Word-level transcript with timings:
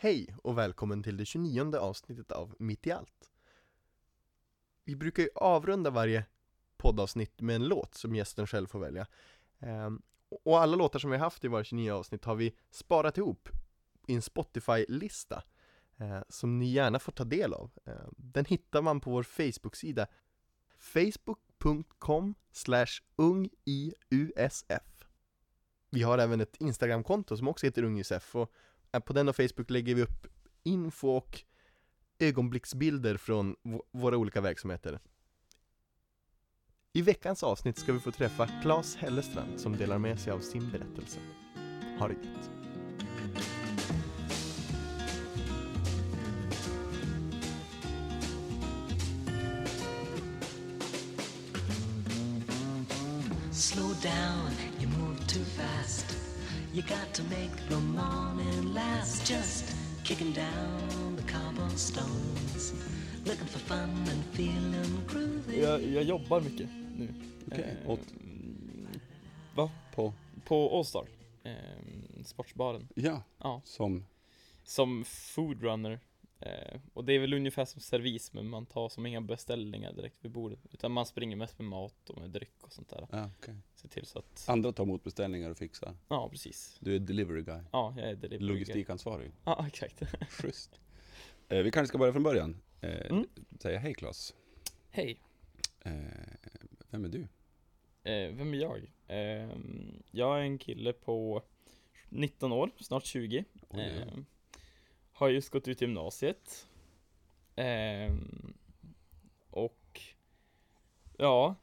Hej 0.00 0.36
och 0.42 0.58
välkommen 0.58 1.02
till 1.02 1.16
det 1.16 1.24
29 1.24 1.76
avsnittet 1.76 2.32
av 2.32 2.54
Mitt 2.58 2.86
i 2.86 2.92
allt. 2.92 3.30
Vi 4.84 4.96
brukar 4.96 5.22
ju 5.22 5.28
avrunda 5.34 5.90
varje 5.90 6.24
poddavsnitt 6.76 7.40
med 7.40 7.56
en 7.56 7.68
låt 7.68 7.94
som 7.94 8.14
gästen 8.14 8.46
själv 8.46 8.66
får 8.66 8.78
välja. 8.78 9.06
Ehm, 9.58 10.02
och 10.44 10.60
alla 10.60 10.76
låtar 10.76 10.98
som 10.98 11.10
vi 11.10 11.16
har 11.16 11.24
haft 11.24 11.44
i 11.44 11.48
våra 11.48 11.64
29 11.64 11.92
avsnitt 11.92 12.24
har 12.24 12.34
vi 12.34 12.54
sparat 12.70 13.18
ihop 13.18 13.48
i 14.06 14.14
en 14.14 14.22
Spotify-lista 14.22 15.42
eh, 15.96 16.20
som 16.28 16.58
ni 16.58 16.72
gärna 16.72 16.98
får 16.98 17.12
ta 17.12 17.24
del 17.24 17.54
av. 17.54 17.70
Ehm, 17.84 18.14
den 18.16 18.44
hittar 18.44 18.82
man 18.82 19.00
på 19.00 19.10
vår 19.10 19.22
Facebook-sida 19.22 20.06
facebook.com 20.78 22.34
ungiusf 23.16 25.04
Vi 25.90 26.02
har 26.02 26.18
även 26.18 26.40
ett 26.40 26.56
Instagram-konto 26.56 27.36
som 27.36 27.48
också 27.48 27.66
heter 27.66 27.82
ungiusf 27.82 28.36
och 28.36 28.52
Eh, 28.92 29.00
på 29.00 29.12
den 29.12 29.28
och 29.28 29.36
Facebook 29.36 29.70
lägger 29.70 29.94
vi 29.94 30.02
upp 30.02 30.26
info 30.62 31.08
och 31.08 31.42
ögonblicksbilder 32.18 33.16
från 33.16 33.56
våra 33.92 34.16
olika 34.16 34.40
verksamheter. 34.40 35.00
I 36.92 37.02
veckans 37.02 37.42
avsnitt 37.42 37.78
ska 37.78 37.92
vi 37.92 38.00
få 38.00 38.10
träffa 38.10 38.48
Claes 38.62 38.96
Hellestrand 38.96 39.60
som 39.60 39.76
delar 39.76 39.98
med 39.98 40.20
sig 40.20 40.32
av 40.32 40.40
sin 40.40 40.70
berättelse. 40.70 41.18
Ha 41.98 42.08
det 42.08 42.14
gött! 42.14 42.50
Slow 53.52 53.94
down, 54.02 54.52
you 54.80 54.88
move 54.98 55.18
too 55.18 55.44
fast 55.44 56.17
You 56.74 56.82
got 56.82 57.14
to 57.14 57.22
make 57.22 57.68
the 57.68 57.76
morning 57.76 58.74
last 58.74 59.26
Just 59.26 59.74
kicking 60.04 60.32
down 60.32 61.16
the 61.16 61.22
cobblestones 61.22 62.74
Looking 63.24 63.46
for 63.46 63.58
fun 63.58 63.90
and 64.10 64.24
feeling 64.32 65.04
groovy 65.06 65.62
jag, 65.62 65.82
jag 65.82 66.04
jobbar 66.04 66.40
mycket 66.40 66.68
nu. 66.96 67.08
Okej, 67.46 67.58
okay. 67.58 67.74
eh, 67.84 67.90
åt? 67.90 68.00
Va? 69.54 69.70
På? 69.94 70.12
På 70.44 70.78
Allstar. 70.78 71.06
Eh, 71.42 72.22
sportsbaren. 72.24 72.88
Ja, 72.94 73.22
ja, 73.38 73.60
som? 73.64 74.04
Som 74.64 75.04
foodrunner. 75.04 76.00
Eh, 76.40 76.80
och 76.94 77.04
det 77.04 77.12
är 77.12 77.18
väl 77.18 77.34
ungefär 77.34 77.64
som 77.64 77.80
servis, 77.80 78.32
men 78.32 78.48
man 78.48 78.66
tar 78.66 78.88
som 78.88 79.06
inga 79.06 79.20
beställningar 79.20 79.92
direkt 79.92 80.24
vid 80.24 80.30
bordet. 80.30 80.58
Utan 80.72 80.92
man 80.92 81.06
springer 81.06 81.36
mest 81.36 81.58
med 81.58 81.68
mat 81.68 82.10
och 82.10 82.20
med 82.20 82.30
dryck 82.30 82.62
och 82.62 82.72
sånt 82.72 82.88
där. 82.88 83.06
Ja, 83.10 83.30
okay. 83.38 83.54
Se 83.74 83.88
till 83.88 84.06
så 84.06 84.18
att... 84.18 84.44
Andra 84.48 84.72
tar 84.72 84.84
emot 84.84 85.04
beställningar 85.04 85.50
och 85.50 85.58
fixar? 85.58 85.96
Ja, 86.08 86.28
precis. 86.28 86.76
Du 86.80 86.94
är 86.94 86.98
delivery 86.98 87.42
guy? 87.42 87.60
Ja, 87.72 87.94
jag 87.96 88.10
är 88.10 88.14
delivery 88.14 88.48
Logistikansvarig? 88.48 89.32
Ja, 89.44 89.66
exakt. 89.72 90.02
Schysst. 90.30 90.80
Eh, 91.48 91.62
vi 91.62 91.70
kanske 91.70 91.88
ska 91.88 91.98
börja 91.98 92.12
från 92.12 92.22
början. 92.22 92.56
Eh, 92.80 93.10
mm. 93.10 93.26
Säga 93.60 93.78
hej 93.78 93.94
Klas. 93.94 94.34
Hej. 94.90 95.20
Eh, 95.80 95.92
vem 96.90 97.04
är 97.04 97.08
du? 97.08 97.20
Eh, 98.02 98.34
vem 98.34 98.54
är 98.54 98.58
jag? 98.58 98.92
Eh, 99.06 99.48
jag 100.10 100.38
är 100.38 100.42
en 100.42 100.58
kille 100.58 100.92
på 100.92 101.42
19 102.08 102.52
år, 102.52 102.70
snart 102.80 103.04
20. 103.04 103.44
Oj, 103.68 103.68
ja. 103.70 103.82
eh, 103.82 104.18
har 105.18 105.28
just 105.28 105.50
gått 105.50 105.68
ut 105.68 105.80
gymnasiet. 105.80 106.68
Ehm, 107.56 108.54
och 109.50 110.00
ja, 111.16 111.54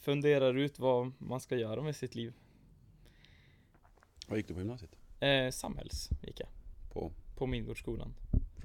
funderar 0.00 0.54
ut 0.54 0.78
vad 0.78 1.12
man 1.18 1.40
ska 1.40 1.56
göra 1.56 1.82
med 1.82 1.96
sitt 1.96 2.14
liv. 2.14 2.32
Vad 4.26 4.38
gick 4.38 4.48
du 4.48 4.54
på 4.54 4.60
gymnasiet? 4.60 4.96
Eh, 5.20 5.50
samhälls 5.50 6.10
gick 6.22 6.40
jag. 6.40 6.48
På? 6.92 7.12
På 7.36 7.46
Midgårdsskolan. 7.46 8.14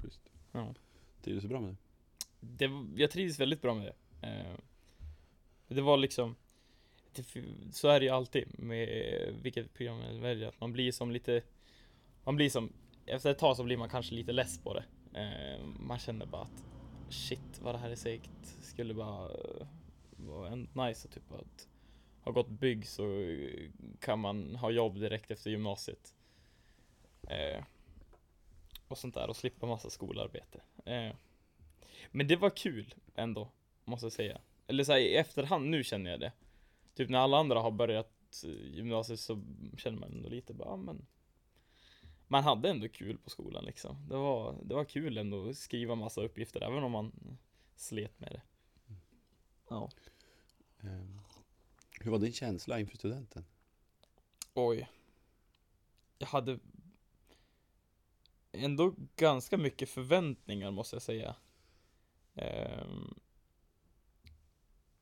Schysst. 0.02 0.20
Ja. 0.52 0.74
Trivdes 1.22 1.42
du 1.42 1.48
bra 1.48 1.60
med 1.60 1.76
det? 2.40 2.68
det? 2.68 2.86
Jag 2.96 3.10
trivdes 3.10 3.40
väldigt 3.40 3.62
bra 3.62 3.74
med 3.74 3.86
det. 3.86 4.26
Eh, 4.28 4.54
det 5.68 5.82
var 5.82 5.96
liksom 5.96 6.36
så 7.72 7.88
är 7.88 8.00
det 8.00 8.06
ju 8.06 8.12
alltid 8.12 8.58
med 8.58 8.88
vilket 9.42 9.74
program 9.74 9.98
man 9.98 10.20
väljer, 10.20 10.48
att 10.48 10.60
man 10.60 10.72
blir 10.72 10.92
som 10.92 11.10
lite 11.10 11.42
Man 12.24 12.36
blir 12.36 12.50
som 12.50 12.72
efter 13.10 13.30
ett 13.30 13.38
tag 13.38 13.56
så 13.56 13.64
blir 13.64 13.76
man 13.76 13.88
kanske 13.88 14.14
lite 14.14 14.32
less 14.32 14.58
på 14.58 14.74
det. 14.74 14.84
Eh, 15.20 15.64
Man 15.66 15.98
känner 15.98 16.26
bara 16.26 16.42
att 16.42 16.64
Shit 17.08 17.60
vad 17.60 17.74
det 17.74 17.78
här 17.78 17.90
är 17.90 17.94
segt 17.96 18.46
Skulle 18.62 18.94
bara 18.94 19.24
eh, 19.32 19.66
vara 20.16 20.54
nice 20.54 21.08
och 21.08 21.14
typ 21.14 21.32
att 21.32 21.68
Ha 22.22 22.32
gått 22.32 22.48
bygg 22.48 22.86
så 22.86 23.20
eh, 23.20 23.70
kan 24.00 24.18
man 24.18 24.56
ha 24.56 24.70
jobb 24.70 25.00
direkt 25.00 25.30
efter 25.30 25.50
gymnasiet. 25.50 26.14
Eh, 27.28 27.64
Och 28.88 28.98
sånt 28.98 29.14
där 29.14 29.28
och 29.30 29.36
slippa 29.36 29.66
massa 29.66 29.90
skolarbete. 29.90 30.60
Eh, 30.84 31.14
Men 32.10 32.28
det 32.28 32.36
var 32.36 32.50
kul 32.50 32.94
ändå 33.14 33.48
Måste 33.84 34.06
jag 34.06 34.12
säga. 34.12 34.40
Eller 34.66 34.84
så 34.84 34.92
här, 34.92 34.98
i 34.98 35.16
efterhand 35.16 35.70
nu 35.70 35.84
känner 35.84 36.10
jag 36.10 36.20
det. 36.20 36.32
Typ 36.94 37.08
när 37.10 37.18
alla 37.18 37.36
andra 37.38 37.60
har 37.60 37.70
börjat 37.70 38.44
eh, 38.44 38.74
gymnasiet 38.76 39.20
så 39.20 39.42
känner 39.78 39.98
man 39.98 40.12
ändå 40.12 40.28
lite 40.28 40.54
bara, 40.54 40.68
ah, 40.68 40.76
men 40.76 41.06
man 42.32 42.44
hade 42.44 42.70
ändå 42.70 42.88
kul 42.88 43.18
på 43.18 43.30
skolan 43.30 43.64
liksom. 43.64 44.08
Det 44.08 44.16
var, 44.16 44.56
det 44.62 44.74
var 44.74 44.84
kul 44.84 45.18
ändå 45.18 45.48
att 45.48 45.56
skriva 45.56 45.94
massa 45.94 46.20
uppgifter 46.20 46.60
även 46.60 46.84
om 46.84 46.92
man 46.92 47.38
slet 47.76 48.20
med 48.20 48.32
det. 48.32 48.42
Ja. 49.68 49.90
Um, 50.80 51.20
Hur 52.00 52.10
var 52.10 52.18
din 52.18 52.32
känsla 52.32 52.80
inför 52.80 52.96
studenten? 52.96 53.44
Oj. 54.54 54.88
Jag 56.18 56.26
hade 56.26 56.58
Ändå 58.52 58.94
ganska 59.16 59.58
mycket 59.58 59.88
förväntningar 59.88 60.70
måste 60.70 60.96
jag 60.96 61.02
säga. 61.02 61.36
Um, 62.34 63.20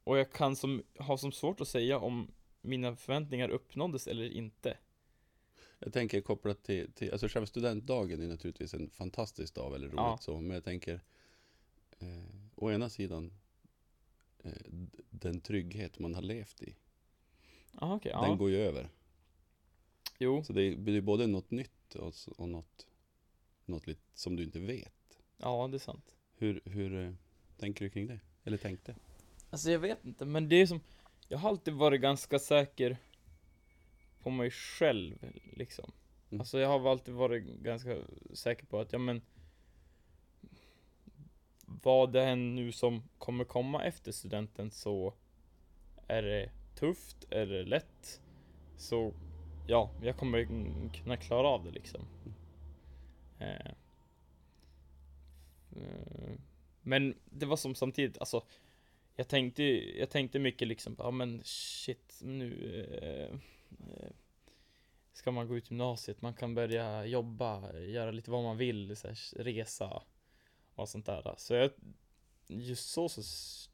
och 0.05 0.19
jag 0.19 0.33
kan 0.33 0.57
som, 0.57 0.83
ha 0.99 1.19
som 1.19 1.33
svårt 1.33 1.61
att 1.61 1.69
säga 1.69 1.99
om 1.99 2.31
mina 2.61 2.97
förväntningar 2.97 3.49
uppnåddes 3.49 4.07
eller 4.07 4.31
inte. 4.31 4.79
Jag 5.79 5.93
tänker 5.93 6.21
kopplat 6.21 6.63
till, 6.63 6.93
till 6.93 7.13
alltså 7.13 7.29
själva 7.29 7.47
studentdagen 7.47 8.23
är 8.23 8.29
naturligtvis 8.29 8.75
en 8.75 8.91
fantastisk 8.91 9.55
dag, 9.55 9.71
väldigt 9.71 9.91
roligt 9.91 9.99
ja. 9.99 10.19
så, 10.21 10.41
men 10.41 10.51
jag 10.51 10.65
tänker 10.65 11.01
eh, 11.99 12.25
å 12.55 12.71
ena 12.71 12.89
sidan 12.89 13.33
eh, 14.39 14.53
den 15.11 15.41
trygghet 15.41 15.99
man 15.99 16.15
har 16.15 16.23
levt 16.23 16.63
i. 16.63 16.77
Aha, 17.75 17.97
okay, 17.97 18.13
den 18.13 18.31
ja. 18.31 18.35
går 18.35 18.51
ju 18.51 18.57
över. 18.57 18.89
Jo. 20.19 20.45
Så 20.45 20.53
det 20.53 20.77
blir 20.77 21.01
både 21.01 21.27
något 21.27 21.51
nytt 21.51 21.95
och, 21.95 22.15
och 22.37 22.49
något, 22.49 22.87
något 23.65 23.87
lite 23.87 24.03
som 24.15 24.37
du 24.37 24.43
inte 24.43 24.61
vet. 24.61 25.19
Ja, 25.37 25.69
det 25.69 25.77
är 25.77 25.79
sant. 25.79 26.15
Hur, 26.35 26.61
hur 26.65 27.05
eh, 27.05 27.13
tänker 27.59 27.85
du 27.85 27.91
kring 27.91 28.07
det? 28.07 28.21
Eller 28.45 28.57
tänkte? 28.57 28.95
Alltså 29.51 29.71
jag 29.71 29.79
vet 29.79 30.05
inte, 30.05 30.25
men 30.25 30.49
det 30.49 30.57
är 30.57 30.67
som 30.67 30.81
Jag 31.29 31.39
har 31.39 31.49
alltid 31.49 31.75
varit 31.75 32.01
ganska 32.01 32.39
säker 32.39 32.97
På 34.23 34.31
mig 34.31 34.51
själv 34.51 35.15
liksom 35.53 35.93
mm. 36.31 36.41
Alltså 36.41 36.59
jag 36.59 36.69
har 36.69 36.91
alltid 36.91 37.15
varit 37.15 37.45
ganska 37.45 37.97
säker 38.33 38.67
på 38.67 38.81
att, 38.81 38.93
ja 38.93 38.99
men 38.99 39.23
Vad 41.67 42.13
det 42.13 42.25
än 42.25 42.55
nu 42.55 42.73
som 42.73 43.03
kommer 43.19 43.45
komma 43.45 43.85
efter 43.85 44.13
studenten 44.13 44.71
så 44.71 45.15
Är 46.09 46.23
det 46.23 46.51
tufft, 46.75 47.27
är 47.31 47.47
det 47.47 47.65
lätt 47.65 48.21
Så 48.77 49.15
Ja, 49.67 49.91
jag 50.03 50.17
kommer 50.17 50.47
kunna 50.95 51.17
klara 51.17 51.49
av 51.49 51.65
det 51.65 51.71
liksom 51.71 52.07
mm. 52.25 52.35
eh. 53.39 53.73
Eh. 55.77 56.33
Men 56.83 57.15
det 57.25 57.47
var 57.47 57.57
som 57.57 57.75
samtidigt, 57.75 58.19
alltså 58.19 58.43
jag 59.17 59.29
tänkte, 59.29 59.63
jag 59.99 60.11
tänkte 60.11 60.39
mycket 60.39 60.69
liksom, 60.69 60.97
ja 60.99 61.11
men 61.11 61.41
shit, 61.45 62.21
nu 62.25 62.75
eh, 63.03 63.09
eh, 63.09 63.37
ska 65.13 65.31
man 65.31 65.49
gå 65.49 65.57
ut 65.57 65.71
gymnasiet, 65.71 66.23
man 66.23 66.35
kan 66.35 66.55
börja 66.55 67.05
jobba, 67.07 67.79
göra 67.79 68.11
lite 68.11 68.31
vad 68.31 68.43
man 68.43 68.57
vill, 68.57 68.97
så 68.97 69.09
här, 69.09 69.45
resa 69.45 70.03
och 70.75 70.89
sånt 70.89 71.07
där. 71.07 71.35
Så 71.37 71.55
jag, 71.55 71.71
just 72.47 72.91
så, 72.91 73.09
så 73.09 73.23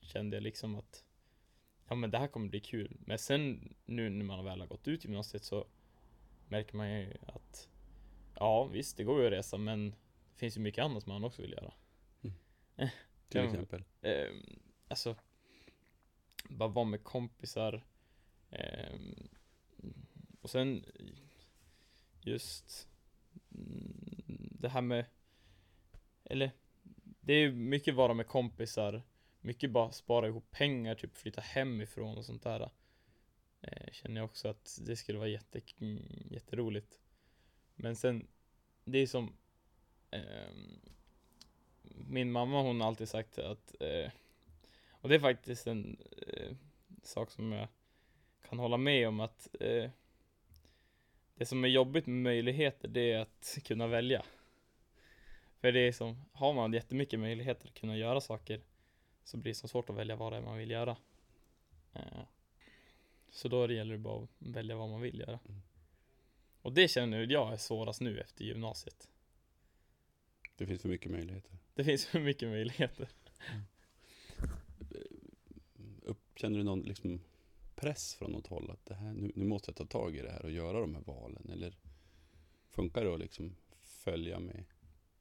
kände 0.06 0.36
jag 0.36 0.42
liksom 0.42 0.74
att 0.74 1.04
ja 1.88 1.94
men 1.94 2.10
det 2.10 2.18
här 2.18 2.26
kommer 2.26 2.48
bli 2.48 2.60
kul. 2.60 2.96
Men 3.00 3.18
sen 3.18 3.74
nu 3.84 4.10
när 4.10 4.24
man 4.24 4.44
väl 4.44 4.60
har 4.60 4.66
gått 4.66 4.88
ut 4.88 5.04
gymnasiet 5.04 5.44
så 5.44 5.66
märker 6.48 6.76
man 6.76 6.90
ju 6.90 7.14
att 7.26 7.68
ja 8.34 8.64
visst, 8.64 8.96
det 8.96 9.04
går 9.04 9.20
ju 9.20 9.26
att 9.26 9.32
resa 9.32 9.58
men 9.58 9.90
det 9.90 10.38
finns 10.38 10.56
ju 10.56 10.60
mycket 10.60 10.84
annat 10.84 11.02
som 11.02 11.12
man 11.12 11.24
också 11.24 11.42
vill 11.42 11.52
göra. 11.52 11.72
Mm. 12.22 12.34
Till 13.28 13.40
exempel? 13.40 13.84
Eh, 14.00 14.28
alltså 14.88 15.16
bara 16.48 16.68
vara 16.68 16.84
med 16.84 17.04
kompisar. 17.04 17.84
Eh, 18.50 18.98
och 20.44 20.50
sen 20.50 20.84
just 22.20 22.88
mm, 23.54 24.48
det 24.60 24.68
här 24.68 24.80
med, 24.80 25.04
eller 26.24 26.50
det 27.20 27.32
är 27.32 27.52
mycket 27.52 27.94
vara 27.94 28.14
med 28.14 28.26
kompisar, 28.26 29.02
mycket 29.40 29.70
bara 29.70 29.92
spara 29.92 30.28
ihop 30.28 30.50
pengar, 30.50 30.94
typ 30.94 31.16
flytta 31.16 31.40
hemifrån 31.40 32.18
och 32.18 32.24
sånt 32.24 32.42
där. 32.42 32.70
Eh, 33.60 33.92
känner 33.92 34.20
jag 34.20 34.24
också 34.24 34.48
att 34.48 34.78
det 34.86 34.96
skulle 34.96 35.18
vara 35.18 35.28
jätte, 35.28 35.60
mm, 35.80 36.26
jätteroligt. 36.30 37.00
Men 37.74 37.96
sen, 37.96 38.26
det 38.84 38.98
är 38.98 39.06
som 39.06 39.36
eh, 40.10 40.52
min 41.82 42.32
mamma 42.32 42.62
hon 42.62 42.80
har 42.80 42.88
alltid 42.88 43.08
sagt 43.08 43.38
att, 43.38 43.74
eh, 43.80 44.10
och 44.90 45.08
det 45.08 45.14
är 45.14 45.20
faktiskt 45.20 45.66
en 45.66 45.96
eh, 46.26 46.56
sak 47.02 47.30
som 47.30 47.52
jag 47.52 47.68
kan 48.48 48.58
hålla 48.58 48.76
med 48.76 49.08
om 49.08 49.20
att 49.20 49.48
eh, 49.60 49.90
det 51.34 51.46
som 51.46 51.64
är 51.64 51.68
jobbigt 51.68 52.06
med 52.06 52.22
möjligheter, 52.22 52.88
det 52.88 53.12
är 53.12 53.20
att 53.20 53.58
kunna 53.64 53.86
välja. 53.86 54.24
För 55.60 55.72
det 55.72 55.80
är 55.80 55.92
som, 55.92 56.24
har 56.32 56.52
man 56.52 56.72
jättemycket 56.72 57.20
möjligheter 57.20 57.68
att 57.68 57.74
kunna 57.74 57.96
göra 57.96 58.20
saker, 58.20 58.60
så 59.24 59.36
blir 59.36 59.50
det 59.52 59.56
så 59.56 59.68
svårt 59.68 59.90
att 59.90 59.96
välja 59.96 60.16
vad 60.16 60.32
det 60.32 60.36
är 60.36 60.42
man 60.42 60.58
vill 60.58 60.70
göra. 60.70 60.96
Eh, 61.92 62.22
så 63.30 63.48
då 63.48 63.72
gäller 63.72 63.92
det 63.92 63.98
bara 63.98 64.22
att 64.22 64.30
välja 64.38 64.76
vad 64.76 64.88
man 64.88 65.00
vill 65.00 65.18
göra. 65.18 65.38
Mm. 65.48 65.62
Och 66.60 66.72
det 66.72 66.88
känner 66.88 67.26
jag 67.32 67.52
är 67.52 67.56
svårast 67.56 68.00
nu 68.00 68.20
efter 68.20 68.44
gymnasiet. 68.44 69.08
Det 70.56 70.66
finns 70.66 70.82
för 70.82 70.88
mycket 70.88 71.12
möjligheter. 71.12 71.58
Det 71.74 71.84
finns 71.84 72.06
för 72.06 72.20
mycket 72.20 72.48
möjligheter. 72.48 73.08
Upp, 76.02 76.18
känner 76.36 76.58
du 76.58 76.64
någon 76.64 76.82
liksom 76.82 77.20
press 77.84 78.14
från 78.14 78.32
något 78.32 78.46
håll? 78.46 78.70
Att 78.70 78.86
det 78.86 78.94
här, 78.94 79.12
nu, 79.12 79.32
nu 79.34 79.44
måste 79.44 79.70
jag 79.70 79.76
ta 79.76 79.84
tag 79.84 80.16
i 80.16 80.22
det 80.22 80.30
här 80.30 80.44
och 80.44 80.50
göra 80.50 80.80
de 80.80 80.94
här 80.94 81.02
valen? 81.02 81.50
Eller 81.52 81.74
funkar 82.68 83.04
det 83.04 83.14
att 83.14 83.20
liksom 83.20 83.56
följa 83.82 84.38
med 84.38 84.64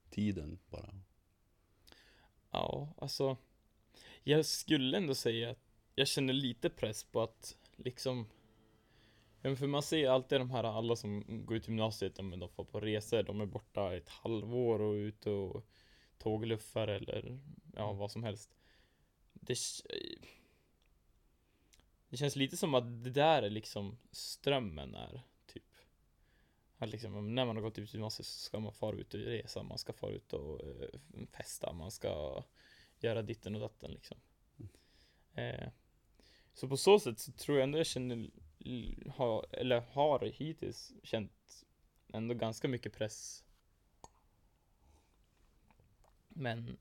tiden 0.09 0.59
bara? 0.69 0.95
Ja, 2.51 2.93
alltså. 2.97 3.37
Jag 4.23 4.45
skulle 4.45 4.97
ändå 4.97 5.15
säga 5.15 5.49
att 5.49 5.59
jag 5.95 6.07
känner 6.07 6.33
lite 6.33 6.69
press 6.69 7.03
på 7.03 7.21
att 7.21 7.57
liksom 7.75 8.27
för 9.41 9.67
man 9.67 9.83
ser 9.83 10.09
alltid 10.09 10.39
de 10.39 10.51
här 10.51 10.63
alla 10.63 10.95
som 10.95 11.23
går 11.45 11.57
ut 11.57 11.67
gymnasiet, 11.67 12.23
men 12.23 12.39
de 12.39 12.49
får 12.49 12.65
på 12.65 12.79
resor, 12.79 13.23
de 13.23 13.41
är 13.41 13.45
borta 13.45 13.95
ett 13.95 14.09
halvår 14.09 14.81
och 14.81 14.93
ute 14.93 15.29
och 15.29 15.65
tågluffar 16.17 16.87
eller 16.87 17.39
ja, 17.75 17.93
vad 17.93 18.11
som 18.11 18.23
helst. 18.23 18.55
Det, 19.33 19.57
det 22.13 22.17
känns 22.17 22.35
lite 22.35 22.57
som 22.57 22.73
att 22.73 23.03
det 23.03 23.09
där 23.09 23.43
är 23.43 23.49
liksom 23.49 23.97
strömmen 24.11 24.95
är, 24.95 25.21
typ. 25.45 25.63
Att 26.77 26.89
liksom, 26.89 27.35
när 27.35 27.45
man 27.45 27.55
har 27.55 27.63
gått 27.63 27.77
ut 27.77 27.93
gymnasiet 27.93 28.25
så 28.25 28.39
ska 28.39 28.59
man 28.59 28.73
fara 28.73 28.95
ut 28.95 29.13
och 29.13 29.19
resa, 29.19 29.63
man 29.63 29.77
ska 29.77 29.93
fara 29.93 30.11
ut 30.11 30.33
och 30.33 30.61
eh, 30.63 30.99
festa, 31.31 31.73
man 31.73 31.91
ska 31.91 32.43
göra 32.99 33.21
ditten 33.21 33.55
och 33.55 33.61
datten 33.61 33.91
liksom. 33.91 34.17
Eh, 35.33 35.69
så 36.53 36.67
på 36.67 36.77
så 36.77 36.99
sätt 36.99 37.19
så 37.19 37.31
tror 37.31 37.57
jag 37.57 37.63
ändå 37.63 37.77
jag 37.77 37.87
känner, 37.87 38.29
har, 39.09 39.45
eller 39.51 39.81
har 39.81 40.19
hittills 40.19 40.93
känt 41.03 41.65
ändå 42.13 42.33
ganska 42.33 42.67
mycket 42.67 42.93
press. 42.93 43.43
Men 46.29 46.77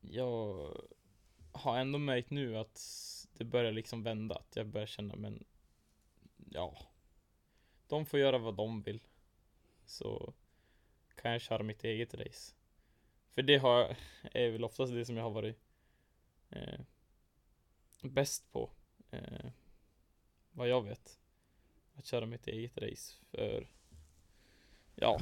jag 0.00 0.70
har 1.54 1.78
ändå 1.78 1.98
märkt 1.98 2.30
nu 2.30 2.58
att 2.58 2.80
det 3.32 3.44
börjar 3.44 3.72
liksom 3.72 4.02
vända, 4.02 4.34
att 4.34 4.56
jag 4.56 4.66
börjar 4.66 4.86
känna 4.86 5.16
men 5.16 5.44
ja, 6.50 6.78
de 7.88 8.06
får 8.06 8.20
göra 8.20 8.38
vad 8.38 8.54
de 8.54 8.82
vill. 8.82 9.00
Så 9.84 10.34
kan 11.14 11.32
jag 11.32 11.40
köra 11.40 11.62
mitt 11.62 11.84
eget 11.84 12.14
race. 12.14 12.54
För 13.34 13.42
det 13.42 13.56
har, 13.56 13.96
är 14.22 14.50
väl 14.50 14.64
oftast 14.64 14.92
det 14.92 15.04
som 15.04 15.16
jag 15.16 15.24
har 15.24 15.30
varit 15.30 15.56
eh, 16.50 16.80
bäst 18.02 18.52
på. 18.52 18.70
Eh, 19.10 19.50
vad 20.50 20.68
jag 20.68 20.82
vet. 20.82 21.18
Att 21.94 22.06
köra 22.06 22.26
mitt 22.26 22.46
eget 22.46 22.78
race. 22.78 23.14
För 23.30 23.68
ja, 24.94 25.20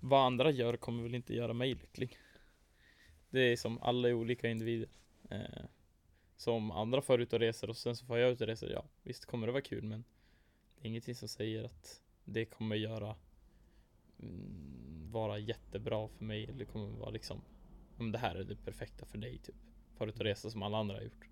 vad 0.00 0.26
andra 0.26 0.50
gör 0.50 0.76
kommer 0.76 1.02
väl 1.02 1.14
inte 1.14 1.34
göra 1.34 1.52
mig 1.52 1.74
lycklig. 1.74 2.18
Det 3.30 3.40
är 3.40 3.56
som 3.56 3.82
alla 3.82 4.08
är 4.08 4.12
olika 4.12 4.48
individer. 4.48 4.88
Eh, 5.28 5.64
så 6.36 6.52
om 6.52 6.70
andra 6.70 7.02
får 7.02 7.20
ut 7.20 7.32
och 7.32 7.40
reser 7.40 7.70
och 7.70 7.76
sen 7.76 7.96
så 7.96 8.06
får 8.06 8.18
jag 8.18 8.30
ut 8.30 8.40
och 8.40 8.46
reser, 8.46 8.70
ja 8.70 8.84
visst 9.02 9.24
kommer 9.24 9.46
det 9.46 9.52
vara 9.52 9.62
kul 9.62 9.84
men 9.84 10.04
det 10.74 10.86
är 10.86 10.88
ingenting 10.88 11.14
som 11.14 11.28
säger 11.28 11.64
att 11.64 12.00
det 12.24 12.44
kommer 12.44 12.76
göra 12.76 13.16
mm, 14.22 15.08
vara 15.10 15.38
jättebra 15.38 16.08
för 16.08 16.24
mig 16.24 16.44
eller 16.44 16.64
kommer 16.64 16.88
vara 16.88 17.10
liksom 17.10 17.42
om 17.98 18.12
det 18.12 18.18
här 18.18 18.34
är 18.34 18.44
det 18.44 18.56
perfekta 18.56 19.06
för 19.06 19.18
dig 19.18 19.38
typ. 19.38 19.54
Fara 19.96 20.08
ut 20.08 20.18
och 20.18 20.24
resa 20.24 20.50
som 20.50 20.62
alla 20.62 20.78
andra 20.78 20.94
har 20.94 21.02
gjort. 21.02 21.28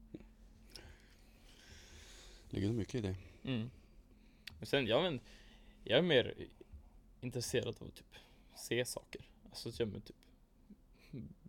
Ligger 2.50 2.68
det 2.68 2.74
mycket 2.74 2.94
i 2.94 3.00
det? 3.00 3.16
Mm. 3.44 3.70
Men 4.58 4.66
sen, 4.66 4.86
jag, 4.86 5.02
men, 5.02 5.20
jag 5.84 5.98
är 5.98 6.02
mer 6.02 6.34
intresserad 7.20 7.76
av 7.80 7.88
att 7.88 7.94
typ 7.94 8.14
se 8.56 8.84
saker. 8.84 9.28
Alltså 9.44 9.70
jag 9.78 9.88
men, 9.88 10.00
typ 10.00 10.16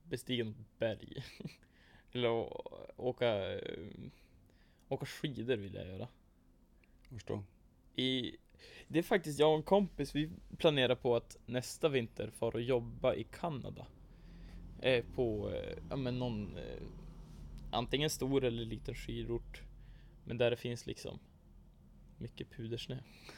bestiga 0.04 0.44
något 0.44 0.80
berg. 0.80 1.24
Eller 2.18 2.50
åka, 3.02 3.54
eh, 3.60 3.80
åka 4.90 5.06
skidor 5.06 5.58
vill 5.58 5.74
jag 5.74 5.88
göra. 5.88 6.08
Förstå. 7.10 7.44
I, 7.96 8.36
det 8.88 9.00
är 9.00 9.04
faktiskt 9.04 9.40
jag 9.40 9.52
och 9.52 9.58
en 9.58 9.64
kompis, 9.64 10.16
vi 10.16 10.30
planerar 10.58 10.96
på 10.96 11.16
att 11.16 11.38
nästa 11.46 11.90
vinter 11.90 12.30
fara 12.30 12.54
och 12.54 12.62
jobba 12.62 13.14
i 13.16 13.24
Kanada. 13.24 13.88
Eh, 14.82 15.06
på, 15.16 15.52
eh, 15.54 15.78
ja 15.90 15.96
men 15.96 16.20
någon, 16.20 16.58
eh, 16.58 16.84
antingen 17.72 18.10
stor 18.10 18.44
eller 18.44 18.66
liten 18.66 18.96
skidort. 18.96 19.62
Men 20.26 20.38
där 20.38 20.52
det 20.52 20.58
finns 20.58 20.86
liksom 20.86 21.20
mycket 22.18 22.50
pudersnö. 22.52 22.98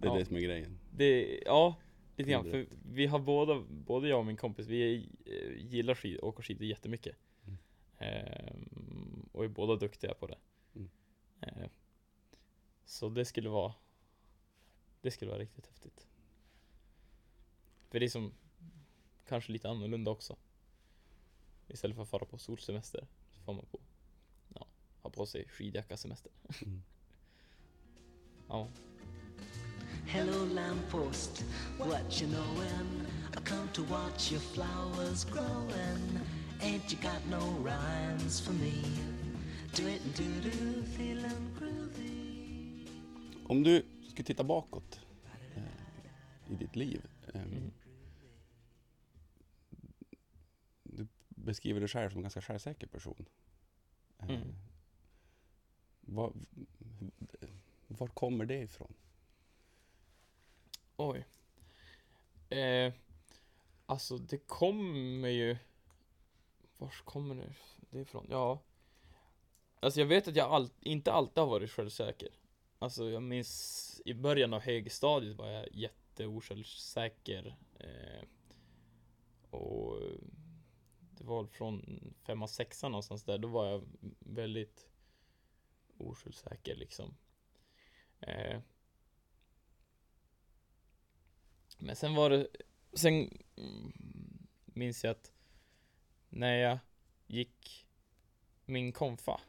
Det 0.00 0.06
är 0.08 0.12
Ja. 0.12 0.18
det 0.18 0.24
som 0.24 0.36
är 0.36 0.40
grejen. 0.40 0.78
Det, 0.96 1.40
ja, 1.46 1.76
lite 2.18 2.30
grann. 2.30 2.50
För 2.50 2.66
vi 2.92 3.06
har 3.06 3.18
båda, 3.18 3.60
både 3.60 4.08
jag 4.08 4.18
och 4.18 4.26
min 4.26 4.36
kompis, 4.36 4.66
vi 4.66 5.08
eh, 5.24 5.66
gillar 5.66 5.94
skid, 5.94 6.20
åka 6.22 6.42
skidor 6.42 6.66
jättemycket. 6.66 7.16
Mm. 7.46 7.58
Ehm, 7.98 9.28
och 9.32 9.44
är 9.44 9.48
båda 9.48 9.76
duktiga 9.76 10.14
på 10.14 10.26
det. 10.26 10.38
Mm. 10.74 10.90
Ehm, 11.40 11.70
så 12.84 13.08
det 13.08 13.24
skulle 13.24 13.48
vara, 13.48 13.74
det 15.00 15.10
skulle 15.10 15.30
vara 15.30 15.40
riktigt 15.40 15.66
häftigt. 15.66 16.08
För 17.90 18.00
det 18.00 18.06
är 18.06 18.10
som, 18.10 18.32
kanske 19.28 19.52
lite 19.52 19.68
annorlunda 19.68 20.10
också. 20.10 20.36
Istället 21.68 21.96
för 21.96 22.02
att 22.02 22.08
fara 22.08 22.24
på 22.24 22.38
solsemester, 22.38 23.06
så 23.32 23.40
får 23.42 23.52
man 23.52 23.66
på, 23.66 23.80
ja, 24.54 24.66
ha 25.02 25.10
på 25.10 25.26
sig 25.26 25.48
skidjacka 25.48 25.96
semester. 25.96 26.32
Mm. 26.62 26.82
Ja. 28.50 28.68
Hello, 30.10 30.44
lamppost, 30.54 31.44
what 31.78 32.20
you 32.20 32.26
knowin'? 32.28 33.06
I 33.36 33.40
come 33.40 33.68
to 33.72 33.82
watch 33.84 34.30
your 34.32 34.40
flowers 34.40 35.24
growin'. 35.24 36.20
Ain't 36.60 36.90
you 36.92 36.98
got 37.02 37.20
no 37.30 37.40
rhymes 37.62 38.40
for 38.40 38.52
me? 38.52 38.72
Do 39.74 39.86
it 39.86 40.00
and 40.04 40.14
do 40.14 40.50
do, 40.50 40.82
feelin' 40.96 41.54
groovy. 41.58 42.88
Om 43.48 43.62
du 43.64 43.82
skulle 44.08 44.24
titta 44.26 44.44
bakåt 44.44 45.00
eh, 45.56 45.62
i 46.52 46.54
ditt 46.56 46.76
liv. 46.76 47.06
Eh, 47.34 47.40
Mm. 47.42 47.70
Du 50.82 51.06
beskriver 51.28 51.80
dig 51.80 51.88
själv 51.88 52.10
som 52.10 52.18
en 52.18 52.22
ganska 52.22 52.40
självsäker 52.40 52.86
person. 52.86 53.26
Eh, 54.18 54.28
Mm. 54.30 54.54
Var, 56.00 56.32
var 57.88 58.06
kommer 58.08 58.46
det 58.46 58.62
ifrån? 58.62 58.94
Oj. 61.00 61.26
Eh, 62.48 62.92
alltså 63.86 64.18
det 64.18 64.38
kommer 64.38 65.28
ju... 65.28 65.56
Vars 66.78 67.00
kommer 67.00 67.34
det 67.34 67.52
det 67.90 68.00
ifrån? 68.00 68.26
Ja. 68.30 68.62
Alltså 69.80 70.00
jag 70.00 70.06
vet 70.06 70.28
att 70.28 70.36
jag 70.36 70.50
all, 70.50 70.70
inte 70.80 71.12
alltid 71.12 71.38
har 71.38 71.46
varit 71.46 71.70
självsäker. 71.70 72.28
Alltså 72.78 73.10
jag 73.10 73.22
minns 73.22 74.02
i 74.04 74.14
början 74.14 74.54
av 74.54 74.60
högstadiet 74.60 75.36
var 75.36 75.48
jag 75.48 75.68
jätteosjälvsäker. 75.72 77.56
Eh, 77.80 78.24
och 79.50 80.00
det 81.10 81.24
var 81.24 81.46
från 81.46 82.00
femma, 82.22 82.46
sexan 82.46 82.92
någonstans 82.92 83.24
där, 83.24 83.38
då 83.38 83.48
var 83.48 83.66
jag 83.66 83.88
väldigt 84.18 84.88
osjälvsäker 85.98 86.76
liksom. 86.76 87.16
Eh, 88.20 88.60
men 91.78 91.96
sen 91.96 92.14
var 92.14 92.30
det, 92.30 92.46
sen 92.92 93.38
minns 94.64 95.04
jag 95.04 95.10
att 95.10 95.32
när 96.28 96.54
jag 96.54 96.78
gick 97.26 97.86
min 98.64 98.92
konfa, 98.92 99.40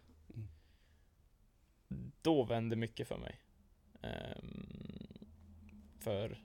Mm. 1.91 2.11
då 2.21 2.43
vände 2.43 2.75
mycket 2.75 3.07
för 3.07 3.17
mig. 3.17 3.39
Ehm, 4.01 5.27
för 5.99 6.43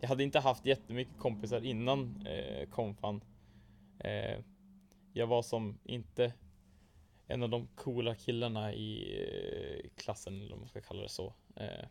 jag 0.00 0.08
hade 0.08 0.22
inte 0.22 0.40
haft 0.40 0.66
jättemycket 0.66 1.18
kompisar 1.18 1.64
innan 1.64 2.26
eh, 2.26 2.68
konfan. 2.68 3.24
Eh, 3.98 4.40
jag 5.12 5.26
var 5.26 5.42
som 5.42 5.78
inte 5.84 6.32
en 7.26 7.42
av 7.42 7.48
de 7.50 7.66
coola 7.66 8.14
killarna 8.14 8.74
i 8.74 9.20
eh, 9.22 9.90
klassen, 9.96 10.40
eller 10.42 10.52
om 10.52 10.60
man 10.60 10.68
ska 10.68 10.80
kalla 10.80 11.02
det 11.02 11.08
så. 11.08 11.34
Eh, 11.56 11.84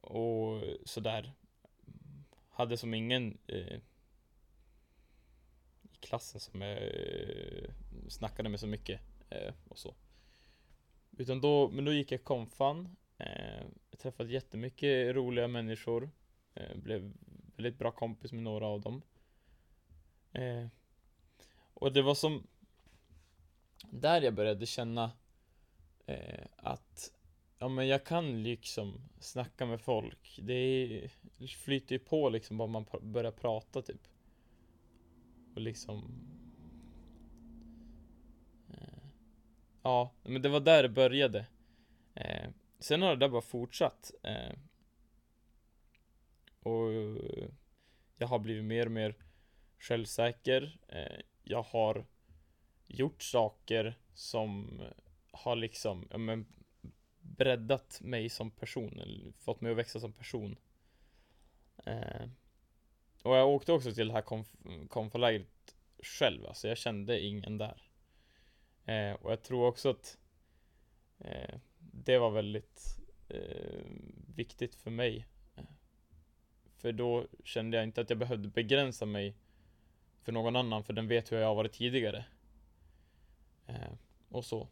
och 0.00 0.62
sådär. 0.84 1.32
Hade 2.50 2.76
som 2.76 2.94
ingen 2.94 3.38
eh, 3.46 3.76
i 5.82 5.96
klassen 6.00 6.40
som 6.40 6.60
jag 6.60 6.82
eh, 6.82 7.70
snackade 8.08 8.48
med 8.48 8.60
så 8.60 8.66
mycket 8.66 9.00
eh, 9.30 9.54
och 9.68 9.78
så. 9.78 9.94
Utan 11.16 11.40
då, 11.40 11.70
men 11.70 11.84
då 11.84 11.92
gick 11.92 12.12
jag 12.12 12.24
konfan. 12.24 12.96
Eh, 13.18 13.62
jag 13.90 13.98
träffade 13.98 14.32
jättemycket 14.32 15.14
roliga 15.16 15.48
människor. 15.48 16.10
Eh, 16.54 16.76
blev 16.76 17.12
väldigt 17.56 17.78
bra 17.78 17.90
kompis 17.90 18.32
med 18.32 18.42
några 18.42 18.66
av 18.66 18.80
dem. 18.80 19.02
Eh, 20.32 20.66
och 21.74 21.92
det 21.92 22.02
var 22.02 22.14
som 22.14 22.46
där 23.90 24.22
jag 24.22 24.34
började 24.34 24.66
känna 24.66 25.12
eh, 26.06 26.46
att 26.56 27.12
ja, 27.60 27.68
men 27.68 27.88
jag 27.88 28.04
kan 28.04 28.42
liksom 28.42 29.00
snacka 29.18 29.66
med 29.66 29.80
folk. 29.80 30.38
Det, 30.42 30.54
är, 30.54 31.08
flyter 31.46 31.94
ju 31.94 31.98
på 31.98 32.28
liksom 32.28 32.56
bara 32.56 32.68
man 32.68 32.84
börjar 33.02 33.32
prata 33.32 33.82
typ. 33.82 34.08
Och 35.54 35.60
liksom 35.60 36.04
eh, 38.68 39.08
Ja, 39.82 40.12
men 40.22 40.42
det 40.42 40.48
var 40.48 40.60
där 40.60 40.82
det 40.82 40.88
började. 40.88 41.46
Eh, 42.14 42.50
sen 42.78 43.02
har 43.02 43.10
det 43.10 43.16
där 43.16 43.28
bara 43.28 43.42
fortsatt. 43.42 44.10
Eh, 44.22 44.52
och 46.62 46.92
jag 48.18 48.26
har 48.26 48.38
blivit 48.38 48.64
mer 48.64 48.86
och 48.86 48.92
mer 48.92 49.14
självsäker. 49.78 50.78
Eh, 50.88 51.20
jag 51.42 51.62
har 51.62 52.06
gjort 52.86 53.22
saker 53.22 53.98
som 54.14 54.80
har 55.32 55.56
liksom, 55.56 56.08
ja, 56.10 56.18
men, 56.18 56.46
breddat 57.36 58.00
mig 58.02 58.28
som 58.28 58.50
person, 58.50 59.00
eller 59.00 59.32
fått 59.32 59.60
mig 59.60 59.72
att 59.72 59.78
växa 59.78 60.00
som 60.00 60.12
person. 60.12 60.56
Eh, 61.84 62.28
och 63.22 63.36
jag 63.36 63.48
åkte 63.48 63.72
också 63.72 63.92
till 63.92 64.08
det 64.08 64.14
här 64.14 64.22
konf- 64.22 64.88
konfalägret 64.88 65.76
själv, 66.02 66.46
alltså 66.46 66.68
jag 66.68 66.78
kände 66.78 67.20
ingen 67.20 67.58
där. 67.58 67.82
Eh, 68.84 69.12
och 69.12 69.32
jag 69.32 69.42
tror 69.42 69.66
också 69.66 69.90
att 69.90 70.18
eh, 71.18 71.54
det 71.78 72.18
var 72.18 72.30
väldigt 72.30 72.98
eh, 73.28 73.84
viktigt 74.36 74.74
för 74.74 74.90
mig. 74.90 75.26
För 76.76 76.92
då 76.92 77.26
kände 77.44 77.76
jag 77.76 77.84
inte 77.84 78.00
att 78.00 78.10
jag 78.10 78.18
behövde 78.18 78.48
begränsa 78.48 79.06
mig 79.06 79.34
för 80.22 80.32
någon 80.32 80.56
annan, 80.56 80.84
för 80.84 80.92
den 80.92 81.08
vet 81.08 81.32
hur 81.32 81.38
jag 81.38 81.46
har 81.46 81.54
varit 81.54 81.72
tidigare. 81.72 82.24
Eh, 83.66 83.92
och 84.28 84.44
så. 84.44 84.68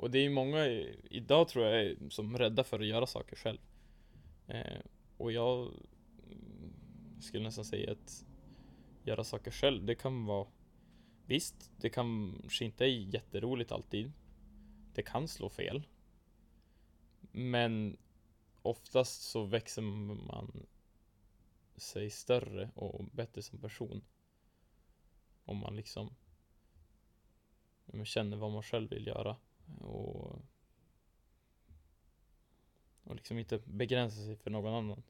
Och 0.00 0.10
det 0.10 0.18
är 0.18 0.22
ju 0.22 0.30
många 0.30 0.66
idag 1.10 1.48
tror 1.48 1.66
jag 1.66 1.96
som 2.12 2.34
är 2.34 2.38
rädda 2.38 2.64
för 2.64 2.80
att 2.80 2.86
göra 2.86 3.06
saker 3.06 3.36
själv. 3.36 3.58
Eh, 4.46 4.80
och 5.16 5.32
jag 5.32 5.72
skulle 7.20 7.44
nästan 7.44 7.64
säga 7.64 7.92
att 7.92 8.24
göra 9.04 9.24
saker 9.24 9.50
själv, 9.50 9.84
det 9.84 9.94
kan 9.94 10.26
vara 10.26 10.46
Visst, 11.26 11.70
det 11.76 11.90
kanske 11.90 12.64
inte 12.64 12.84
är 12.84 12.88
jätteroligt 12.88 13.72
alltid. 13.72 14.12
Det 14.94 15.02
kan 15.02 15.28
slå 15.28 15.48
fel. 15.48 15.82
Men 17.32 17.96
oftast 18.62 19.22
så 19.22 19.44
växer 19.44 19.82
man 19.82 20.66
sig 21.76 22.10
större 22.10 22.70
och 22.74 23.04
bättre 23.04 23.42
som 23.42 23.58
person. 23.58 24.04
Om 25.44 25.56
man 25.56 25.76
liksom 25.76 26.14
känner 28.04 28.36
vad 28.36 28.52
man 28.52 28.62
själv 28.62 28.90
vill 28.90 29.06
göra. 29.06 29.36
Och, 29.78 30.42
och 33.04 33.14
liksom 33.14 33.38
inte 33.38 33.58
begränsa 33.64 34.16
sig 34.16 34.36
för 34.36 34.50
någon 34.50 34.74
annan. 34.74 35.02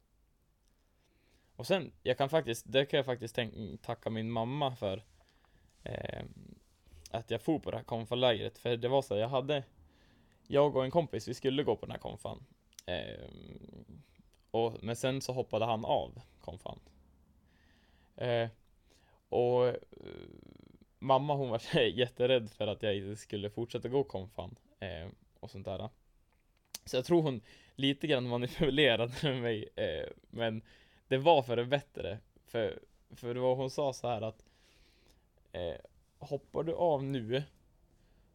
Och 1.55 1.67
sen, 1.67 1.91
jag 2.03 2.17
kan 2.17 2.29
faktiskt, 2.29 2.65
det 2.71 2.85
kan 2.85 2.97
jag 2.97 3.05
faktiskt 3.05 3.39
tacka 3.81 4.09
min 4.09 4.31
mamma 4.31 4.75
för. 4.75 5.03
Eh, 5.83 6.23
att 7.11 7.31
jag 7.31 7.41
for 7.41 7.59
på 7.59 7.71
det 7.71 7.77
här 7.77 7.83
konfalägret. 7.83 8.57
För 8.57 8.77
det 8.77 8.87
var 8.87 9.01
så 9.01 9.13
här, 9.13 9.21
jag 9.21 9.29
hade 9.29 9.63
Jag 10.47 10.75
och 10.75 10.85
en 10.85 10.91
kompis, 10.91 11.27
vi 11.27 11.33
skulle 11.33 11.63
gå 11.63 11.75
på 11.75 11.85
den 11.85 11.91
här 11.91 11.99
konfan. 11.99 12.45
Eh, 12.85 13.29
och, 14.51 14.83
men 14.83 14.95
sen 14.95 15.21
så 15.21 15.33
hoppade 15.33 15.65
han 15.65 15.85
av 15.85 16.21
konfan. 16.41 16.79
Eh, 18.15 18.49
och 19.29 19.67
eh, 19.67 19.75
mamma 21.01 21.35
hon 21.35 21.49
var 21.49 21.61
jätterädd 21.79 22.49
för 22.49 22.67
att 22.67 22.83
jag 22.83 22.97
inte 22.97 23.15
skulle 23.15 23.49
fortsätta 23.49 23.89
gå 23.89 24.03
konfan. 24.03 24.55
Eh, 24.79 25.09
och 25.39 25.51
sånt 25.51 25.65
där. 25.65 25.89
Så 26.85 26.97
jag 26.97 27.05
tror 27.05 27.21
hon 27.21 27.41
lite 27.75 28.07
grann 28.07 28.27
manipulerade 28.27 29.13
med 29.23 29.41
mig. 29.41 29.69
Eh, 29.75 30.09
men 30.29 30.61
det 31.07 31.17
var 31.17 31.41
för 31.41 31.55
det 31.55 31.65
bättre. 31.65 32.19
För, 32.45 32.79
för 33.15 33.33
det 33.33 33.39
var 33.39 33.55
hon 33.55 33.69
sa 33.69 33.93
så 33.93 34.07
här 34.07 34.21
att 34.21 34.45
eh, 35.51 35.75
Hoppar 36.19 36.63
du 36.63 36.73
av 36.73 37.03
nu 37.03 37.43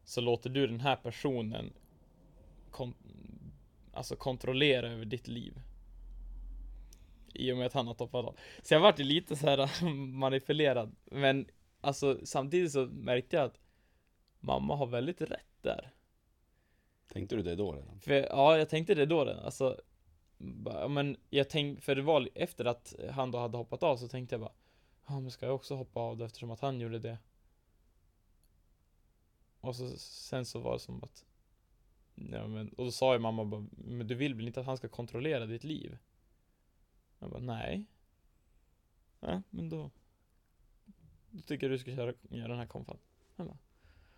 Så 0.03 0.21
låter 0.21 0.49
du 0.49 0.67
den 0.67 0.79
här 0.79 0.95
personen 0.95 1.73
kon- 2.71 2.93
Alltså 3.93 4.15
kontrollera 4.15 4.91
över 4.91 5.05
ditt 5.05 5.27
liv 5.27 5.61
I 7.33 7.51
och 7.51 7.57
med 7.57 7.65
att 7.65 7.73
han 7.73 7.87
har 7.87 7.93
hoppat 7.93 8.25
av 8.25 8.35
Så 8.63 8.73
jag 8.73 8.81
vart 8.81 8.99
ju 8.99 9.03
lite 9.03 9.35
så 9.35 9.47
här 9.47 9.85
manipulerad 9.95 10.95
Men 11.05 11.45
alltså 11.87 12.25
samtidigt 12.25 12.71
så 12.71 12.85
märkte 12.85 13.35
jag 13.35 13.45
att 13.45 13.59
Mamma 14.39 14.75
har 14.75 14.87
väldigt 14.87 15.21
rätt 15.21 15.61
där 15.61 15.93
Tänkte 17.07 17.35
du 17.35 17.43
det 17.43 17.55
då 17.55 17.71
redan? 17.71 17.99
för, 17.99 18.13
ja, 18.13 18.57
jag 18.57 18.69
tänkte 18.69 18.95
det 18.95 19.05
då 19.05 19.25
redan, 19.25 19.45
alltså 19.45 19.81
bara, 20.37 20.87
men 20.87 21.17
jag 21.29 21.49
tänkte, 21.49 21.81
för 21.83 21.95
det 21.95 22.01
var 22.01 22.29
efter 22.35 22.65
att 22.65 22.95
han 23.11 23.31
då 23.31 23.37
hade 23.37 23.57
hoppat 23.57 23.83
av 23.83 23.97
så 23.97 24.07
tänkte 24.07 24.33
jag 24.35 24.41
bara 24.41 24.53
Ja 25.07 25.19
men 25.19 25.31
ska 25.31 25.45
jag 25.45 25.55
också 25.55 25.75
hoppa 25.75 25.99
av 25.99 26.17
då 26.17 26.25
eftersom 26.25 26.51
att 26.51 26.59
han 26.59 26.79
gjorde 26.79 26.99
det? 26.99 27.17
Och 29.59 29.75
så, 29.75 29.97
sen 29.97 30.45
så 30.45 30.59
var 30.59 30.73
det 30.73 30.79
som 30.79 31.03
att 31.03 31.25
Ja 32.15 32.47
men, 32.47 32.69
och 32.69 32.85
då 32.85 32.91
sa 32.91 33.13
ju 33.13 33.19
mamma 33.19 33.45
bara 33.45 33.65
Men 33.71 34.07
du 34.07 34.15
vill 34.15 34.33
väl 34.35 34.47
inte 34.47 34.59
att 34.59 34.65
han 34.65 34.77
ska 34.77 34.87
kontrollera 34.87 35.45
ditt 35.45 35.63
liv? 35.63 35.97
Jag 37.19 37.29
bara, 37.29 37.41
nej 37.41 37.85
Ja, 39.19 39.41
men 39.49 39.69
då 39.69 39.91
då 41.37 41.43
tycker 41.43 41.65
jag 41.65 41.73
du 41.73 41.79
ska 41.79 41.95
köra, 41.95 42.13
göra 42.29 42.47
den 42.47 42.59
här 42.59 42.65
konfan 42.65 42.97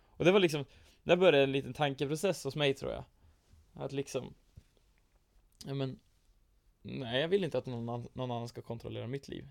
Och 0.06 0.24
det 0.24 0.32
var 0.32 0.40
liksom 0.40 0.64
Där 1.02 1.16
började 1.16 1.42
en 1.42 1.52
liten 1.52 1.74
tankeprocess 1.74 2.44
hos 2.44 2.56
mig 2.56 2.74
tror 2.74 2.92
jag 2.92 3.04
Att 3.72 3.92
liksom 3.92 4.34
Ja 5.66 5.74
men 5.74 6.00
Nej 6.82 7.20
jag 7.20 7.28
vill 7.28 7.44
inte 7.44 7.58
att 7.58 7.66
någon, 7.66 7.88
annan, 7.88 8.08
någon 8.12 8.30
annan 8.30 8.48
ska 8.48 8.62
kontrollera 8.62 9.06
mitt 9.06 9.28
liv 9.28 9.48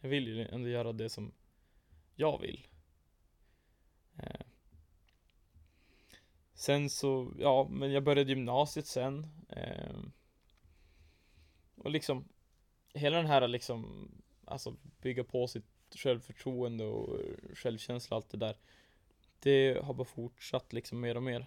Jag 0.00 0.08
vill 0.08 0.28
ju 0.28 0.48
ändå 0.48 0.68
göra 0.68 0.92
det 0.92 1.10
som 1.10 1.32
Jag 2.14 2.40
vill 2.40 2.66
eh. 4.18 4.46
Sen 6.54 6.90
så, 6.90 7.32
ja 7.38 7.68
men 7.70 7.92
jag 7.92 8.04
började 8.04 8.30
gymnasiet 8.30 8.86
sen 8.86 9.26
eh. 9.48 9.96
Och 11.74 11.90
liksom 11.90 12.28
Hela 12.94 13.16
den 13.16 13.26
här 13.26 13.48
liksom 13.48 14.10
Alltså 14.44 14.76
bygga 15.00 15.24
på 15.24 15.48
sitt 15.48 15.71
självförtroende 15.96 16.84
och 16.84 17.20
eh, 17.20 17.54
självkänsla 17.54 18.16
allt 18.16 18.30
det 18.30 18.38
där 18.38 18.56
Det 19.38 19.84
har 19.84 19.94
bara 19.94 20.04
fortsatt 20.04 20.72
liksom 20.72 21.00
mer 21.00 21.16
och 21.16 21.22
mer 21.22 21.46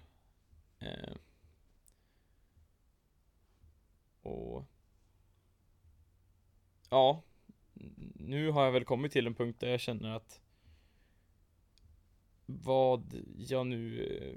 eh. 0.80 1.16
Och 4.22 4.66
Ja 6.90 7.22
Nu 8.14 8.52
har 8.52 8.66
jag 8.66 8.72
väl 8.72 8.86
kommit 8.86 9.12
till 9.12 9.28
en 9.28 9.36
punkt 9.36 9.60
där 9.60 9.68
jag 9.68 9.80
känner 9.80 10.10
att 10.10 10.42
Vad 12.46 13.24
jag 13.38 13.68
nu 13.68 14.06
eh, 14.06 14.36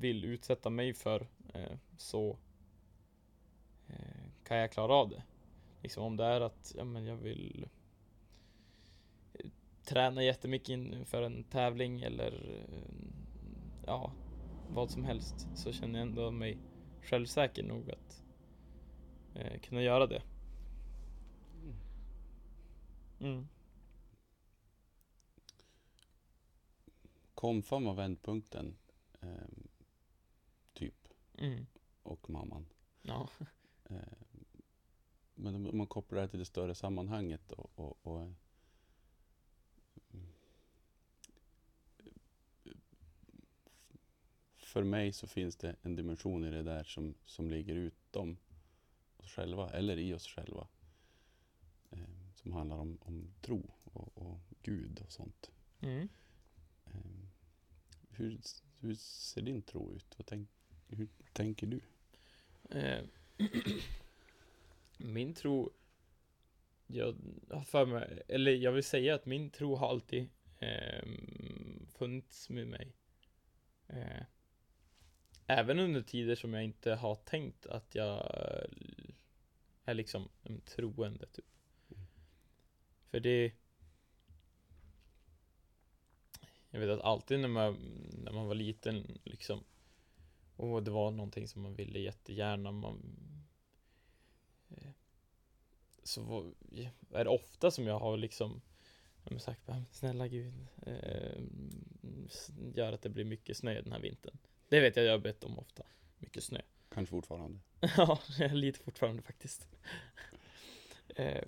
vill 0.00 0.24
utsätta 0.24 0.70
mig 0.70 0.94
för 0.94 1.26
eh, 1.54 1.76
Så 1.96 2.38
eh, 3.88 4.30
Kan 4.44 4.56
jag 4.56 4.72
klara 4.72 4.94
av 4.94 5.08
det 5.08 5.22
Liksom 5.82 6.04
om 6.04 6.16
det 6.16 6.24
är 6.24 6.40
att, 6.40 6.74
ja 6.76 6.84
men 6.84 7.04
jag 7.04 7.16
vill 7.16 7.68
Träna 9.92 10.22
jättemycket 10.22 10.68
inför 10.68 11.22
en 11.22 11.44
tävling 11.44 12.00
eller 12.02 12.32
eh, 12.68 12.94
Ja 13.86 14.12
Vad 14.74 14.90
som 14.90 15.04
helst 15.04 15.48
så 15.54 15.72
känner 15.72 15.98
jag 15.98 16.08
ändå 16.08 16.30
mig 16.30 16.58
självsäker 17.02 17.62
nog 17.62 17.90
att 17.90 18.24
eh, 19.34 19.60
kunna 19.60 19.82
göra 19.82 20.06
det. 20.06 20.22
Mm. 23.20 23.48
Konfan 27.34 27.84
var 27.84 27.94
vändpunkten. 27.94 28.76
ehm, 29.20 29.68
typ. 30.72 31.08
Mm. 31.38 31.66
Och 32.02 32.30
mamman. 32.30 32.66
Ja. 33.02 33.28
Eh, 33.84 33.96
Men 35.34 35.54
om 35.54 35.78
man 35.78 35.86
kopplar 35.86 36.22
det 36.22 36.28
till 36.28 36.38
det 36.38 36.44
större 36.44 36.74
sammanhanget 36.74 37.52
och, 37.52 37.78
och, 37.78 38.06
och 38.06 38.32
För 44.72 44.82
mig 44.82 45.12
så 45.12 45.26
finns 45.26 45.56
det 45.56 45.76
en 45.82 45.96
dimension 45.96 46.44
i 46.44 46.50
det 46.50 46.62
där 46.62 46.84
som, 46.84 47.14
som 47.24 47.50
ligger 47.50 47.74
utom 47.74 48.36
oss 49.16 49.30
själva, 49.30 49.70
eller 49.70 49.98
i 49.98 50.14
oss 50.14 50.26
själva. 50.26 50.68
Eh, 51.90 51.98
som 52.34 52.52
handlar 52.52 52.76
om, 52.76 52.98
om 53.00 53.34
tro 53.40 53.70
och, 53.84 54.18
och 54.18 54.40
Gud 54.62 55.00
och 55.00 55.12
sånt. 55.12 55.50
Mm. 55.80 56.08
Eh, 56.86 56.92
hur, 58.10 58.40
hur 58.78 58.94
ser 58.94 59.42
din 59.42 59.62
tro 59.62 59.92
ut? 59.92 60.14
Vad 60.16 60.26
tänk, 60.26 60.48
hur 60.88 61.08
tänker 61.32 61.66
du? 61.66 61.80
Eh, 62.78 63.04
min 64.96 65.34
tro, 65.34 65.70
jag 66.86 67.16
har 67.50 67.64
för 67.64 67.86
mig, 67.86 68.22
eller 68.28 68.52
jag 68.52 68.72
vill 68.72 68.84
säga 68.84 69.14
att 69.14 69.26
min 69.26 69.50
tro 69.50 69.74
har 69.74 69.88
alltid 69.88 70.28
eh, 70.58 71.08
funnits 71.88 72.50
med 72.50 72.66
mig. 72.66 72.92
Eh, 75.46 75.58
även 75.58 75.78
under 75.78 76.02
tider 76.02 76.34
som 76.34 76.54
jag 76.54 76.64
inte 76.64 76.94
har 76.94 77.14
tänkt 77.14 77.66
att 77.66 77.94
jag 77.94 78.26
är 79.84 79.94
liksom 79.94 80.28
en 80.42 80.60
troende 80.60 81.26
typ. 81.26 81.44
För 83.10 83.20
det 83.20 83.52
Jag 86.70 86.80
vet 86.80 86.90
att 86.90 87.00
alltid 87.00 87.40
när 87.40 87.48
man, 87.48 87.76
när 88.24 88.32
man 88.32 88.46
var 88.46 88.54
liten 88.54 89.20
liksom 89.24 89.64
Och 90.56 90.82
det 90.82 90.90
var 90.90 91.10
någonting 91.10 91.48
som 91.48 91.62
man 91.62 91.74
ville 91.74 91.98
jättegärna 91.98 92.72
man 92.72 93.16
eh, 94.70 94.90
Så 96.02 96.22
var, 96.22 96.54
är 97.12 97.24
det 97.24 97.30
ofta 97.30 97.70
som 97.70 97.86
jag 97.86 97.98
har 97.98 98.16
liksom 98.16 98.60
jag 99.24 99.32
har 99.32 99.38
sagt 99.38 99.66
bara, 99.66 99.84
snälla 99.90 100.28
gud 100.28 100.54
eh, 100.86 101.42
Gör 102.74 102.92
att 102.92 103.02
det 103.02 103.08
blir 103.08 103.24
mycket 103.24 103.56
snö 103.56 103.82
den 103.82 103.92
här 103.92 104.00
vintern 104.00 104.38
Det 104.72 104.80
vet 104.80 104.96
jag 104.96 105.04
jag 105.04 105.12
har 105.12 105.18
bett 105.18 105.44
om 105.44 105.58
ofta 105.58 105.82
Mycket 106.18 106.44
snö 106.44 106.60
Kanske 106.88 107.10
fortfarande. 107.10 107.58
Ja, 107.96 108.20
lite 108.52 108.78
fortfarande 108.78 109.22
faktiskt. 109.22 109.68
eh, 111.16 111.44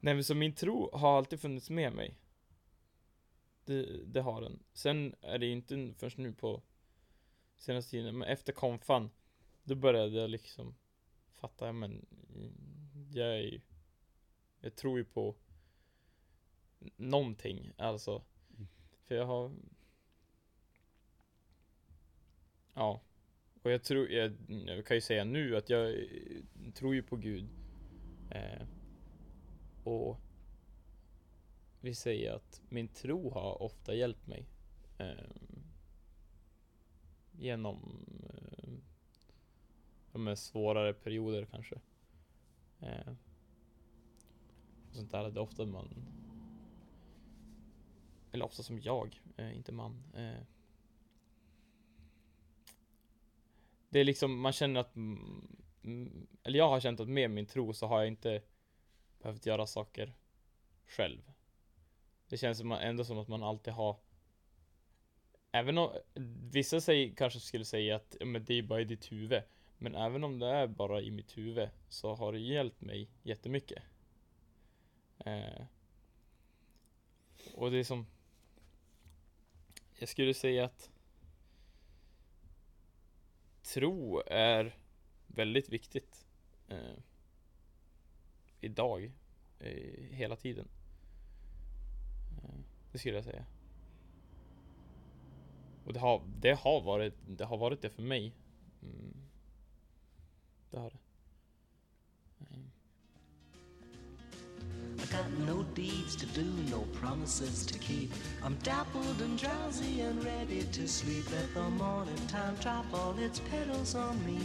nej 0.00 0.14
men 0.14 0.24
så 0.24 0.34
min 0.34 0.54
tro 0.54 0.90
har 0.92 1.18
alltid 1.18 1.40
funnits 1.40 1.70
med 1.70 1.92
mig. 1.92 2.18
Det, 3.64 4.04
det 4.06 4.20
har 4.20 4.40
den. 4.40 4.62
Sen 4.72 5.14
är 5.20 5.38
det 5.38 5.46
inte 5.46 5.94
först 5.98 6.18
nu 6.18 6.32
på 6.32 6.62
senaste 7.56 7.90
tiden, 7.90 8.18
men 8.18 8.28
efter 8.28 8.52
konfan, 8.52 9.10
då 9.62 9.74
började 9.74 10.16
jag 10.16 10.30
liksom 10.30 10.76
fatta, 11.34 11.72
men 11.72 12.06
jag 13.12 13.28
är 13.28 13.42
ju, 13.42 13.60
jag 14.60 14.76
tror 14.76 14.98
ju 14.98 15.04
på 15.04 15.34
någonting, 16.96 17.72
alltså. 17.76 18.22
För 19.04 19.14
jag 19.14 19.26
har 19.26 19.52
Ja, 22.78 23.00
och 23.62 23.70
jag 23.70 23.82
tror, 23.82 24.10
jag, 24.10 24.32
jag 24.66 24.86
kan 24.86 24.96
ju 24.96 25.00
säga 25.00 25.24
nu 25.24 25.56
att 25.56 25.70
jag 25.70 25.90
eh, 25.90 26.42
tror 26.74 26.94
ju 26.94 27.02
på 27.02 27.16
Gud. 27.16 27.48
Eh, 28.30 28.66
och 29.84 30.20
vi 31.80 31.94
säger 31.94 32.32
att 32.32 32.62
min 32.68 32.88
tro 32.88 33.30
har 33.30 33.62
ofta 33.62 33.94
hjälpt 33.94 34.26
mig. 34.26 34.46
Eh, 34.98 35.30
genom 37.32 38.06
eh, 38.22 38.68
de 40.12 40.36
svårare 40.36 40.92
perioder 40.92 41.44
kanske. 41.50 41.80
Eh, 42.80 43.08
och 44.88 44.94
sånt 44.94 45.10
där, 45.10 45.30
det 45.30 45.40
är 45.40 45.42
ofta 45.42 45.66
man 45.66 45.88
eller 48.32 48.44
ofta 48.44 48.62
som 48.62 48.80
jag, 48.80 49.20
eh, 49.36 49.56
inte 49.56 49.72
man. 49.72 50.02
Eh, 50.14 50.42
det 53.88 54.00
är 54.00 54.04
liksom, 54.04 54.40
man 54.40 54.52
känner 54.52 54.80
att 54.80 54.96
mm, 54.96 55.56
mm, 55.84 56.26
Eller 56.42 56.58
jag 56.58 56.68
har 56.68 56.80
känt 56.80 57.00
att 57.00 57.08
med 57.08 57.30
min 57.30 57.46
tro 57.46 57.72
så 57.72 57.86
har 57.86 57.98
jag 57.98 58.08
inte 58.08 58.42
behövt 59.22 59.46
göra 59.46 59.66
saker 59.66 60.14
själv. 60.86 61.32
Det 62.28 62.36
känns 62.36 62.60
ändå 62.60 63.04
som 63.04 63.18
att 63.18 63.28
man 63.28 63.42
alltid 63.42 63.72
har 63.72 63.96
Även 65.52 65.78
om 65.78 65.92
vissa 66.50 66.80
säger, 66.80 67.14
kanske 67.14 67.40
skulle 67.40 67.64
säga 67.64 67.96
att 67.96 68.16
men 68.20 68.44
det 68.44 68.54
är 68.54 68.62
bara 68.62 68.80
i 68.80 68.84
ditt 68.84 69.12
huvud. 69.12 69.42
Men 69.78 69.94
även 69.94 70.24
om 70.24 70.38
det 70.38 70.46
är 70.46 70.66
bara 70.66 71.00
i 71.00 71.10
mitt 71.10 71.38
huvud 71.38 71.68
så 71.88 72.14
har 72.14 72.32
det 72.32 72.38
hjälpt 72.38 72.80
mig 72.80 73.08
jättemycket. 73.22 73.82
Eh, 75.18 75.62
och 77.54 77.70
det 77.70 77.78
är 77.78 77.84
som 77.84 78.06
Jag 79.98 80.08
skulle 80.08 80.34
säga 80.34 80.64
att 80.64 80.90
tro 83.74 84.22
är 84.26 84.76
väldigt 85.26 85.68
viktigt 85.68 86.26
eh, 86.68 86.98
idag, 88.60 89.12
eh, 89.58 90.02
hela 90.10 90.36
tiden. 90.36 90.68
Eh, 92.42 92.60
det 92.92 92.98
skulle 92.98 93.14
jag 93.14 93.24
säga. 93.24 93.46
Och 95.84 95.92
det 95.92 96.00
har, 96.00 96.22
det 96.40 96.52
har 96.52 96.80
varit, 96.80 97.14
det 97.26 97.44
har 97.44 97.56
varit 97.56 97.82
det 97.82 97.90
för 97.90 98.02
mig. 98.02 98.34
Mm. 98.82 99.16
Det 100.70 100.78
har 100.78 100.90
det. 100.90 100.98
Got 105.06 105.30
no 105.46 105.62
deeds 105.74 106.16
to 106.16 106.26
do, 106.26 106.44
no 106.70 106.80
promises 107.00 107.64
to 107.66 107.78
keep. 107.78 108.12
I'm 108.44 108.56
dappled 108.62 109.20
and 109.22 109.38
drowsy 109.38 110.00
and 110.02 110.24
ready 110.24 110.62
to 110.64 110.86
sleep. 110.88 111.24
Let 111.30 111.54
the 111.54 111.70
morning 111.70 112.26
time 112.28 112.54
drop 112.60 112.86
all 112.92 113.14
its 113.18 113.40
petals 113.50 113.94
on 113.94 114.16
me. 114.26 114.38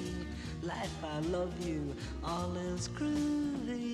Life, 0.61 1.03
I 1.03 1.19
love 1.31 1.53
you, 1.67 1.93
all 2.23 2.55
is 2.57 2.87
groovy. 2.89 3.93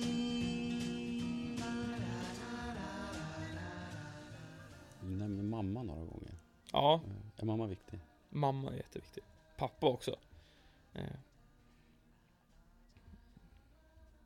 Du 5.00 5.08
nämner 5.16 5.42
mamma 5.42 5.82
några 5.82 6.00
gånger. 6.04 6.32
Ja, 6.72 7.00
Eh, 7.04 7.42
Är 7.42 7.44
mamma 7.46 7.66
viktig? 7.66 8.00
mamma 8.28 8.70
är 8.70 8.76
jätteviktig. 8.76 9.24
Pappa 9.56 9.86
också. 9.86 10.16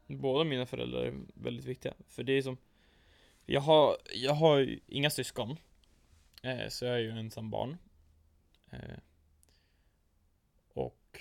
Båda 0.06 0.44
mina 0.44 0.66
föräldrar 0.66 1.04
är 1.04 1.14
väldigt 1.34 1.64
viktiga. 1.64 1.94
För 2.08 2.22
det 2.22 2.32
är 2.32 2.42
som 2.42 2.56
Jag 3.46 3.60
har, 3.60 3.96
jag 4.14 4.34
har 4.34 4.58
ju 4.58 4.80
inga 4.86 5.10
syskon. 5.10 5.56
Eh, 6.42 6.68
så 6.68 6.84
jag 6.84 6.94
är 6.94 6.98
ju 6.98 7.10
ensam 7.10 7.50
barn. 7.50 7.76
Eh, 8.70 8.98
och 10.68 11.20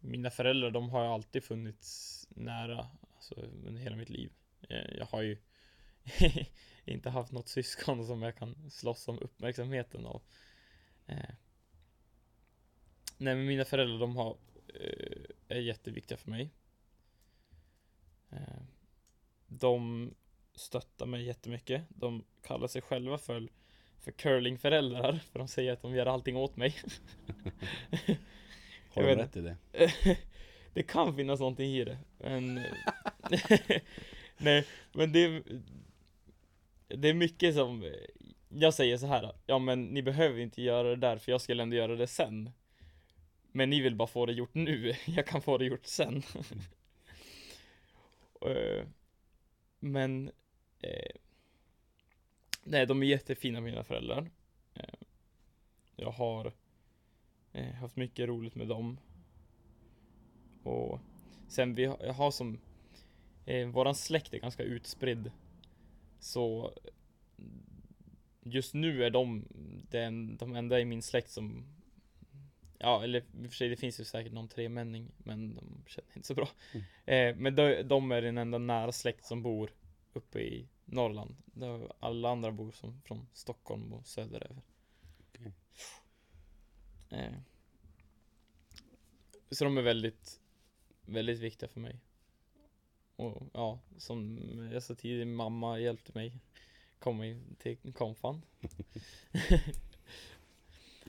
Mina 0.00 0.30
föräldrar, 0.30 0.70
de 0.70 0.90
har 0.90 1.04
ju 1.04 1.08
alltid 1.08 1.44
funnits 1.44 2.26
nära. 2.30 2.86
Alltså 3.16 3.34
under 3.66 3.80
hela 3.80 3.96
mitt 3.96 4.10
liv. 4.10 4.32
Eh, 4.68 4.96
jag 4.98 5.06
har 5.06 5.22
ju 5.22 5.38
inte 6.84 7.10
haft 7.10 7.32
något 7.32 7.48
syskon 7.48 8.06
som 8.06 8.22
jag 8.22 8.36
kan 8.36 8.70
slåss 8.70 9.08
om 9.08 9.18
uppmärksamheten 9.18 10.06
av. 10.06 10.22
Eh. 11.06 11.34
Nej 13.16 13.34
men 13.34 13.46
mina 13.46 13.64
föräldrar 13.64 13.98
de 13.98 14.16
har, 14.16 14.36
eh, 14.74 15.22
är 15.48 15.60
jätteviktiga 15.60 16.18
för 16.18 16.30
mig. 16.30 16.50
Eh, 18.30 18.62
de 19.46 20.10
stöttar 20.54 21.06
mig 21.06 21.22
jättemycket. 21.22 21.84
De 21.88 22.24
kallar 22.42 22.68
sig 22.68 22.82
själva 22.82 23.18
för, 23.18 23.48
för 24.00 24.12
curlingföräldrar, 24.12 25.12
för 25.12 25.38
de 25.38 25.48
säger 25.48 25.72
att 25.72 25.82
de 25.82 25.94
gör 25.94 26.06
allting 26.06 26.36
åt 26.36 26.56
mig. 26.56 26.74
Har 28.94 29.02
vet 29.02 29.18
rätt 29.18 29.36
i 29.36 29.40
det? 29.40 29.56
det 30.74 30.82
kan 30.82 31.16
finnas 31.16 31.40
någonting 31.40 31.70
i 31.70 31.84
det, 31.84 31.98
men 32.18 32.54
Nej, 34.38 34.66
men 34.92 35.12
det 35.12 35.42
Det 36.88 37.08
är 37.08 37.14
mycket 37.14 37.54
som 37.54 37.92
Jag 38.48 38.74
säger 38.74 38.98
så 38.98 39.06
här. 39.06 39.32
Ja 39.46 39.58
men 39.58 39.84
ni 39.84 40.02
behöver 40.02 40.40
inte 40.40 40.62
göra 40.62 40.88
det 40.88 40.96
där 40.96 41.18
för 41.18 41.32
jag 41.32 41.40
skulle 41.40 41.62
ändå 41.62 41.76
göra 41.76 41.96
det 41.96 42.06
sen 42.06 42.50
Men 43.52 43.70
ni 43.70 43.80
vill 43.80 43.94
bara 43.96 44.08
få 44.08 44.26
det 44.26 44.32
gjort 44.32 44.54
nu, 44.54 44.94
jag 45.06 45.26
kan 45.26 45.42
få 45.42 45.58
det 45.58 45.64
gjort 45.64 45.86
sen 45.86 46.22
Eh, 48.40 48.86
men 49.80 50.30
eh, 50.82 51.16
Nej, 52.64 52.86
de 52.86 53.02
är 53.02 53.06
jättefina 53.06 53.60
mina 53.60 53.84
föräldrar. 53.84 54.30
Eh, 54.74 54.94
Jag 55.96 56.10
har 56.10 56.52
eh, 57.52 57.74
haft 57.74 57.96
mycket 57.96 58.28
roligt 58.28 58.54
med 58.54 58.68
dem. 58.68 58.98
Och 60.62 61.00
sen 61.48 61.74
vi 61.74 61.84
har, 61.84 61.96
jag 62.00 62.12
har 62.12 62.30
som 62.30 62.60
eh, 63.46 63.68
Våran 63.68 63.94
släkt 63.94 64.34
är 64.34 64.38
ganska 64.38 64.62
utspridd. 64.62 65.30
Så 66.18 66.72
mm, 67.38 67.62
Just 68.42 68.74
nu 68.74 69.04
är 69.04 69.10
de 69.10 69.44
den, 69.90 70.36
de 70.36 70.56
enda 70.56 70.80
i 70.80 70.84
min 70.84 71.02
släkt 71.02 71.30
som 71.30 71.64
Ja, 72.82 73.04
eller 73.04 73.18
i 73.20 73.46
och 73.46 73.50
för 73.50 73.56
sig 73.56 73.68
det 73.68 73.76
finns 73.76 74.00
ju 74.00 74.04
säkert 74.04 74.32
någon 74.32 74.48
tremänning 74.48 75.12
Men 75.18 75.54
de 75.54 75.84
känner 75.86 76.08
inte 76.16 76.26
så 76.26 76.34
bra 76.34 76.48
Mm. 76.74 76.84
eh, 77.06 77.42
Men 77.42 77.56
de, 77.56 77.82
de 77.82 78.12
är 78.12 78.22
den 78.22 78.38
enda 78.38 78.58
nära 78.58 78.92
släkt 78.92 79.24
som 79.26 79.42
bor 79.42 79.70
uppe 80.12 80.40
i 80.40 80.68
Norrland 80.84 81.36
Alla 82.00 82.30
andra 82.30 82.52
bor 82.52 82.72
som 82.72 83.02
från 83.02 83.26
Stockholm 83.32 83.92
och 83.92 84.06
söderöver 84.06 84.62
Okej. 85.28 85.52
eh, 87.10 87.32
Så 89.50 89.64
de 89.64 89.78
är 89.78 89.82
väldigt 89.82 90.40
väldigt 91.06 91.38
viktiga 91.40 91.68
för 91.68 91.80
mig. 91.80 92.00
Och 93.16 93.42
ja, 93.52 93.78
som 93.96 94.38
jag 94.72 94.82
sa 94.82 94.94
tidigare, 94.94 95.24
mamma 95.24 95.78
hjälpte 95.78 96.12
mig 96.14 96.32
komma 96.98 97.26
in 97.26 97.56
till 97.58 97.92
konfan. 97.94 98.42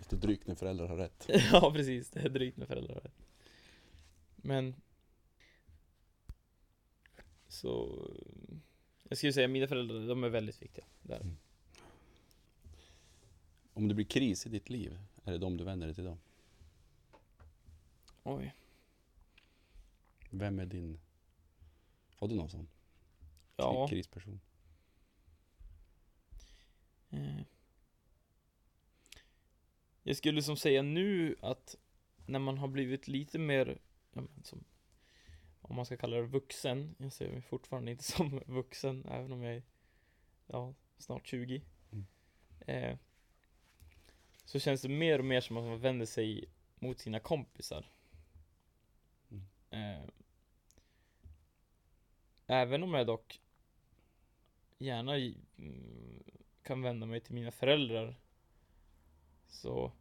Det 0.10 0.16
är 0.16 0.20
drygt 0.20 0.48
när 0.48 0.56
föräldrar 0.56 0.88
har 0.88 0.98
rätt. 0.98 1.26
ja 1.52 1.72
precis, 1.76 2.10
det 2.10 2.20
är 2.20 2.30
drygt 2.30 2.58
med 2.58 2.68
föräldrar 2.68 2.94
har 2.94 3.02
rätt. 3.02 3.22
Men 4.36 4.76
Så 7.48 8.10
Jag 9.04 9.18
skulle 9.18 9.34
säga 9.34 9.48
mina 9.48 9.68
föräldrar, 9.68 10.08
de 10.08 10.24
är 10.24 10.30
väldigt 10.30 10.62
viktiga. 10.62 10.86
Där. 11.02 11.20
Mm. 11.20 11.38
Om 13.74 13.88
det 13.88 13.94
blir 13.94 14.06
kris 14.06 14.46
i 14.46 14.50
ditt 14.50 14.70
liv, 14.70 15.00
är 15.24 15.32
det 15.32 15.38
de 15.38 15.58
du 15.58 15.64
vänder 15.64 15.88
dig 15.88 15.96
till 15.96 16.04
då? 16.04 16.18
Oj. 18.24 18.56
Vem 20.30 20.60
är 20.60 20.66
din... 20.66 21.00
Har 22.16 22.28
du 22.28 22.36
någon 22.36 22.50
sån? 22.50 22.68
Ja. 23.56 23.88
Krisperson? 23.88 24.40
Eh. 27.10 27.42
Jag 30.04 30.18
skulle 30.18 30.42
som 30.42 30.58
säga 30.58 30.82
nu 30.82 31.36
att 31.42 31.76
när 32.26 32.40
man 32.40 32.58
har 32.58 32.68
blivit 32.68 33.08
lite 33.08 33.40
mer, 33.40 33.80
ja, 34.14 34.22
men 34.22 34.44
som, 34.44 34.64
om 35.62 35.76
man 35.76 35.86
ska 35.86 35.98
kalla 35.98 36.18
det 36.18 36.24
vuxen, 36.24 36.96
jag 36.98 37.14
ser 37.14 37.32
mig 37.32 37.42
fortfarande 37.42 37.92
inte 37.92 38.04
som 38.12 38.42
vuxen 38.46 39.06
även 39.06 39.32
om 39.32 39.44
jag 39.44 39.56
är, 39.56 39.64
ja, 40.48 40.74
snart 40.98 41.28
20. 41.28 41.62
Mm. 41.92 42.06
Eh, 42.60 42.98
så 44.46 44.60
känns 44.60 44.82
det 44.82 44.90
mer 44.90 45.20
och 45.20 45.26
mer 45.26 45.42
som 45.42 45.58
att 45.58 45.64
man 45.64 45.80
vänder 45.80 46.06
sig 46.06 46.50
mot 46.80 47.00
sina 47.00 47.20
kompisar. 47.20 47.86
Mm. 49.32 49.44
Eh, 49.70 50.10
även 52.48 52.84
om 52.84 52.94
jag 52.94 53.08
dock 53.08 53.42
gärna 54.78 55.16
mm, 55.16 56.24
kan 56.64 56.82
vända 56.82 57.06
mig 57.06 57.20
till 57.20 57.34
mina 57.34 57.52
föräldrar 57.52 58.16
så. 59.52 59.92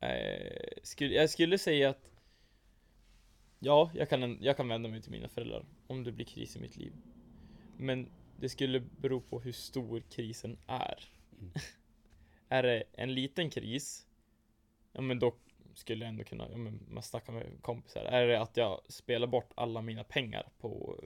Eh, 0.00 0.78
skulle, 0.82 1.14
Jag 1.14 1.30
skulle 1.30 1.58
säga 1.58 1.90
att 1.90 2.08
Ja, 3.58 3.90
jag 3.94 4.08
kan, 4.08 4.38
jag 4.42 4.56
kan 4.56 4.68
vända 4.68 4.88
mig 4.88 5.02
till 5.02 5.10
mina 5.10 5.28
föräldrar 5.28 5.64
om 5.86 6.04
det 6.04 6.12
blir 6.12 6.26
kris 6.26 6.56
i 6.56 6.60
mitt 6.60 6.76
liv. 6.76 6.92
Men 7.76 8.08
det 8.40 8.48
skulle 8.48 8.80
bero 8.80 9.20
på 9.20 9.40
hur 9.40 9.52
stor 9.52 10.02
krisen 10.10 10.58
är. 10.66 11.04
Mm. 11.40 11.52
Är 12.48 12.62
det 12.62 12.84
en 12.92 13.14
liten 13.14 13.50
kris 13.50 14.06
Ja 14.92 15.00
men 15.00 15.18
då 15.18 15.34
skulle 15.74 16.04
jag 16.04 16.08
ändå 16.08 16.24
kunna, 16.24 16.48
ja 16.50 16.56
men 16.56 16.86
man 16.88 17.02
snackar 17.02 17.32
med 17.32 17.46
kompisar. 17.60 18.04
Är 18.04 18.26
det 18.26 18.40
att 18.40 18.56
jag 18.56 18.80
spelar 18.88 19.26
bort 19.26 19.52
alla 19.54 19.82
mina 19.82 20.04
pengar 20.04 20.48
på 20.60 21.00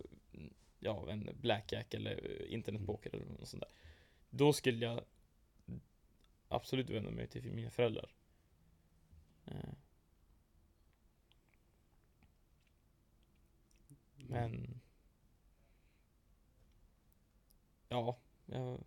Ja, 0.79 1.11
en 1.11 1.31
blackjack 1.41 1.95
eller 1.95 2.47
internetpoker 2.47 3.15
eller 3.15 3.27
något 3.27 3.49
sånt 3.49 3.63
där. 3.63 3.71
Då 4.31 4.53
skulle 4.53 4.87
jag 4.87 5.05
Absolut 6.49 6.91
vända 6.91 7.11
mig 7.11 7.27
till 7.27 7.53
mina 7.53 7.71
föräldrar. 7.71 8.15
Eh. 9.45 9.73
Men 14.17 14.81
Ja, 17.89 18.19
jag, 18.47 18.85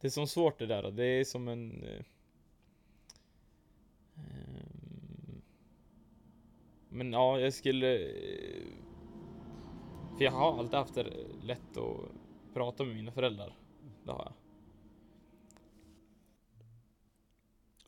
Det 0.00 0.06
är 0.06 0.10
som 0.10 0.26
svårt 0.26 0.58
det 0.58 0.66
där, 0.66 0.90
det 0.90 1.04
är 1.04 1.24
som 1.24 1.48
en 1.48 1.84
eh, 1.84 2.04
ehm, 4.16 5.42
Men 6.88 7.12
ja, 7.12 7.40
jag 7.40 7.54
skulle 7.54 7.98
eh, 7.98 8.85
För 10.16 10.24
jag 10.24 10.32
har 10.32 10.58
alltid 10.58 10.74
haft 10.78 10.94
det 10.94 11.12
lätt 11.42 11.76
att 11.76 12.00
prata 12.54 12.84
med 12.84 12.94
mina 12.96 13.12
föräldrar 13.12 13.56
Det 14.04 14.10
har 14.12 14.18
jag 14.24 14.32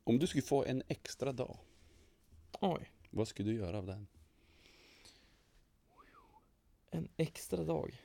Om 0.04 0.18
du 0.18 0.26
skulle 0.26 0.42
få 0.42 0.64
en 0.64 0.82
extra 0.88 1.32
dag, 1.32 1.56
Oj, 2.60 2.90
vad 3.10 3.28
skulle 3.28 3.50
du 3.50 3.56
göra 3.58 3.78
av 3.78 3.86
den? 3.86 4.06
en 6.90 7.08
extra 7.16 7.64
dag 7.64 8.02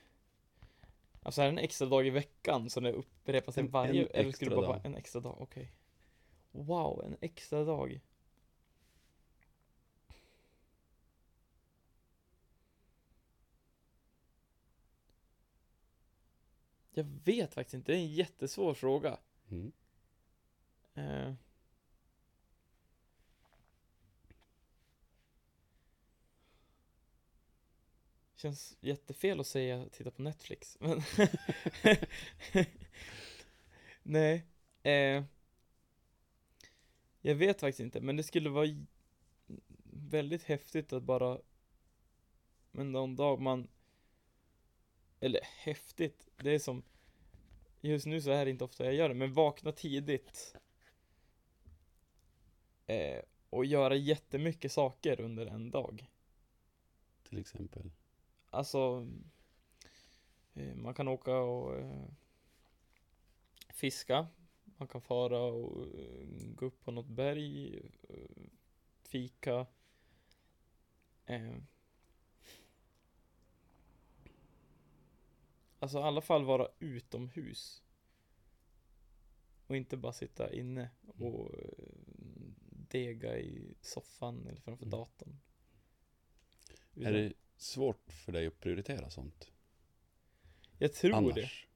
Alltså 1.22 1.40
är 1.42 1.44
det 1.46 1.50
en 1.52 1.58
extra 1.58 1.86
dag 1.88 2.06
i 2.06 2.10
veckan 2.10 2.70
som 2.70 2.84
det 2.84 2.92
upprepar 2.92 3.52
sig 3.52 3.60
En- 3.64 3.70
varje, 3.70 4.02
en 4.06 4.08
eller 4.20 4.32
skulle 4.32 4.50
det 4.50 4.56
bara 4.56 4.66
vara 4.66 4.76
dag. 4.76 4.86
en 4.86 4.94
extra 4.96 5.20
dag? 5.20 5.36
Okej 5.40 5.72
Wow, 6.52 7.04
en 7.04 7.16
extra 7.20 7.64
dag 7.64 8.00
Jag 16.94 17.04
vet 17.24 17.54
faktiskt 17.54 17.74
inte, 17.74 17.92
det 17.92 17.98
är 17.98 18.02
en 18.02 18.14
jättesvår 18.14 18.74
fråga 18.74 19.18
Mm. 19.50 19.72
eh. 20.94 21.34
Känns 28.36 28.76
jättefel 28.80 29.40
att 29.40 29.46
säga 29.46 29.88
titta 29.88 30.10
på 30.10 30.22
Netflix, 30.22 30.76
men 30.80 31.02
Nej 34.02 34.46
eh. 34.82 35.24
Jag 37.20 37.34
vet 37.34 37.60
faktiskt 37.60 37.80
inte, 37.80 38.00
men 38.00 38.16
det 38.16 38.22
skulle 38.22 38.50
vara 38.50 38.66
väldigt 39.92 40.42
häftigt 40.42 40.92
att 40.92 41.02
bara 41.02 41.38
Men 42.72 42.92
någon 42.92 43.16
dag 43.16 43.40
man 43.40 43.68
Eller 45.24 45.40
häftigt, 45.42 46.26
det 46.36 46.50
är 46.50 46.58
som 46.58 46.82
Just 47.80 48.06
nu 48.06 48.20
så 48.20 48.30
är 48.30 48.44
det 48.44 48.50
inte 48.50 48.64
ofta 48.64 48.84
jag 48.84 48.94
gör 48.94 49.08
det, 49.08 49.14
men 49.14 49.32
vakna 49.32 49.72
tidigt 49.72 50.56
eh, 52.86 53.22
Och 53.50 53.64
göra 53.64 53.94
jättemycket 53.94 54.72
saker 54.72 55.20
under 55.20 55.46
en 55.46 55.70
dag. 55.70 56.10
Till 57.22 57.38
exempel. 57.38 57.90
Alltså 58.50 59.06
eh, 60.54 60.74
Man 60.74 60.94
kan 60.94 61.08
åka 61.08 61.36
och 61.36 61.78
eh, 61.78 62.06
Fiska. 63.68 64.26
Man 64.64 64.88
kan 64.88 65.00
fara 65.00 65.38
och 65.38 65.86
eh, 65.86 66.26
gå 66.54 66.66
upp 66.66 66.84
på 66.84 66.90
något 66.90 67.08
berg 67.08 67.80
eh, 68.08 68.46
Fika 69.02 69.66
Alltså 75.84 75.98
i 75.98 76.02
alla 76.02 76.20
fall 76.20 76.44
vara 76.44 76.68
utomhus 76.78 77.82
Och 79.66 79.76
inte 79.76 79.96
bara 79.96 80.12
sitta 80.12 80.52
inne 80.52 80.90
och 81.18 81.54
eh, 81.54 81.68
dega 82.90 83.38
i 83.38 83.74
soffan 83.80 84.46
eller 84.46 84.60
framför 84.60 84.84
Mm. 84.86 84.98
datorn 84.98 85.40
Är 86.94 87.12
det 87.12 87.32
svårt 87.56 88.12
för 88.12 88.32
dig 88.32 88.46
att 88.46 88.60
prioritera 88.60 89.10
sånt? 89.10 89.52
Jag 90.78 90.92
tror 90.92 91.10
det 91.10 91.16
Annars? 91.16 91.68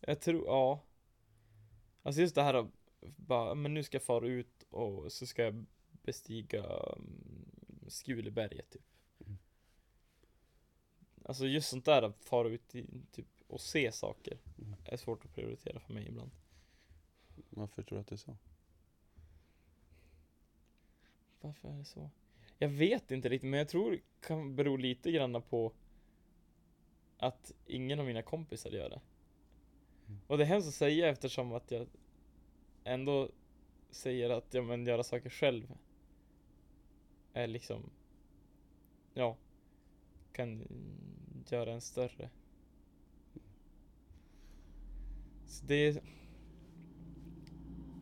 Jag 0.00 0.20
tror, 0.20 0.46
ja 0.46 0.82
Alltså 2.02 2.20
just 2.20 2.34
det 2.34 2.42
här 2.42 2.54
att 2.54 2.70
bara, 3.00 3.54
men 3.54 3.74
nu 3.74 3.82
ska 3.82 3.94
jag 3.94 4.02
fara 4.02 4.28
ut 4.28 4.62
och 4.70 5.12
så 5.12 5.26
ska 5.26 5.42
jag 5.42 5.64
bestiga 6.02 6.62
um, 6.62 7.50
Skuleberget 7.88 8.70
typ 8.70 8.82
Mm. 9.20 9.38
Alltså 11.24 11.46
just 11.46 11.68
sånt 11.68 11.84
där 11.84 12.02
att 12.02 12.24
fara 12.24 12.48
ut 12.48 12.74
i, 12.74 12.86
typ 13.12 13.35
och 13.46 13.60
se 13.60 13.92
saker 13.92 14.38
är 14.84 14.96
svårt 14.96 15.24
att 15.24 15.34
prioritera 15.34 15.80
för 15.80 15.94
mig 15.94 16.08
ibland 16.08 16.30
Varför 17.50 17.82
tror 17.82 17.96
du 17.96 18.00
att 18.00 18.06
det 18.06 18.14
är 18.14 18.16
så? 18.16 18.36
Varför 21.40 21.68
är 21.68 21.78
det 21.78 21.84
så? 21.84 22.10
Jag 22.58 22.68
vet 22.68 23.10
inte 23.10 23.28
riktigt 23.28 23.50
men 23.50 23.58
jag 23.58 23.68
tror 23.68 23.90
det 23.90 24.00
kan 24.20 24.56
bero 24.56 24.76
lite 24.76 25.12
grann 25.12 25.42
på 25.42 25.72
Att 27.18 27.52
ingen 27.66 28.00
av 28.00 28.06
mina 28.06 28.22
kompisar 28.22 28.70
gör 28.70 28.90
det 28.90 29.00
Mm. 30.08 30.20
Och 30.26 30.38
det 30.38 30.44
är 30.44 30.48
hemskt 30.48 30.68
att 30.68 30.74
säga 30.74 31.08
eftersom 31.08 31.52
att 31.52 31.70
jag 31.70 31.88
Ändå 32.84 33.30
Säger 33.90 34.30
att 34.30 34.54
ja 34.54 34.62
men 34.62 34.86
göra 34.86 35.02
saker 35.02 35.30
själv 35.30 35.78
Är 37.32 37.46
liksom 37.46 37.90
Ja 39.14 39.36
Kan 40.32 40.62
göra 41.48 41.72
en 41.72 41.80
större 41.80 42.30
Det 45.60 45.74
är 45.74 46.02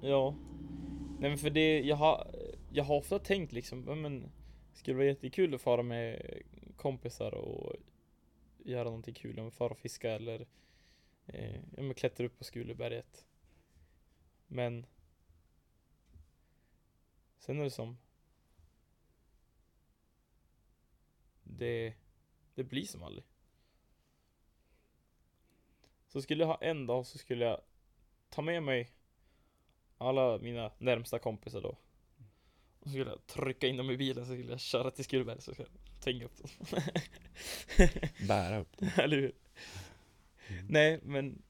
Ja. 0.02 0.34
Nej 1.20 1.30
men 1.30 1.38
för 1.38 1.50
det, 1.50 1.80
jag 1.80 1.96
har 1.96 2.34
Jag 2.72 2.84
har 2.84 2.96
ofta 2.96 3.18
tänkt 3.18 3.52
liksom, 3.52 3.80
men 3.80 4.30
Skulle 4.72 4.96
vara 4.96 5.06
jättekul 5.06 5.54
att 5.54 5.60
fara 5.60 5.82
med 5.82 6.32
kompisar 6.76 7.34
och 7.34 7.72
Göra 8.64 8.84
någonting 8.84 9.14
kul, 9.14 9.38
om 9.38 9.50
fara 9.50 9.70
och 9.70 9.78
fiska 9.78 10.10
eller 10.10 10.46
eh, 11.26 11.54
Ja 11.76 11.82
men 11.82 11.94
klättra 11.94 12.26
upp 12.26 12.38
på 12.38 12.44
Skuleberget. 12.44 13.26
Men 14.46 14.86
Sen 17.38 17.60
är 17.60 17.64
det 17.64 17.70
som 17.70 17.98
Det 21.42 21.94
Det 22.54 22.64
blir 22.64 22.84
som 22.84 23.02
aldrig. 23.02 23.24
Så 26.14 26.22
skulle 26.22 26.42
jag 26.42 26.48
ha 26.48 26.58
en 26.60 26.86
dag 26.86 27.06
så 27.06 27.18
skulle 27.18 27.44
jag 27.44 27.60
Ta 28.28 28.42
med 28.42 28.62
mig 28.62 28.90
Alla 29.98 30.38
mina 30.38 30.72
närmsta 30.78 31.18
kompisar 31.18 31.60
då 31.60 31.68
Och 32.78 32.84
så 32.84 32.88
skulle 32.88 33.10
jag 33.10 33.26
trycka 33.26 33.66
in 33.66 33.76
dem 33.76 33.90
i 33.90 33.96
bilen 33.96 34.26
så 34.26 34.32
skulle 34.32 34.50
jag 34.50 34.60
köra 34.60 34.90
till 34.90 35.04
Skullberg 35.04 35.40
så 35.40 35.52
skulle 35.52 35.68
jag 35.68 36.02
tänga 36.02 36.24
upp 36.24 36.36
dem 36.36 36.50
Bära 38.28 38.58
upp 38.58 38.76
dem. 38.76 38.90
Eller 38.96 39.16
hur? 39.16 39.32
Nej, 40.68 41.00
men 41.02 41.42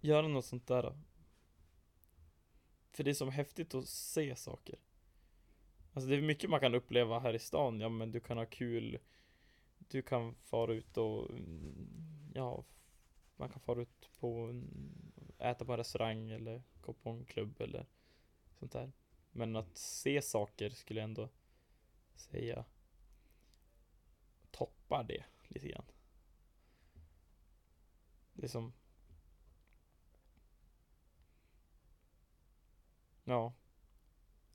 Göra 0.00 0.28
något 0.28 0.44
sånt 0.44 0.66
där 0.66 0.82
då. 0.82 0.96
För 2.92 3.04
det 3.04 3.10
är 3.10 3.14
så 3.14 3.30
häftigt 3.30 3.74
att 3.74 3.88
se 3.88 4.36
saker 4.36 4.78
Alltså 5.92 6.10
det 6.10 6.16
är 6.16 6.22
mycket 6.22 6.50
man 6.50 6.60
kan 6.60 6.74
uppleva 6.74 7.18
här 7.18 7.34
i 7.34 7.38
stan, 7.38 7.80
ja 7.80 7.88
men 7.88 8.12
du 8.12 8.20
kan 8.20 8.38
ha 8.38 8.46
kul 8.46 8.98
Du 9.78 10.02
kan 10.02 10.34
fara 10.34 10.72
ut 10.72 10.96
och 10.96 11.30
mm, 11.30 12.32
Ja 12.34 12.64
man 13.36 13.48
kan 13.48 13.60
fara 13.60 13.82
ut 13.82 14.10
på 14.20 14.28
en, 14.28 15.12
Äta 15.38 15.64
på 15.64 15.72
en 15.72 15.78
restaurang 15.78 16.30
eller 16.30 16.62
gå 16.80 16.92
på 16.92 17.10
en 17.10 17.24
klubb 17.24 17.60
eller 17.60 17.86
Sånt 18.58 18.72
där. 18.72 18.92
Men 19.30 19.56
att 19.56 19.76
se 19.76 20.22
saker 20.22 20.70
skulle 20.70 21.00
jag 21.00 21.04
ändå 21.08 21.28
Säga 22.14 22.64
Toppar 24.50 25.04
det 25.04 25.24
lite 25.48 25.68
grann. 25.68 25.84
Det 28.32 28.44
är 28.44 28.48
som 28.48 28.72
Ja. 33.24 33.52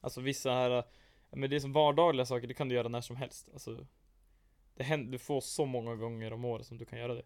Alltså 0.01 0.21
vissa 0.21 0.51
här 0.51 0.83
Men 1.29 1.49
det 1.49 1.55
är 1.55 1.59
som 1.59 1.73
vardagliga 1.73 2.25
saker, 2.25 2.47
det 2.47 2.53
kan 2.53 2.69
du 2.69 2.75
göra 2.75 2.87
när 2.87 3.01
som 3.01 3.15
helst. 3.15 3.49
Alltså 3.53 3.87
Det 4.73 4.83
händer, 4.83 5.11
du 5.11 5.19
får 5.19 5.41
så 5.41 5.65
många 5.65 5.95
gånger 5.95 6.33
om 6.33 6.45
året 6.45 6.65
som 6.65 6.77
du 6.77 6.85
kan 6.85 6.99
göra 6.99 7.13
det. 7.13 7.25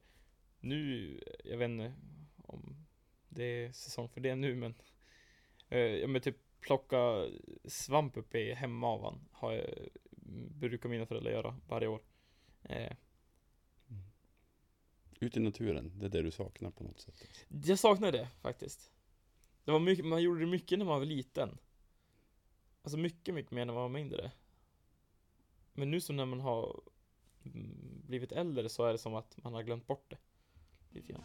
Nu, 0.66 1.20
jag 1.44 1.58
vet 1.58 1.70
inte 1.70 1.94
om 2.38 2.76
det 3.30 3.44
är 3.44 3.72
säsong 3.72 4.10
för 4.10 4.22
det 4.22 4.36
nu 4.36 4.56
men 4.56 4.74
eh, 5.70 5.80
Ja 5.80 6.08
men 6.08 6.22
typ 6.22 6.38
plocka 6.60 7.26
svamp 7.66 8.18
uppe 8.18 8.40
i 8.40 8.54
hemavan 8.54 9.20
har 9.32 9.52
jag, 9.52 9.66
brukar 10.60 10.90
mina 10.90 11.06
föräldrar 11.06 11.32
göra 11.32 11.60
varje 11.68 11.88
år 11.88 12.02
eh, 12.64 12.94
Ut 15.20 15.38
i 15.38 15.40
naturen, 15.40 16.00
det 16.00 16.06
är 16.06 16.10
det 16.10 16.22
du 16.22 16.32
saknar 16.32 16.72
på 16.72 16.84
något 16.84 17.00
sätt. 17.00 17.16
Jag 17.50 17.80
saknar 17.80 18.12
det 18.12 18.30
faktiskt. 18.42 18.92
Det 19.64 19.72
var 19.72 19.80
mycket, 19.80 20.06
man 20.06 20.22
gjorde 20.22 20.40
det 20.40 20.46
mycket 20.46 20.80
när 20.80 20.86
man 20.86 21.00
var 21.00 21.06
liten. 21.06 21.58
Alltså 22.82 22.98
mycket, 22.98 23.34
mycket 23.34 23.52
mer 23.52 23.66
när 23.66 23.74
man 23.74 23.84
var 23.84 23.90
mindre. 23.90 24.32
Men 25.74 25.92
nu 25.92 26.02
så 26.02 26.14
när 26.14 26.26
man 26.26 26.40
har 26.40 26.82
mm, 27.44 28.02
blivit 28.08 28.32
äldre 28.32 28.70
så 28.70 28.86
är 28.86 28.92
det 28.92 28.98
som 28.98 29.16
att 29.16 29.38
man 29.44 29.54
har 29.54 29.64
glömt 29.64 29.88
bort 29.88 30.10
det. 30.10 30.18
Lite 30.96 31.14
grann. 31.14 31.24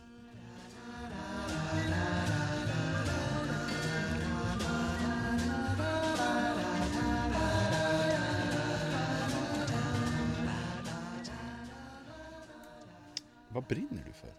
Vad 13.49 13.65
brinner 13.65 14.05
du 14.07 14.13
för? 14.13 14.35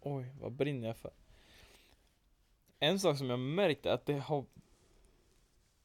Oj, 0.00 0.32
vad 0.40 0.52
brinner 0.52 0.86
jag 0.86 0.96
för? 0.96 1.10
En 2.78 3.00
sak 3.00 3.18
som 3.18 3.30
jag 3.30 3.38
märkt 3.38 3.86
är 3.86 3.90
att 3.90 4.06
det 4.06 4.18
har 4.18 4.44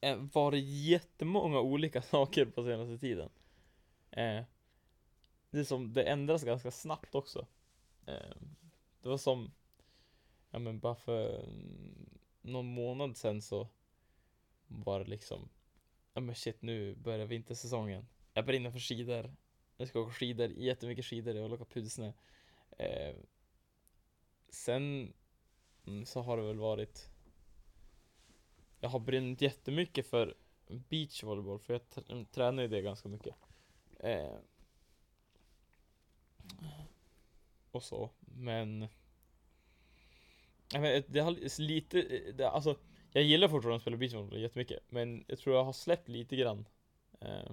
eh, 0.00 0.16
varit 0.16 0.64
jättemånga 0.64 1.60
olika 1.60 2.02
saker 2.02 2.44
på 2.44 2.64
senaste 2.64 2.98
tiden. 2.98 3.30
Eh, 4.10 4.42
det 5.56 5.62
är 5.62 5.64
som, 5.64 5.92
det 5.92 6.02
ändras 6.02 6.44
ganska 6.44 6.70
snabbt 6.70 7.14
också. 7.14 7.46
Eh, 8.06 8.36
det 9.02 9.08
var 9.08 9.18
som, 9.18 9.52
ja 10.50 10.58
men 10.58 10.78
bara 10.78 10.94
för 10.94 11.44
mm, 11.44 12.18
någon 12.42 12.66
månad 12.66 13.16
sen 13.16 13.42
så 13.42 13.68
var 14.66 14.98
det 14.98 15.10
liksom, 15.10 15.48
ja 16.14 16.20
men 16.20 16.34
shit 16.34 16.62
nu 16.62 16.94
börjar 16.94 17.26
vintersäsongen. 17.26 18.06
Jag 18.34 18.46
brinner 18.46 18.70
för 18.70 18.78
skidor. 18.78 19.34
Jag 19.76 19.88
ska 19.88 20.00
åka 20.00 20.12
skidor, 20.12 20.48
jättemycket 20.48 21.04
skidor, 21.04 21.34
jag 21.34 21.42
vill 21.42 21.52
åka 21.52 21.64
pudsnö. 21.64 22.12
Eh, 22.78 23.16
sen 24.48 25.12
mm, 25.86 26.06
så 26.06 26.22
har 26.22 26.36
det 26.36 26.42
väl 26.42 26.58
varit 26.58 27.10
Jag 28.80 28.88
har 28.88 28.98
brunnit 28.98 29.40
jättemycket 29.40 30.06
för 30.06 30.34
beachvolleyboll 30.68 31.58
för 31.58 31.80
jag 32.08 32.30
tränar 32.30 32.62
ju 32.62 32.68
det 32.68 32.82
ganska 32.82 33.08
mycket. 33.08 33.34
Eh, 34.00 34.36
och 37.70 37.82
så, 37.82 38.10
men 38.20 38.88
jag 40.72 40.80
vet, 40.80 41.12
det 41.12 41.20
har 41.20 41.60
lite, 41.60 42.02
det, 42.32 42.50
alltså 42.50 42.78
Jag 43.12 43.24
gillar 43.24 43.48
fortfarande 43.48 43.76
att 43.76 43.82
spela 43.82 43.96
beachvolleyboll 43.96 44.40
jättemycket 44.40 44.82
Men 44.88 45.24
jag 45.28 45.38
tror 45.38 45.56
jag 45.56 45.64
har 45.64 45.72
släppt 45.72 46.08
lite 46.08 46.36
grann 46.36 46.64
eh, 47.20 47.52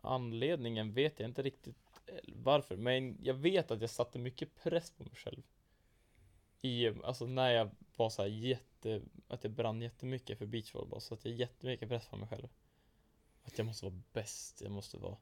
Anledningen 0.00 0.92
vet 0.92 1.20
jag 1.20 1.28
inte 1.28 1.42
riktigt 1.42 2.00
eh, 2.06 2.34
varför 2.34 2.76
Men 2.76 3.18
jag 3.22 3.34
vet 3.34 3.70
att 3.70 3.80
jag 3.80 3.90
satte 3.90 4.18
mycket 4.18 4.54
press 4.54 4.90
på 4.90 5.04
mig 5.04 5.14
själv 5.14 5.42
i, 6.64 6.88
alltså 7.04 7.26
när 7.26 7.50
jag 7.50 7.70
var 7.96 8.10
så 8.10 8.22
här 8.22 8.28
jätte, 8.28 9.02
att 9.28 9.44
jag 9.44 9.52
brann 9.52 9.82
jättemycket 9.82 10.38
för 10.38 10.46
beachvolleyboll 10.46 11.00
så 11.00 11.14
att 11.14 11.24
jag 11.24 11.34
jättemycket 11.34 11.88
press 11.88 12.06
på 12.06 12.16
mig 12.16 12.28
själv. 12.28 12.48
Att 13.42 13.58
jag 13.58 13.66
måste 13.66 13.84
vara 13.86 14.02
bäst, 14.12 14.60
jag 14.60 14.72
måste 14.72 14.98
vara 14.98 15.16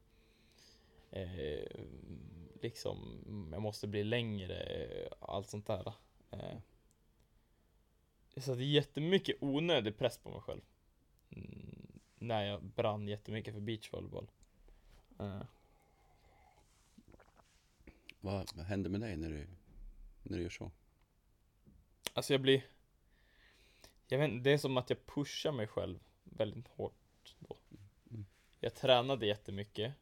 eh, 1.13 1.85
liksom, 2.63 3.49
jag 3.53 3.63
måste 3.63 3.87
bli 3.87 4.05
längre, 4.05 4.59
allt 5.21 5.49
sånt 5.49 5.67
där. 5.67 5.95
Eh. 6.31 6.59
Jag 8.35 8.45
satte 8.45 8.63
jättemycket 8.63 9.37
onödig 9.41 9.99
press 9.99 10.19
på 10.19 10.31
mig 10.31 10.41
själv. 10.41 10.61
Mm, 11.31 12.01
när 12.19 12.45
jag 12.45 12.65
brann 12.65 13.09
jättemycket 13.09 13.55
för 13.55 13.61
beachvolleyboll. 13.61 14.31
Eh. 15.19 15.43
Vad 18.21 18.51
händer 18.51 18.91
med 18.91 19.01
dig 19.01 19.17
när 19.17 19.31
du, 19.31 19.47
när 20.23 20.37
du 20.37 20.43
gör 20.43 20.51
så? 20.51 20.71
Alltså 22.13 22.35
jag 22.35 22.41
blir 22.41 22.65
Jag 24.09 24.19
vet 24.19 24.31
inte, 24.31 24.51
det 24.51 24.55
är 24.55 24.59
som 24.59 24.77
att 24.77 24.91
jag 24.91 25.07
pushar 25.07 25.53
mig 25.53 25.67
själv 25.67 25.99
väldigt 26.25 26.69
hårt 26.69 27.37
då 27.39 27.57
Mm. 28.11 28.27
Jag 28.61 28.75
tränade 28.75 29.27
jättemycket 29.27 29.95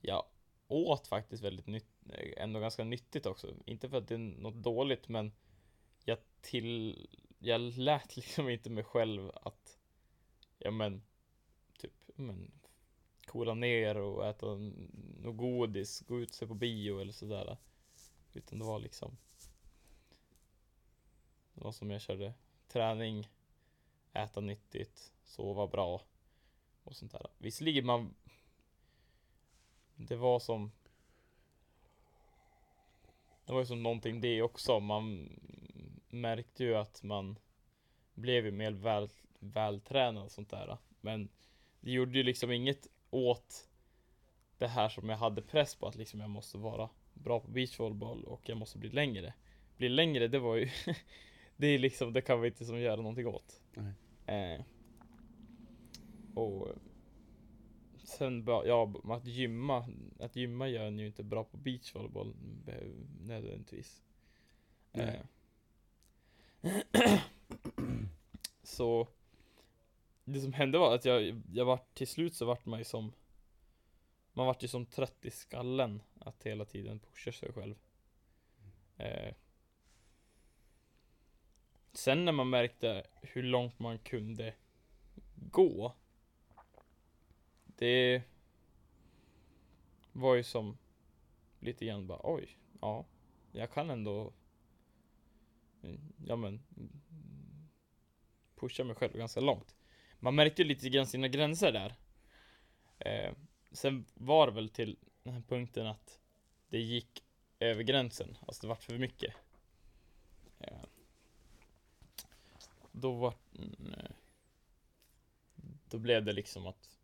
jag 0.00 0.24
åt 0.68 1.06
faktiskt 1.06 1.42
väldigt 1.42 1.66
nytt, 1.66 1.86
ändå 2.36 2.60
ganska 2.60 2.84
nyttigt 2.84 3.26
också 3.26 3.54
Inte 3.66 3.88
för 3.88 3.96
att 3.96 4.08
det 4.08 4.14
är 4.14 4.18
något 4.18 4.54
dåligt 4.54 5.08
men 5.08 5.32
Jag 6.04 6.18
till 6.40 7.08
Jag 7.38 7.60
lät 7.60 8.16
liksom 8.16 8.48
inte 8.48 8.70
mig 8.70 8.84
själv 8.84 9.30
att 9.34 9.78
Ja 10.58 10.70
men 10.70 11.02
Typ, 11.78 11.92
men 12.14 12.52
Coola 13.26 13.54
ner 13.54 13.96
och 13.96 14.26
äta 14.26 14.46
något 14.46 15.36
godis, 15.36 16.00
gå 16.00 16.20
ut 16.20 16.30
och 16.30 16.34
se 16.34 16.46
på 16.46 16.54
bio 16.54 17.00
eller 17.00 17.12
sådär 17.12 17.56
Utan 18.32 18.58
det 18.58 18.64
var 18.64 18.78
liksom 18.78 19.16
det 21.58 21.64
var 21.64 21.72
som 21.72 21.90
jag 21.90 22.00
körde 22.00 22.34
träning, 22.68 23.28
äta 24.12 24.40
nyttigt, 24.40 25.12
sova 25.24 25.66
bra 25.66 26.02
och 26.84 26.96
sånt 26.96 27.12
där. 27.12 27.26
Visserligen 27.38 27.86
man 27.86 28.14
det 30.00 30.16
var 30.16 30.38
som 30.38 30.70
Det 33.46 33.52
var 33.52 33.60
ju 33.60 33.66
som 33.66 33.82
någonting 33.82 34.20
det 34.20 34.42
också, 34.42 34.80
man 34.80 35.28
märkte 36.08 36.64
ju 36.64 36.74
att 36.74 37.02
man 37.02 37.38
blev 38.14 38.44
ju 38.44 38.50
mer 38.50 38.72
väl, 38.72 39.08
vältränad 39.38 40.24
och 40.24 40.32
sånt 40.32 40.50
där. 40.50 40.78
Men 41.00 41.28
det 41.80 41.90
gjorde 41.90 42.18
ju 42.18 42.22
liksom 42.22 42.52
inget 42.52 42.86
åt 43.10 43.68
det 44.58 44.68
här 44.68 44.88
som 44.88 45.08
jag 45.08 45.16
hade 45.16 45.42
press 45.42 45.74
på 45.74 45.86
att 45.86 45.96
liksom 45.96 46.20
jag 46.20 46.30
måste 46.30 46.58
vara 46.58 46.88
bra 47.14 47.40
på 47.40 47.48
beachvolleyboll 47.48 48.24
och 48.24 48.48
jag 48.48 48.58
måste 48.58 48.78
bli 48.78 48.90
längre. 48.90 49.34
Bli 49.76 49.88
längre, 49.88 50.28
det 50.28 50.38
var 50.38 50.56
ju 50.56 50.70
Det 51.56 51.66
är 51.66 51.78
liksom, 51.78 52.12
det 52.12 52.20
kan 52.20 52.40
vi 52.40 52.48
inte 52.48 52.64
som 52.64 52.80
göra 52.80 52.96
någonting 52.96 53.26
åt. 53.26 53.60
Eh, 54.26 54.60
och 56.34 56.68
Sen 58.08 58.44
bara, 58.44 58.66
ja, 58.66 58.92
att 59.04 59.26
gymma, 59.26 59.88
att 60.18 60.36
gymma 60.36 60.68
gör 60.68 60.84
en 60.86 60.98
ju 60.98 61.06
inte 61.06 61.22
bra 61.22 61.44
på 61.44 61.56
beachvolleyboll 61.56 62.34
be- 62.64 62.92
nödvändigtvis. 63.20 64.02
Nej. 64.92 65.22
Eh. 66.62 67.20
Så 68.62 69.08
Det 70.24 70.40
som 70.40 70.52
hände 70.52 70.78
var 70.78 70.94
att 70.94 71.04
jag, 71.04 71.42
jag 71.52 71.64
vart 71.64 71.94
till 71.94 72.08
slut 72.08 72.34
så 72.34 72.44
vart 72.46 72.66
man 72.66 72.78
ju 72.78 72.84
som 72.84 73.12
Man 74.32 74.46
vart 74.46 74.62
ju 74.62 74.68
som 74.68 74.86
trött 74.86 75.24
i 75.24 75.30
skallen 75.30 76.02
att 76.18 76.42
hela 76.46 76.64
tiden 76.64 76.98
pusha 77.00 77.32
sig 77.32 77.52
själv. 77.52 77.74
Eh, 78.96 79.34
Sen 81.92 82.24
när 82.24 82.32
man 82.32 82.50
märkte 82.50 83.06
hur 83.22 83.42
långt 83.42 83.78
man 83.78 83.98
kunde 83.98 84.54
gå. 85.34 85.94
Det 87.78 88.22
var 90.12 90.34
ju 90.34 90.42
som 90.42 90.78
lite 91.60 91.84
grann 91.84 92.06
bara 92.06 92.20
oj, 92.22 92.58
ja, 92.80 93.04
jag 93.52 93.72
kan 93.72 93.90
ändå 93.90 94.32
mm, 95.82 96.12
ja 96.26 96.36
men 96.36 96.62
pusha 98.54 98.84
mig 98.84 98.96
själv 98.96 99.12
ganska 99.12 99.40
långt. 99.40 99.76
Man 100.20 100.34
märkte 100.34 100.62
ju 100.62 100.68
lite 100.68 100.88
grann 100.88 101.06
sina 101.06 101.28
gränser 101.28 101.72
där. 101.72 101.94
Eh, 102.98 103.34
sen 103.72 104.04
var 104.14 104.46
det 104.46 104.52
väl 104.52 104.68
till 104.68 104.98
den 105.22 105.34
här 105.34 105.42
punkten 105.48 105.86
att 105.86 106.20
det 106.68 106.78
gick 106.78 107.24
över 107.58 107.82
gränsen, 107.82 108.36
alltså 108.46 108.62
det 108.62 108.68
vart 108.68 108.82
för 108.82 108.98
mycket. 108.98 109.34
Eh, 110.58 110.84
då 112.92 113.12
var 113.12 113.34
Nej. 113.50 113.68
Mm, 113.78 113.94
eh, 113.94 114.10
då 115.90 115.98
blev 115.98 116.24
det 116.24 116.32
liksom 116.32 116.66
att 116.66 116.97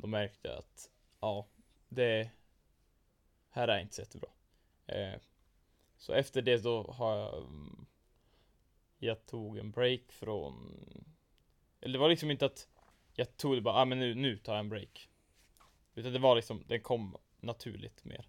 då 0.00 0.06
märkte 0.06 0.48
jag 0.48 0.58
att 0.58 0.90
Ja, 1.20 1.46
det 1.88 2.30
Här 3.50 3.68
är 3.68 3.80
inte 3.80 3.94
så 3.94 4.00
jättebra. 4.00 4.30
Eh, 4.86 5.20
så 5.96 6.12
efter 6.12 6.42
det 6.42 6.62
då 6.62 6.82
har 6.92 7.16
jag 7.16 7.38
mm, 7.38 7.86
Jag 8.98 9.26
tog 9.26 9.58
en 9.58 9.70
break 9.70 10.12
från 10.12 10.84
Eller 11.80 11.92
det 11.92 11.98
var 11.98 12.08
liksom 12.08 12.30
inte 12.30 12.46
att 12.46 12.68
Jag 13.14 13.36
tog 13.36 13.54
det 13.54 13.60
bara, 13.60 13.74
ah, 13.74 13.84
men 13.84 13.98
nu, 13.98 14.14
nu 14.14 14.36
tar 14.36 14.52
jag 14.52 14.60
en 14.60 14.68
break. 14.68 15.08
Utan 15.94 16.12
det 16.12 16.18
var 16.18 16.36
liksom, 16.36 16.64
den 16.66 16.80
kom 16.80 17.16
naturligt 17.40 18.04
mer. 18.04 18.28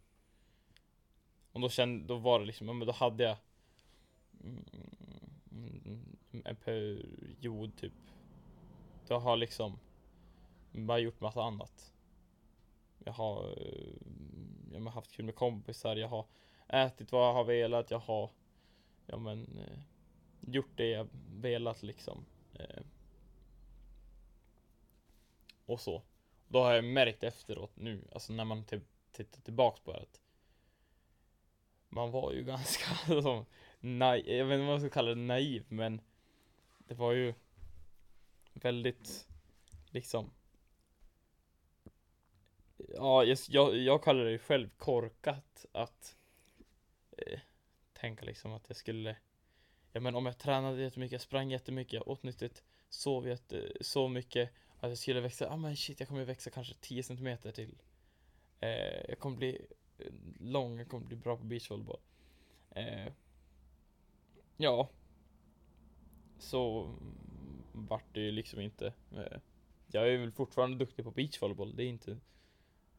Och 1.52 1.62
då 1.62 1.70
kände, 1.70 2.06
då 2.06 2.16
var 2.16 2.40
det 2.40 2.46
liksom, 2.46 2.68
ja, 2.68 2.74
men 2.74 2.88
då 2.88 2.94
hade 2.94 3.24
jag 3.24 3.38
mm, 4.44 4.66
mm, 5.52 6.18
en 6.46 6.56
period 6.56 7.78
typ. 7.78 7.94
Då 9.08 9.20
har 9.20 9.38
liksom 9.38 9.80
bara 10.72 11.00
gjort 11.00 11.20
massa 11.20 11.44
annat. 11.44 11.94
Jag 13.00 13.14
har, 13.14 13.44
eh, 13.58 13.94
jag 14.72 14.82
har 14.82 14.92
haft 14.92 15.12
kul 15.12 15.26
med 15.26 15.36
kompisar, 15.36 15.96
jag 15.96 16.08
har 16.08 16.26
ätit 16.68 17.12
vad 17.12 17.28
jag 17.28 17.34
har 17.34 17.44
velat, 17.44 17.92
jag 17.92 18.00
har 18.00 18.32
ja 19.06 19.18
men 19.18 19.58
eh, 19.58 19.80
gjort 20.40 20.72
det 20.78 20.90
jag 20.90 21.08
velat 21.32 21.84
liksom. 21.84 22.26
Eh. 22.54 22.84
Och 25.66 25.82
så. 25.82 26.04
Då 26.48 26.64
har 26.64 26.74
jag 26.74 26.84
märkt 26.84 27.24
efteråt 27.24 27.76
nu, 27.76 28.08
alltså 28.12 28.34
när 28.34 28.46
man 28.46 28.64
typ 28.64 28.84
tittar 29.12 29.42
tillbaks 29.42 29.80
på 29.80 29.92
det 29.94 30.00
att 30.00 30.22
man 31.90 32.12
var 32.12 32.32
ju 32.32 32.44
ganska 32.46 33.22
som, 33.22 33.46
naiv, 33.80 34.30
jag 34.30 34.46
vet 34.46 34.56
inte 34.56 34.66
vad 34.66 34.74
man 34.74 34.80
ska 34.80 34.90
kalla 34.90 35.10
det 35.10 35.22
naiv 35.22 35.66
men 35.68 36.02
det 36.78 36.94
var 36.94 37.12
ju 37.12 37.34
väldigt 38.54 39.28
liksom 39.90 40.32
Ja, 42.96 43.24
jag, 43.24 43.38
jag, 43.50 43.78
jag 43.78 44.04
kallar 44.04 44.26
det 44.26 44.38
själv 44.40 44.70
korkat 44.78 45.66
att 45.72 46.16
eh, 47.18 47.40
tänka 47.94 48.26
liksom 48.26 48.52
att 48.54 48.66
jag 48.68 48.78
skulle 48.78 49.16
Ja 49.94 50.00
men 50.00 50.16
om 50.16 50.26
jag 50.26 50.38
tränade 50.38 50.82
jättemycket, 50.82 51.12
jag 51.12 51.22
sprang 51.22 51.52
jättemycket, 51.52 51.94
jag 51.94 52.08
åt 52.08 52.24
nyttigt, 52.24 52.64
sov 52.90 53.28
jätte, 53.28 53.72
så 53.82 54.08
mycket 54.08 54.50
att 54.80 54.90
jag 54.90 54.98
skulle 54.98 55.22
växa, 55.22 55.46
ja 55.46 55.52
ah, 55.52 55.58
men 55.58 55.78
shit 55.78 56.00
jag 56.00 56.10
kommer 56.10 56.26
växa 56.26 56.50
kanske 56.50 56.74
10 56.82 57.04
cm 57.04 57.38
till. 57.54 57.82
Eh, 58.60 59.10
Jag 59.10 59.20
kommer 59.20 59.38
bli 59.38 59.68
eh, 59.98 60.06
lång, 60.40 60.78
jag 60.78 60.90
kommer 60.90 61.06
bli 61.06 61.16
bra 61.16 61.38
på 61.38 61.44
beachvolleyboll. 61.44 62.00
Eh, 62.72 63.08
Ja. 64.58 64.90
Så 66.40 66.84
mm, 66.84 67.64
vart 67.88 68.14
det 68.14 68.22
ju 68.22 68.32
liksom 68.32 68.60
inte 68.60 68.94
eh, 69.12 69.38
Jag 69.88 70.10
är 70.14 70.18
väl 70.18 70.32
fortfarande 70.32 70.78
duktig 70.78 71.06
på 71.06 71.12
beachvolleyboll, 71.12 71.76
det 71.76 71.84
är 71.84 71.88
inte 71.88 72.18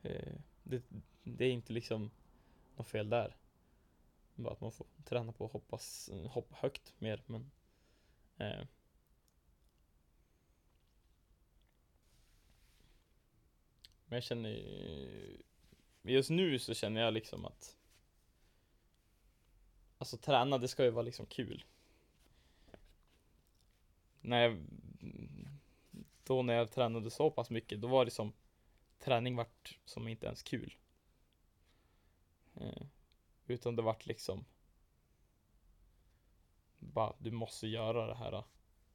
Eh, 0.02 0.34
det, 0.62 0.82
det 1.22 1.44
är 1.44 1.50
inte 1.50 1.72
liksom 1.72 2.10
något 2.76 2.88
fel 2.88 3.10
där. 3.10 3.36
Bara 4.34 4.52
att 4.52 4.60
man 4.60 4.72
får 4.72 4.86
träna 5.04 5.32
på 5.32 5.44
att 5.44 5.52
hoppas, 5.52 6.08
eh, 6.08 6.30
hoppa 6.30 6.56
högt 6.60 6.94
mer 6.98 7.22
men 7.26 7.50
eh, 8.36 8.66
Men 14.12 14.16
jag 14.16 14.22
känner 14.22 14.62
Just 16.02 16.30
nu 16.30 16.58
så 16.58 16.74
känner 16.74 17.00
jag 17.00 17.14
liksom 17.14 17.44
att 17.44 17.76
Alltså 19.98 20.16
träna, 20.16 20.58
det 20.58 20.68
ska 20.68 20.84
ju 20.84 20.90
vara 20.90 21.02
liksom 21.02 21.26
kul. 21.26 21.64
När 24.20 24.42
jag 24.42 24.66
Då 26.24 26.42
när 26.42 26.54
jag 26.54 26.70
tränade 26.70 27.10
så 27.10 27.30
pass 27.30 27.50
mycket, 27.50 27.80
då 27.80 27.88
var 27.88 28.04
det 28.04 28.10
som 28.10 28.32
Träning 29.04 29.36
vart 29.36 29.78
som 29.84 30.08
inte 30.08 30.26
ens 30.26 30.42
kul 30.42 30.74
eh, 32.54 32.86
Utan 33.46 33.76
det 33.76 33.82
vart 33.82 34.06
liksom 34.06 34.44
Bara, 36.78 37.16
du 37.18 37.30
måste 37.30 37.66
göra 37.66 38.06
det 38.06 38.14
här 38.14 38.44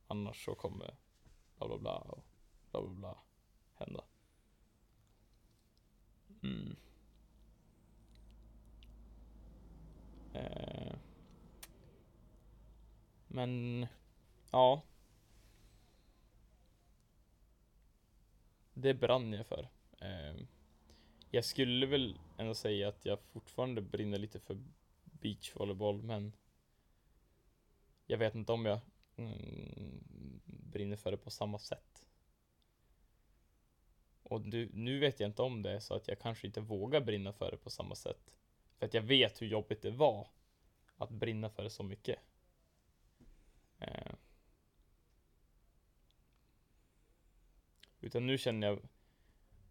Annars 0.07 0.45
så 0.45 0.55
kommer 0.55 0.97
bla 1.57 1.67
bla 1.67 1.77
bla 1.77 1.97
och 1.97 2.23
bla 2.71 2.81
bla 2.81 2.89
bla 2.89 3.17
hända 3.73 4.03
Mm. 6.43 6.75
Eh. 10.33 10.95
Men, 13.27 13.87
ja. 14.51 14.83
Det 18.73 18.93
brann 18.93 19.33
jag 19.33 19.47
för. 19.47 19.69
Eh. 19.99 20.35
Jag 21.31 21.45
skulle 21.45 21.85
väl 21.85 22.19
ändå 22.37 22.55
säga 22.55 22.87
att 22.87 23.05
jag 23.05 23.19
fortfarande 23.21 23.81
brinner 23.81 24.17
lite 24.17 24.39
för 24.39 24.57
beachvolleyboll, 25.03 26.03
men 26.03 26.33
jag 28.05 28.17
vet 28.17 28.35
inte 28.35 28.51
om 28.51 28.65
jag 28.65 28.79
mm, 29.15 30.01
brinner 30.45 30.95
för 30.95 31.11
det 31.11 31.17
på 31.17 31.29
samma 31.29 31.59
sätt. 31.59 32.07
Och 34.23 34.41
du, 34.41 34.69
nu 34.73 34.99
vet 34.99 35.19
jag 35.19 35.29
inte 35.29 35.41
om 35.41 35.61
det 35.61 35.81
så 35.81 35.93
att 35.93 36.07
jag 36.07 36.19
kanske 36.19 36.47
inte 36.47 36.61
vågar 36.61 37.01
brinna 37.01 37.33
för 37.33 37.51
det 37.51 37.57
på 37.57 37.69
samma 37.69 37.95
sätt. 37.95 38.31
För 38.77 38.85
att 38.85 38.93
jag 38.93 39.01
vet 39.01 39.41
hur 39.41 39.47
jobbigt 39.47 39.81
det 39.81 39.91
var 39.91 40.27
att 40.97 41.09
brinna 41.09 41.49
för 41.49 41.63
det 41.63 41.69
så 41.69 41.83
mycket. 41.83 42.19
Eh. 43.79 44.13
Utan 47.99 48.27
nu 48.27 48.37
känner 48.37 48.67
jag 48.67 48.79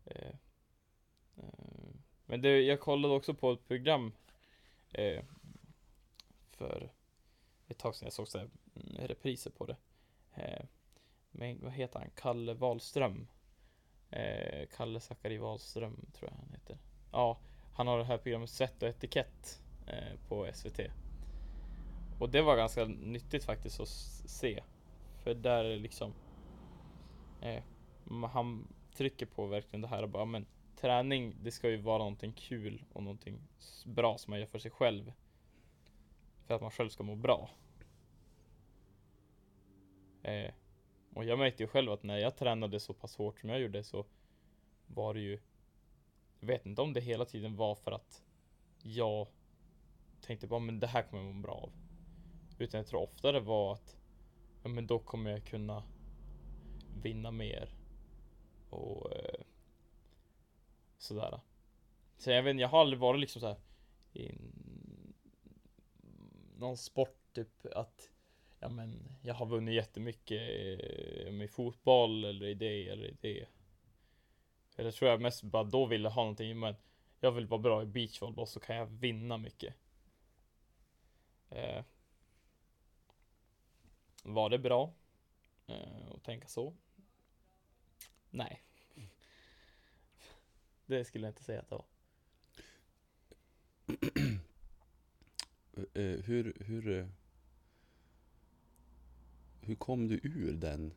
Eh, 0.07 0.35
eh, 1.37 1.95
men 2.27 2.43
det, 2.43 2.61
jag 2.61 2.81
kollade 2.81 3.15
också 3.15 3.35
på 3.35 3.53
ett 3.53 3.69
program 3.69 4.13
eh, 4.93 5.25
För 6.51 6.93
ett 7.69 7.79
tag 7.79 7.95
sedan 7.95 8.07
jag 8.07 8.13
såg 8.13 8.29
så 8.29 8.39
här, 8.39 8.51
mm, 8.75 9.09
repriser 9.09 9.51
på 9.51 9.67
det. 9.67 9.77
Eh, 10.35 10.65
men 11.31 11.63
vad 11.63 11.73
heter 11.73 11.99
han? 11.99 12.11
Kalle 12.15 12.55
Wahlström 12.55 13.27
eh, 14.11 14.67
Kalle 14.77 15.01
Zackari 15.01 15.39
Wahlström 15.39 16.07
tror 16.13 16.31
jag 16.31 16.39
han 16.39 16.53
heter. 16.53 16.79
Ja, 17.13 17.39
han 17.75 17.87
har 17.87 17.99
det 17.99 18.05
här 18.05 18.19
programmet 18.19 18.51
Svett 18.51 18.83
och 18.83 18.89
etikett 18.89 19.63
eh, 19.87 20.19
på 20.29 20.49
SVT. 20.55 20.81
Och 22.19 22.31
det 22.31 22.43
var 22.43 22.57
ganska 22.57 22.85
nyttigt 22.85 23.45
faktiskt 23.45 23.81
att 23.81 23.89
se. 24.29 24.63
För 25.23 25.35
där 25.35 25.65
är 25.65 25.77
liksom 25.77 26.13
eh, 27.41 27.63
Han 28.33 28.69
trycker 28.97 29.27
på 29.27 29.47
verkligen 29.47 29.81
det 29.81 29.89
här 29.89 30.03
och 30.03 30.09
bara 30.09 30.25
men 30.25 30.47
Träning, 30.77 31.35
det 31.43 31.51
ska 31.51 31.71
ju 31.71 31.77
vara 31.77 31.99
någonting 31.99 32.33
kul 32.33 32.85
och 32.93 33.03
någonting 33.03 33.41
bra 33.85 34.19
som 34.19 34.31
man 34.31 34.41
gör 34.41 34.47
för 34.47 34.59
sig 34.59 34.71
själv. 34.71 35.13
För 36.47 36.55
att 36.55 36.61
man 36.61 36.71
själv 36.71 36.89
ska 36.89 37.03
må 37.03 37.15
bra. 37.15 37.51
Eh, 40.23 40.53
och 41.15 41.25
jag 41.25 41.39
märkte 41.39 41.63
ju 41.63 41.67
själv 41.67 41.93
att 41.93 42.03
när 42.03 42.19
jag 42.19 42.37
tränade 42.37 42.81
så 42.81 42.95
pass 42.95 43.17
hårt 43.17 43.41
som 43.41 43.49
jag 43.49 43.61
gjorde 43.61 43.85
så 43.85 44.07
var 44.87 45.15
det 45.15 45.21
ju 45.21 45.41
Jag 46.41 46.47
vet 46.47 46.67
inte 46.67 46.83
om 46.83 46.93
det 46.93 47.01
hela 47.01 47.25
tiden 47.25 47.57
var 47.57 47.75
för 47.75 47.93
att 47.93 48.23
jag 48.83 49.27
tänkte 50.21 50.47
bara 50.47 50.61
men 50.61 50.81
det 50.81 50.87
här 50.87 51.03
kommer 51.03 51.25
jag 51.25 51.35
må 51.35 51.43
bra 51.43 51.55
av. 51.55 51.73
Utan 52.59 52.79
jag 52.79 52.87
tror 52.87 53.03
ofta 53.03 53.33
det 53.33 53.41
var 53.41 53.73
att 53.73 53.97
ja 54.63 54.69
men 54.69 54.87
då 54.87 54.99
kommer 54.99 55.31
jag 55.31 55.45
kunna 55.45 55.83
vinna 57.03 57.31
mer. 57.31 57.76
Och 58.71 59.17
eh, 59.17 59.41
sådär. 60.99 61.41
Så 62.19 62.31
jag 62.31 62.43
vet 62.43 62.51
inte, 62.51 62.61
jag 62.61 62.69
har 62.69 62.81
aldrig 62.81 62.99
varit 62.99 63.21
liksom 63.21 63.41
såhär 63.41 63.57
i 64.13 64.33
någon 66.57 66.77
sport 66.77 67.19
typ 67.33 67.67
att 67.75 68.11
ja 68.61 68.69
men 68.69 69.17
jag 69.23 69.35
har 69.35 69.47
vunnit 69.47 69.75
jättemycket 69.75 70.41
i 70.41 71.29
med 71.33 71.51
fotboll 71.51 72.25
eller 72.25 72.47
i 72.47 72.55
det 72.55 72.89
eller 72.89 73.07
i 73.07 73.17
det. 73.21 73.47
Eller 74.77 74.91
tror 74.91 75.11
jag 75.11 75.21
mest 75.21 75.43
bara 75.43 75.65
då 75.65 75.87
ville 75.87 76.09
ha 76.09 76.23
någonting, 76.23 76.59
men 76.59 76.75
jag 77.21 77.33
vill 77.33 77.47
vara 77.47 77.61
bra 77.61 77.83
i 77.83 77.87
beachvolleyboll 77.87 78.47
så 78.47 78.61
kan 78.61 78.77
jag 78.77 78.87
vinna 78.87 79.37
mycket. 79.37 79.75
Eh. 81.51 81.85
Var 84.23 84.51
det 84.51 84.59
bra? 84.59 84.93
Eh, 85.67 86.11
att 86.15 86.25
tänka 86.25 86.49
så? 86.49 86.75
Nej. 88.37 88.63
Det 90.87 91.05
skulle 91.05 91.27
jag 91.27 91.31
inte 91.31 91.45
säga 91.45 91.61
att 91.61 91.69
det 91.69 91.75
var. 91.75 91.85
Eh, 95.95 96.21
hur, 96.21 96.57
hur, 96.61 96.89
eh, 96.89 97.07
hur 99.61 99.75
kom 99.75 100.09
du 100.09 100.21
ur 100.23 100.53
den, 100.53 100.93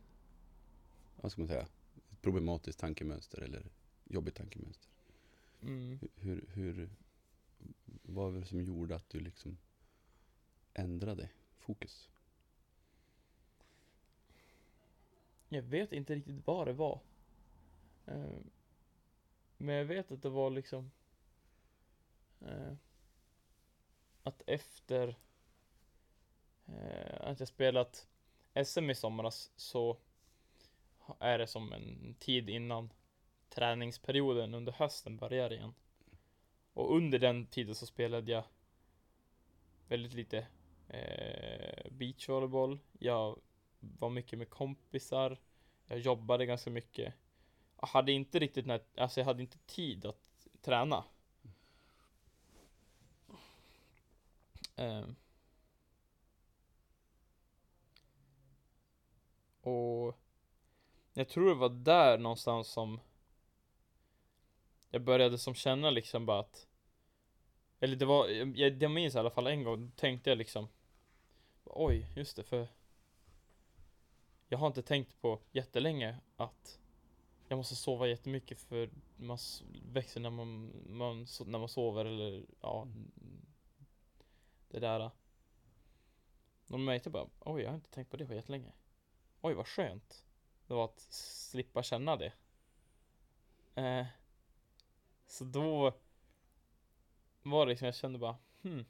vad 1.16 1.32
ska 1.32 1.42
man 1.42 1.48
säga, 1.48 1.68
ett 2.12 2.22
problematiskt 2.22 2.80
tankemönster 2.80 3.42
eller 3.42 3.66
jobbigt 4.04 4.36
tankemönster? 4.36 4.90
Mm. 5.62 6.00
Hur, 6.16 6.46
hur, 6.54 6.90
vad 7.86 8.34
var 8.34 8.40
det 8.40 8.46
som 8.46 8.62
gjorde 8.62 8.96
att 8.96 9.10
du 9.10 9.20
liksom 9.20 9.58
ändrade 10.74 11.30
fokus? 11.60 12.10
Jag 15.50 15.62
vet 15.62 15.92
inte 15.92 16.16
riktigt 16.16 16.48
vad 16.48 16.68
det 16.68 16.74
var. 16.74 17.00
Eh, 18.10 18.40
Men 19.58 19.76
jag 19.76 19.86
vet 19.86 20.12
att 20.12 20.22
det 20.22 20.30
var 20.30 20.50
liksom 20.50 20.92
eh, 22.42 22.74
Att 24.24 24.42
efter 24.48 25.16
eh, 26.68 27.22
att 27.22 27.40
jag 27.40 27.48
spelat 27.50 28.08
SM 28.66 28.90
i 28.90 28.96
somras 28.96 29.52
så 29.56 29.98
är 31.20 31.38
det 31.38 31.48
som 31.48 31.74
en 31.74 32.16
tid 32.20 32.50
innan 32.50 32.94
träningsperioden 33.50 34.54
under 34.54 34.72
hösten 34.72 35.18
börjar 35.18 35.54
igen. 35.54 35.74
Och 36.74 36.96
under 36.96 37.20
den 37.20 37.46
tiden 37.48 37.76
så 37.76 37.86
spelade 37.86 38.32
jag 38.32 38.44
väldigt 39.88 40.14
lite 40.14 40.48
eh, 40.90 41.92
beachvolleyboll. 41.92 42.80
Jag 43.00 43.40
var 43.80 44.10
mycket 44.10 44.40
med 44.40 44.50
kompisar. 44.50 45.38
Jag 45.88 46.00
jobbade 46.00 46.46
ganska 46.46 46.70
mycket. 46.70 47.14
Hade 47.82 48.12
inte 48.12 48.40
riktigt, 48.40 48.66
när, 48.66 48.82
alltså 48.98 49.20
jag 49.20 49.26
hade 49.26 49.42
inte 49.42 49.58
tid 49.58 50.06
att 50.06 50.48
träna. 50.62 51.04
Ehm. 54.76 55.16
och 59.62 60.18
jag 61.14 61.30
tror 61.30 61.50
det 61.50 61.56
var 61.56 61.70
där 61.70 62.18
någonstans 62.18 62.68
som 62.68 63.00
jag 64.90 65.02
började 65.02 65.38
som 65.38 65.54
känna 65.54 65.90
liksom 65.90 66.26
bara 66.26 66.40
att 66.40 66.68
eller 67.80 67.96
det 67.96 68.06
var, 68.06 68.28
jag, 68.28 68.84
jag 68.84 68.92
minns 68.92 69.16
i 69.16 69.18
alla 69.18 69.30
fall 69.30 69.48
en 69.48 69.64
gång, 69.64 69.92
tänkte 69.96 70.30
jag 70.30 70.38
liksom 70.38 70.68
Oj, 71.64 72.08
just 72.16 72.36
det, 72.36 72.44
för 72.44 72.68
Jag 74.48 74.58
har 74.58 74.68
inte 74.68 74.82
tänkt 74.82 75.22
på 75.22 75.40
jättelänge 75.52 76.18
att 76.36 76.80
jag 77.52 77.58
måste 77.58 77.76
sova 77.76 78.08
jättemycket 78.08 78.60
för 78.60 78.90
man 79.18 79.38
växer 79.86 80.20
när 80.20 80.30
man, 80.30 80.72
man, 80.90 81.28
när 81.46 81.60
man 81.60 81.70
sover 81.70 82.06
eller 82.06 82.46
ja. 82.62 82.88
Det 84.70 84.80
där. 84.80 85.12
De 86.68 86.86
märkte 86.86 87.10
bara, 87.10 87.28
oj 87.40 87.62
jag 87.62 87.70
har 87.70 87.76
inte 87.76 87.90
tänkt 87.90 88.12
på 88.12 88.18
det 88.18 88.26
på 88.26 88.34
jättelänge. 88.34 88.72
Oj 89.42 89.54
vad 89.54 89.68
skönt. 89.68 90.26
Det 90.68 90.74
var 90.74 90.86
att 90.86 91.00
slippa 91.12 91.84
känna 91.84 92.16
det. 92.16 92.34
Eh, 93.76 94.06
Så 95.28 95.44
då 95.44 95.94
var 97.44 97.66
det 97.66 97.70
liksom, 97.70 97.86
jag 97.86 97.96
kände 97.96 98.20
bara, 98.20 98.38
hmm. 98.62 98.86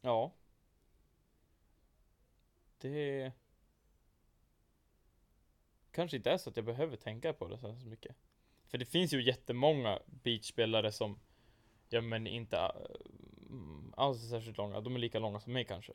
Ja. 0.00 0.32
Det 2.78 3.32
kanske 5.96 6.16
inte 6.16 6.30
är 6.30 6.38
så 6.38 6.50
att 6.50 6.56
jag 6.56 6.64
behöver 6.64 6.96
tänka 6.96 7.32
på 7.32 7.48
det 7.48 7.58
så 7.58 7.76
så 7.76 7.86
mycket. 7.86 8.16
För 8.68 8.78
det 8.78 8.86
finns 8.86 9.12
ju 9.12 9.22
jättemånga 9.22 9.98
beachspelare 10.06 10.92
som, 10.92 11.20
ja 11.88 12.00
men 12.00 12.26
inte 12.26 12.56
äh, 12.56 12.70
mm, 13.50 13.94
alls 13.96 14.24
är 14.24 14.28
särskilt 14.28 14.58
långa, 14.58 14.80
de 14.80 14.94
är 14.94 14.98
lika 14.98 15.18
långa 15.18 15.40
som 15.40 15.52
mig 15.52 15.64
kanske. 15.64 15.92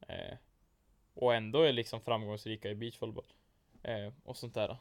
Eh, 0.00 0.36
och 1.14 1.34
ändå 1.34 1.62
är 1.62 1.72
liksom 1.72 2.00
framgångsrika 2.00 2.70
i 2.70 2.74
beachvolleyboll. 2.74 3.32
Eh, 3.82 4.12
och 4.24 4.36
sånt 4.36 4.54
där. 4.54 4.76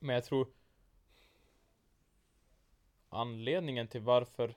Men 0.00 0.14
jag 0.14 0.24
tror 0.24 0.48
anledningen 3.08 3.88
till 3.88 4.00
varför 4.00 4.54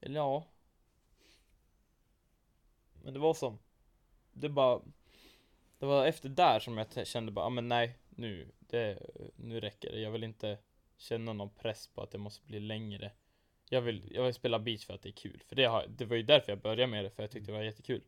Eller 0.00 0.20
ja 0.20 0.46
men 3.04 3.14
det 3.14 3.20
var 3.20 3.34
som 3.34 3.58
Det 4.32 4.48
bara 4.48 4.80
Det 5.78 5.86
var 5.86 6.06
efter 6.06 6.28
där 6.28 6.60
som 6.60 6.78
jag 6.78 7.06
kände 7.06 7.32
bara, 7.32 7.46
ah, 7.46 7.50
men 7.50 7.68
nej 7.68 7.98
nu 8.08 8.52
det, 8.58 8.98
Nu 9.36 9.60
räcker 9.60 9.92
det, 9.92 10.00
jag 10.00 10.10
vill 10.10 10.24
inte 10.24 10.58
Känna 10.96 11.32
någon 11.32 11.50
press 11.50 11.88
på 11.88 12.02
att 12.02 12.10
det 12.10 12.18
måste 12.18 12.46
bli 12.46 12.60
längre. 12.60 13.12
Jag 13.68 13.80
vill, 13.80 14.12
jag 14.14 14.24
vill 14.24 14.34
spela 14.34 14.58
beach 14.58 14.86
för 14.86 14.94
att 14.94 15.02
det 15.02 15.08
är 15.08 15.12
kul. 15.12 15.42
För 15.46 15.56
det, 15.56 15.64
har, 15.64 15.86
det 15.86 16.04
var 16.04 16.16
ju 16.16 16.22
därför 16.22 16.52
jag 16.52 16.60
började 16.60 16.86
med 16.86 17.04
det, 17.04 17.10
för 17.10 17.22
jag 17.22 17.30
tyckte 17.30 17.52
det 17.52 17.56
var 17.56 17.64
jättekul. 17.64 18.02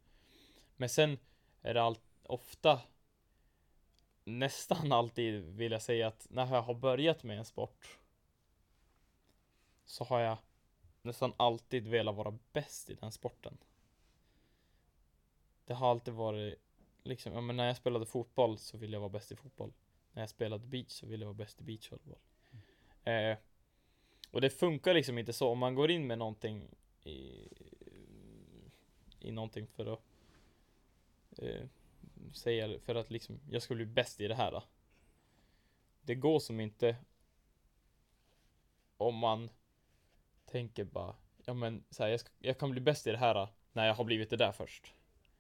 Men 0.77 0.89
sen 0.89 1.19
är 1.63 1.75
det 1.75 1.83
allt, 1.83 2.03
ofta 2.23 2.81
nästan 4.25 4.93
alltid 4.93 5.45
vill 5.45 5.73
jag 5.73 5.83
säga 5.83 6.07
att 6.07 6.27
när 6.31 6.55
jag 6.55 6.63
har 6.63 6.75
börjat 6.75 7.23
med 7.23 7.39
en 7.39 7.45
sport 7.45 7.99
så 9.85 10.05
har 10.05 10.21
jag 10.21 10.39
nästan 11.03 11.33
alltid 11.37 11.89
velat 11.89 12.15
vara 12.15 12.39
bäst 12.53 12.91
i 12.91 12.95
den 12.95 13.13
sporten. 13.13 13.59
Det 15.67 15.75
har 15.75 15.91
alltid 15.91 16.15
varit 16.15 16.59
liksom, 17.03 17.33
ja 17.33 17.41
men 17.41 17.57
när 17.57 17.67
jag 17.67 17.77
spelade 17.77 18.07
fotboll 18.07 18.59
så 18.59 18.79
ville 18.79 18.93
jag 18.93 19.01
vara 19.01 19.11
bäst 19.11 19.33
i 19.33 19.37
fotboll. 19.37 19.73
När 20.13 20.23
jag 20.23 20.31
spelade 20.31 20.67
beach 20.67 20.91
så 20.91 21.07
ville 21.07 21.25
jag 21.25 21.29
vara 21.29 21.39
bäst 21.39 21.61
i 21.61 21.65
beachvolleyboll. 21.65 22.19
Eh, 23.05 23.37
och 24.31 24.41
det 24.41 24.51
funkar 24.51 24.95
liksom 24.95 25.19
inte 25.19 25.33
så. 25.33 25.49
Om 25.49 25.59
man 25.59 25.75
går 25.75 25.91
in 25.91 26.07
med 26.07 26.19
någonting 26.19 26.69
i, 27.05 27.49
i 29.21 29.33
någonting 29.33 29.67
för 29.67 29.93
att 29.93 30.01
eh, 31.39 31.67
säga 32.33 32.81
för 32.81 32.95
att 32.95 33.11
liksom, 33.11 33.41
jag 33.51 33.63
ska 33.63 33.75
bli 33.75 33.87
bäst 33.87 34.21
i 34.21 34.29
det 34.29 34.35
här. 34.35 34.53
Då. 34.53 34.63
Det 36.03 36.15
går 36.15 36.39
som 36.39 36.61
inte 36.61 36.97
om 38.97 39.15
man 39.15 39.51
tänker 40.45 40.85
bara, 40.85 41.15
ja 41.45 41.55
men 41.55 41.85
så 41.91 42.03
här, 42.03 42.11
jag, 42.11 42.21
ska, 42.21 42.31
jag 42.39 42.59
kan 42.59 42.71
bli 42.71 42.81
bäst 42.81 43.07
i 43.07 43.11
det 43.11 43.19
här 43.19 43.35
då, 43.35 43.49
när 43.73 43.87
jag 43.87 43.95
har 43.95 44.05
blivit 44.05 44.31
det 44.31 44.37
där 44.37 44.53
först. 44.53 44.95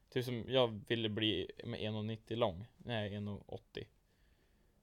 Typ 0.09 0.25
som 0.25 0.45
jag 0.49 0.81
ville 0.89 1.09
bli 1.09 1.51
med 1.65 1.81
1,90 1.81 2.37
lång, 2.37 2.67
nej 2.77 3.11
1,80. 3.11 3.87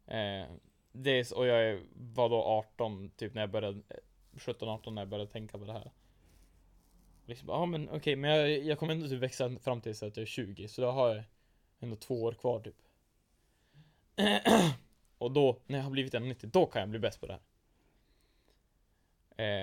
Eh, 0.06 0.48
det 0.92 1.12
är, 1.12 1.38
och 1.38 1.48
jag 1.48 1.82
var 1.94 2.30
då 2.30 2.44
18, 2.44 3.10
typ 3.10 3.34
när 3.34 3.42
jag 3.42 3.50
började, 3.50 3.82
eh, 3.90 3.98
17-18 4.36 4.94
när 4.94 5.02
jag 5.02 5.10
började 5.10 5.32
tänka 5.32 5.58
på 5.58 5.66
det 5.66 5.74
här. 5.74 5.92
Liksom, 7.26 7.50
ja 7.50 7.66
men 7.66 7.90
okej, 7.90 8.16
men 8.16 8.30
jag, 8.30 8.50
jag 8.50 8.80
kommer 8.80 8.94
ändå 8.94 9.08
typ 9.08 9.20
växa 9.20 9.60
fram 9.60 9.82
till 9.82 9.92
att 9.92 10.02
jag 10.02 10.18
är 10.18 10.26
20, 10.26 10.68
så 10.68 10.82
då 10.82 10.92
har 10.92 11.16
jag 11.16 11.24
ändå 11.80 11.96
två 11.96 12.24
år 12.24 12.34
kvar 12.34 12.60
typ. 12.60 12.76
och 15.18 15.32
då, 15.32 15.60
när 15.66 15.78
jag 15.78 15.84
har 15.84 15.92
blivit 15.92 16.14
1,90, 16.14 16.46
då 16.46 16.66
kan 16.66 16.80
jag 16.80 16.90
bli 16.90 17.00
bäst 17.00 17.20
på 17.20 17.28
det 17.28 17.34
här. 17.34 17.42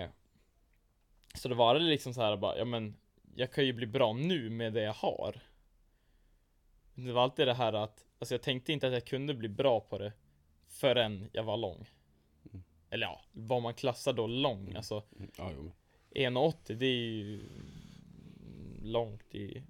Eh, 0.04 0.10
så 1.34 1.48
då 1.48 1.54
var 1.54 1.74
det 1.74 1.80
liksom 1.80 2.14
så 2.14 2.22
här 2.22 2.36
bara, 2.36 2.58
ja 2.58 2.64
men 2.64 2.96
jag 3.34 3.52
kan 3.52 3.66
ju 3.66 3.72
bli 3.72 3.86
bra 3.86 4.12
nu 4.12 4.50
med 4.50 4.72
det 4.72 4.82
jag 4.82 4.92
har. 4.92 5.40
Det 7.06 7.12
var 7.12 7.22
alltid 7.22 7.46
det 7.46 7.54
här 7.54 7.72
att, 7.72 8.04
alltså 8.18 8.34
jag 8.34 8.42
tänkte 8.42 8.72
inte 8.72 8.86
att 8.86 8.92
jag 8.92 9.06
kunde 9.06 9.34
bli 9.34 9.48
bra 9.48 9.80
på 9.80 9.98
det 9.98 10.12
förrän 10.66 11.30
jag 11.32 11.44
var 11.44 11.56
lång. 11.56 11.86
Mm. 12.52 12.62
Eller 12.90 13.06
ja, 13.06 13.20
vad 13.32 13.62
man 13.62 13.74
klassar 13.74 14.12
då 14.12 14.26
lång, 14.26 14.60
Mm. 14.64 14.76
alltså 14.76 15.04
Mm, 15.16 15.30
Ja, 15.38 15.50
jo, 15.54 15.62
men 15.62 15.72
1,80 16.36 16.74
det 16.74 16.86
är 16.86 17.10
ju 17.12 17.42
långt 18.82 19.34
i 19.34 19.62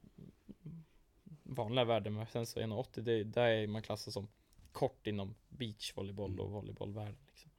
vanliga 1.42 1.84
värden 1.84 2.14
men 2.14 2.26
sen 2.26 2.46
så 2.46 2.60
1,80 2.60 3.00
det, 3.00 3.24
där 3.24 3.48
är 3.48 3.66
man 3.66 3.82
klassad 3.82 4.12
som 4.12 4.28
kort 4.72 5.06
inom 5.06 5.34
beachvolleyboll 5.48 6.40
och 6.40 6.50
volleybollvärlden 6.50 7.18
liksom. 7.26 7.50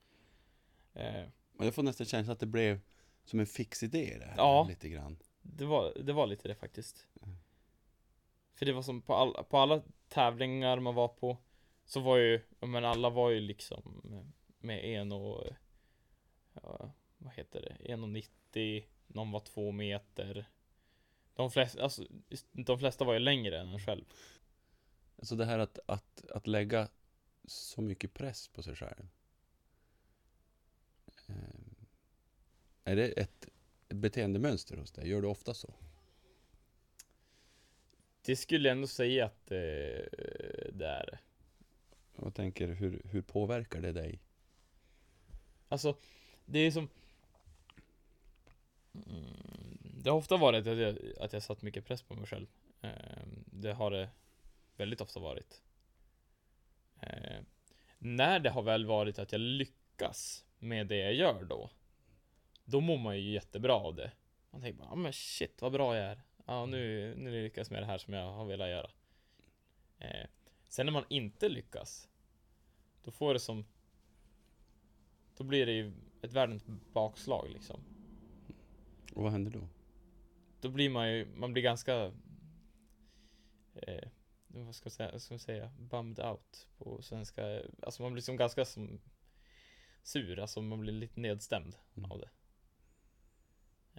eh, 0.93 1.25
Men 1.53 1.65
jag 1.67 1.73
får 1.75 1.83
nästan 1.83 2.05
känslan 2.07 2.33
att 2.33 2.39
det 2.39 2.45
blev 2.45 2.79
som 3.25 3.39
en 3.39 3.45
fix 3.45 3.83
idé 3.83 4.15
det 4.19 4.25
här. 4.25 4.37
Ja. 4.37 4.65
Lite 4.69 4.89
grann. 4.89 5.17
det, 5.41 5.65
var, 5.65 5.93
det 6.03 6.13
var 6.13 6.27
lite 6.27 6.47
det 6.47 6.55
faktiskt. 6.55 7.07
Mm. 7.21 7.35
För 8.61 8.65
det 8.65 8.73
var 8.73 8.81
som 8.81 9.01
på, 9.01 9.15
all, 9.15 9.43
på 9.43 9.57
alla 9.57 9.81
tävlingar 10.07 10.79
man 10.79 10.95
var 10.95 11.07
på 11.07 11.37
så 11.85 11.99
var 11.99 12.17
ju, 12.17 12.41
men 12.59 12.85
alla 12.85 13.09
var 13.09 13.29
ju 13.29 13.39
liksom 13.39 14.01
med, 14.59 14.85
en 14.85 15.11
och 15.11 15.47
ja, 16.53 16.91
vad 17.17 17.33
heter 17.33 17.61
det, 17.61 17.93
1,90 17.93 18.83
någon 19.07 19.31
var 19.31 19.39
två 19.39 19.71
meter 19.71 20.49
de 21.33 21.51
flesta, 21.51 21.83
alltså, 21.83 22.07
de 22.51 22.79
flesta 22.79 23.05
var 23.05 23.13
ju 23.13 23.19
längre 23.19 23.59
än 23.59 23.67
en 23.67 23.79
själv 23.79 24.05
Alltså 25.17 25.35
det 25.35 25.45
här 25.45 25.59
att, 25.59 25.79
att, 25.85 26.25
att 26.31 26.47
lägga 26.47 26.89
så 27.45 27.81
mycket 27.81 28.13
press 28.13 28.47
på 28.47 28.63
sig 28.63 28.75
själv. 28.75 29.07
Ehm, 31.27 31.75
är 32.83 32.95
det 32.95 33.07
ett 33.07 33.47
beteendemönster 33.87 34.77
hos 34.77 34.91
dig? 34.91 35.09
Gör 35.09 35.21
du 35.21 35.27
ofta 35.27 35.53
så? 35.53 35.73
Det 38.21 38.35
skulle 38.35 38.67
jag 38.67 38.75
ändå 38.75 38.87
säga 38.87 39.25
att 39.25 39.51
eh, 39.51 39.57
det 40.71 40.87
är. 40.87 41.19
Jag 42.15 42.33
tänker, 42.35 42.67
hur, 42.67 43.01
hur 43.05 43.21
påverkar 43.21 43.81
det 43.81 43.91
dig? 43.91 44.19
Alltså, 45.67 45.97
det 46.45 46.59
är 46.59 46.71
som... 46.71 46.89
Mm, 48.93 49.77
det 49.81 50.09
har 50.09 50.17
ofta 50.17 50.37
varit 50.37 50.67
att 50.67 50.77
jag, 50.77 50.97
att 51.19 51.33
jag 51.33 51.43
satt 51.43 51.61
mycket 51.61 51.85
press 51.85 52.01
på 52.01 52.13
mig 52.13 52.25
själv. 52.25 52.47
Eh, 52.81 52.89
det 53.45 53.73
har 53.73 53.91
det 53.91 54.09
väldigt 54.75 55.01
ofta 55.01 55.19
varit. 55.19 55.61
Eh, 56.99 57.41
när 57.97 58.39
det 58.39 58.49
har 58.49 58.61
väl 58.61 58.85
varit 58.85 59.19
att 59.19 59.31
jag 59.31 59.41
lyckas 59.41 60.45
med 60.59 60.87
det 60.87 60.97
jag 60.97 61.13
gör 61.13 61.43
då, 61.43 61.69
då 62.65 62.81
mår 62.81 62.97
man 62.97 63.19
ju 63.19 63.31
jättebra 63.31 63.73
av 63.73 63.95
det. 63.95 64.11
Man 64.51 64.61
tänker 64.61 64.79
bara, 64.83 64.95
men 64.95 65.13
shit 65.13 65.61
vad 65.61 65.71
bra 65.71 65.95
jag 65.95 66.05
är. 66.05 66.21
Ja 66.45 66.65
nu, 66.65 67.15
nu 67.17 67.43
lyckas 67.43 67.67
jag 67.69 67.71
med 67.75 67.81
det 67.83 67.87
här 67.87 67.97
som 67.97 68.13
jag 68.13 68.31
har 68.31 68.45
velat 68.45 68.69
göra. 68.69 68.89
Eh, 69.99 70.27
sen 70.69 70.85
när 70.85 70.93
man 70.93 71.05
inte 71.09 71.49
lyckas, 71.49 72.09
då 73.03 73.11
får 73.11 73.33
det 73.33 73.39
som 73.39 73.65
då 75.37 75.43
blir 75.43 75.65
det 75.65 75.71
ju 75.71 75.93
ett 76.21 76.33
världens 76.33 76.63
bakslag 76.93 77.49
liksom. 77.49 77.83
Och 79.15 79.23
vad 79.23 79.31
händer 79.31 79.51
då? 79.51 79.67
Då 80.61 80.69
blir 80.69 80.89
man 80.89 81.11
ju, 81.13 81.25
man 81.35 81.53
blir 81.53 81.63
ganska 81.63 82.11
eh, 83.73 84.09
vad 84.47 84.75
ska 84.75 84.85
jag 84.85 84.93
säga, 84.93 85.19
ska 85.19 85.33
jag 85.33 85.41
säga, 85.41 85.71
bummed 85.79 86.19
out 86.19 86.67
på 86.77 87.01
svenska. 87.01 87.61
Alltså 87.83 88.01
man 88.03 88.13
blir 88.13 88.21
som 88.23 88.37
ganska 88.37 88.65
som 88.65 89.01
sur, 90.03 90.39
alltså 90.39 90.61
man 90.61 90.79
blir 90.79 90.93
lite 90.93 91.19
nedstämd 91.19 91.75
Mm. 91.97 92.11
av 92.11 92.19
det. 92.19 92.29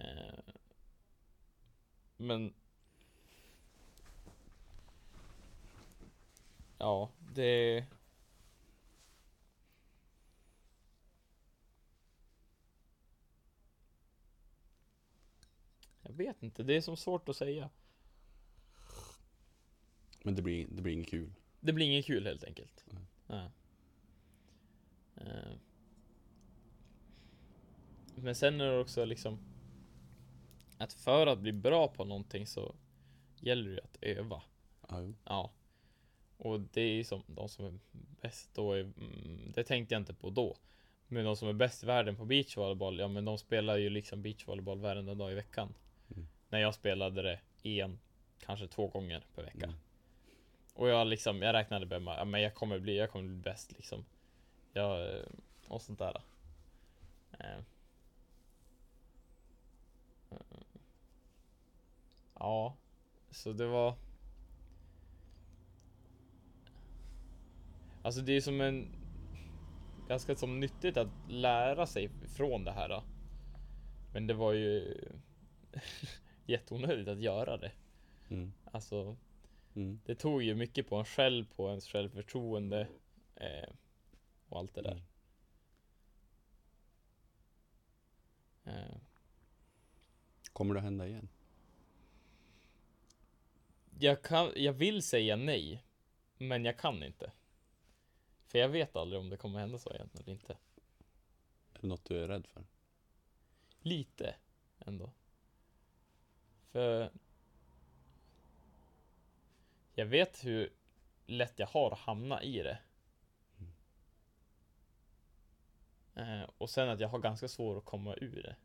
Eh, 0.03 0.53
men 2.17 2.53
Ja, 6.77 7.09
det 7.33 7.85
Jag 16.01 16.13
vet 16.13 16.43
inte, 16.43 16.63
det 16.63 16.75
är 16.75 16.81
som 16.81 16.97
svårt 16.97 17.29
att 17.29 17.35
säga. 17.35 17.69
Men 20.23 20.35
det 20.35 20.41
blir, 20.41 20.67
det 20.69 20.81
blir 20.81 20.93
inget 20.93 21.09
kul. 21.09 21.33
Det 21.59 21.73
blir 21.73 21.85
inget 21.85 22.05
kul 22.05 22.25
helt 22.25 22.43
enkelt. 22.43 22.85
Mm. 22.91 23.03
Ja. 23.27 23.51
Eh. 25.15 25.57
Men 28.15 28.35
sen 28.35 28.61
är 28.61 28.71
det 28.71 28.79
också 28.79 29.05
liksom 29.05 29.52
att 30.83 30.93
för 30.93 31.27
att 31.27 31.39
bli 31.39 31.51
bra 31.51 31.87
på 31.87 32.05
någonting 32.05 32.47
så 32.47 32.75
gäller 33.39 33.71
det 33.71 33.81
att 33.83 33.97
öva. 34.01 34.41
Ja, 34.89 35.01
jo. 35.01 35.15
Ja. 35.23 35.51
Och 36.37 36.59
det 36.59 36.81
är 36.81 36.93
ju 36.93 37.03
som 37.03 37.23
de 37.27 37.49
som 37.49 37.65
är 37.65 37.79
bäst 38.21 38.49
då 38.53 38.73
är, 38.73 38.79
mm, 38.79 39.51
det 39.55 39.63
tänkte 39.63 39.95
jag 39.95 40.01
inte 40.01 40.13
på 40.13 40.29
då. 40.29 40.55
Men 41.07 41.25
de 41.25 41.35
som 41.35 41.47
är 41.47 41.53
bäst 41.53 41.83
i 41.83 41.85
världen 41.85 42.15
på 42.15 42.25
beachvolleyboll, 42.25 42.99
ja 42.99 43.07
men 43.07 43.25
de 43.25 43.37
spelar 43.37 43.77
ju 43.77 43.89
liksom 43.89 44.21
beachvolleyboll 44.21 44.79
varenda 44.79 45.13
dag 45.13 45.31
i 45.31 45.35
veckan. 45.35 45.73
Mm. 46.11 46.27
När 46.49 46.59
jag 46.59 46.75
spelade 46.75 47.21
det 47.21 47.39
en, 47.63 47.99
kanske 48.39 48.67
två 48.67 48.87
gånger 48.87 49.23
per 49.35 49.43
vecka. 49.43 49.65
Mm. 49.65 49.75
Och 50.73 50.89
jag 50.89 51.07
liksom, 51.07 51.41
jag 51.41 51.53
räknade 51.53 51.85
med 51.85 52.01
mig, 52.01 52.17
ja 52.17 52.25
men 52.25 52.41
jag 52.41 52.53
kommer 52.53 52.79
bli, 52.79 52.97
jag 52.97 53.11
kommer 53.11 53.27
bli 53.27 53.35
bäst 53.37 53.71
liksom. 53.71 54.05
Jag, 54.73 55.15
eh, 55.15 55.23
och 55.67 55.81
sånt 55.81 55.99
där. 55.99 56.21
Eh. 57.39 57.59
Ja, 62.43 62.77
så 63.31 63.53
det 63.53 63.65
var 63.67 63.95
Alltså 68.01 68.21
det 68.21 68.33
är 68.33 68.41
som 68.41 68.61
en 68.61 68.85
Ganska 70.07 70.35
som 70.35 70.59
nyttigt 70.59 70.97
att 70.97 71.07
lära 71.27 71.87
sig 71.87 72.09
från 72.27 72.63
det 72.63 72.71
här 72.71 72.89
då. 72.89 73.03
Men 74.13 74.27
det 74.27 74.33
var 74.33 74.53
ju 74.53 74.97
Jätteonödigt 76.45 77.07
att 77.07 77.21
göra 77.21 77.57
det 77.57 77.71
Mm. 78.29 78.53
Alltså 78.71 79.15
Mm. 79.75 79.99
det 80.05 80.15
tog 80.15 80.43
ju 80.43 80.55
mycket 80.55 80.89
på 80.89 80.95
en 80.95 81.05
själv, 81.05 81.45
på 81.55 81.69
ens 81.69 81.87
självförtroende 81.87 82.87
eh, 83.35 83.69
Och 84.49 84.59
allt 84.59 84.75
det 84.75 84.81
där 84.81 85.01
eh, 88.63 88.97
Kommer 90.53 90.75
det 90.75 90.81
hända 90.81 91.07
igen? 91.07 91.29
Jag, 94.03 94.21
kan, 94.21 94.51
jag 94.55 94.73
vill 94.73 95.03
säga 95.03 95.35
nej 95.35 95.83
Men 96.37 96.65
jag 96.65 96.77
kan 96.77 97.03
inte 97.03 97.31
För 98.45 98.59
jag 98.59 98.69
vet 98.69 98.95
aldrig 98.95 99.19
om 99.19 99.29
det 99.29 99.37
kommer 99.37 99.59
hända 99.59 99.77
så 99.77 99.93
igen 99.93 100.09
eller 100.13 100.29
inte 100.29 100.53
Är 101.73 101.81
det 101.81 101.87
något 101.87 102.05
du 102.05 102.23
är 102.23 102.27
rädd 102.27 102.47
för? 102.47 102.65
Lite 103.79 104.35
ändå. 104.79 105.11
För 106.71 107.11
jag 109.93 110.05
vet 110.05 110.45
hur 110.45 110.73
lätt 111.25 111.59
jag 111.59 111.67
har 111.67 111.91
att 111.91 111.99
hamna 111.99 112.43
i 112.43 112.63
det. 112.63 112.79
Eh, 116.15 116.49
och 116.57 116.69
sen 116.69 116.89
att 116.89 116.99
jag 116.99 117.07
har 117.07 117.19
ganska 117.19 117.47
svårt 117.47 117.77
att 117.77 117.85
komma 117.85 118.15
ur 118.15 118.43
det. 118.43 118.55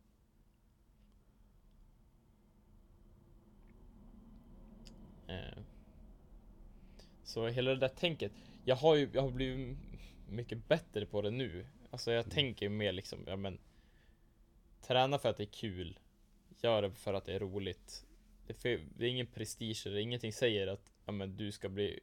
Så 7.24 7.46
hela 7.46 7.70
det 7.70 7.76
där 7.76 7.88
tänket. 7.88 8.32
Jag 8.64 8.76
har 8.76 8.96
ju 8.96 9.10
jag 9.12 9.22
har 9.22 9.30
blivit 9.30 9.78
mycket 10.28 10.68
bättre 10.68 11.06
på 11.06 11.22
det 11.22 11.30
nu. 11.30 11.66
Alltså 11.90 12.12
jag 12.12 12.30
tänker 12.30 12.66
ju 12.66 12.70
mer 12.70 12.92
liksom, 12.92 13.24
ja 13.26 13.36
men 13.36 13.58
Träna 14.88 15.18
för 15.18 15.28
att 15.28 15.36
det 15.36 15.42
är 15.42 15.52
kul. 15.52 15.98
Gör 16.62 16.82
det 16.82 16.90
för 16.90 17.14
att 17.14 17.24
det 17.24 17.34
är 17.34 17.38
roligt. 17.38 18.06
Det 18.46 18.64
är, 18.64 18.80
det 18.96 19.04
är 19.04 19.08
ingen 19.08 19.26
prestige, 19.26 19.84
det 19.84 19.90
är 19.90 20.02
ingenting 20.02 20.32
säger 20.32 20.66
att 20.66 20.92
ja, 21.04 21.12
men 21.12 21.36
du 21.36 21.52
ska 21.52 21.68
bli 21.68 22.00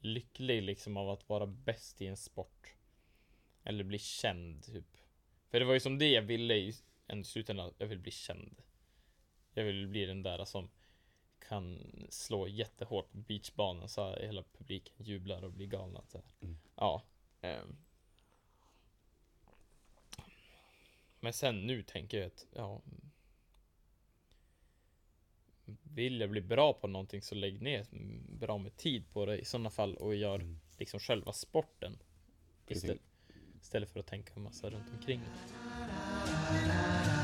lycklig 0.00 0.62
liksom 0.62 0.96
av 0.96 1.10
att 1.10 1.28
vara 1.28 1.46
bäst 1.46 2.02
i 2.02 2.06
en 2.06 2.16
sport. 2.16 2.74
Eller 3.64 3.84
bli 3.84 3.98
känd 3.98 4.64
typ. 4.64 4.96
För 5.50 5.60
det 5.60 5.66
var 5.66 5.74
ju 5.74 5.80
som 5.80 5.98
det 5.98 6.08
jag 6.08 6.22
ville 6.22 6.54
i 6.54 6.74
en 7.06 7.24
slutändan, 7.24 7.74
jag 7.78 7.86
vill 7.86 7.98
bli 7.98 8.12
känd. 8.12 8.62
Jag 9.54 9.64
vill 9.64 9.88
bli 9.88 10.06
den 10.06 10.22
där 10.22 10.44
som 10.44 10.70
kan 11.48 11.78
slå 12.10 12.48
jättehårt 12.48 13.12
på 13.12 13.18
beachbanan 13.18 13.88
så 13.88 14.16
hela 14.16 14.44
publiken 14.58 14.94
jublar 15.06 15.44
och 15.44 15.52
blir 15.52 15.66
galna. 15.66 16.02
Så. 16.08 16.22
Mm. 16.40 16.58
Ja. 16.76 17.02
ehm. 17.40 17.76
Men 21.20 21.32
sen 21.32 21.66
nu 21.66 21.82
tänker 21.82 22.18
jag 22.18 22.26
att, 22.26 22.46
ja. 22.54 22.82
Vill 25.82 26.20
jag 26.20 26.30
bli 26.30 26.40
bra 26.40 26.72
på 26.72 26.86
någonting 26.86 27.22
så 27.22 27.34
lägg 27.34 27.62
ner 27.62 27.86
bra 28.38 28.58
med 28.58 28.76
tid 28.76 29.10
på 29.10 29.26
det 29.26 29.38
i 29.38 29.44
sådana 29.44 29.70
fall 29.70 29.96
och 29.96 30.14
gör 30.14 30.34
Mm. 30.34 30.60
liksom 30.78 31.00
själva 31.00 31.32
sporten. 31.32 31.98
Istället, 32.66 33.02
istället 33.60 33.90
för 33.90 34.00
att 34.00 34.06
tänka 34.06 34.32
en 34.34 34.42
massa 34.42 34.70
runt 34.70 34.92
omkring 34.92 35.20
det. 35.20 37.15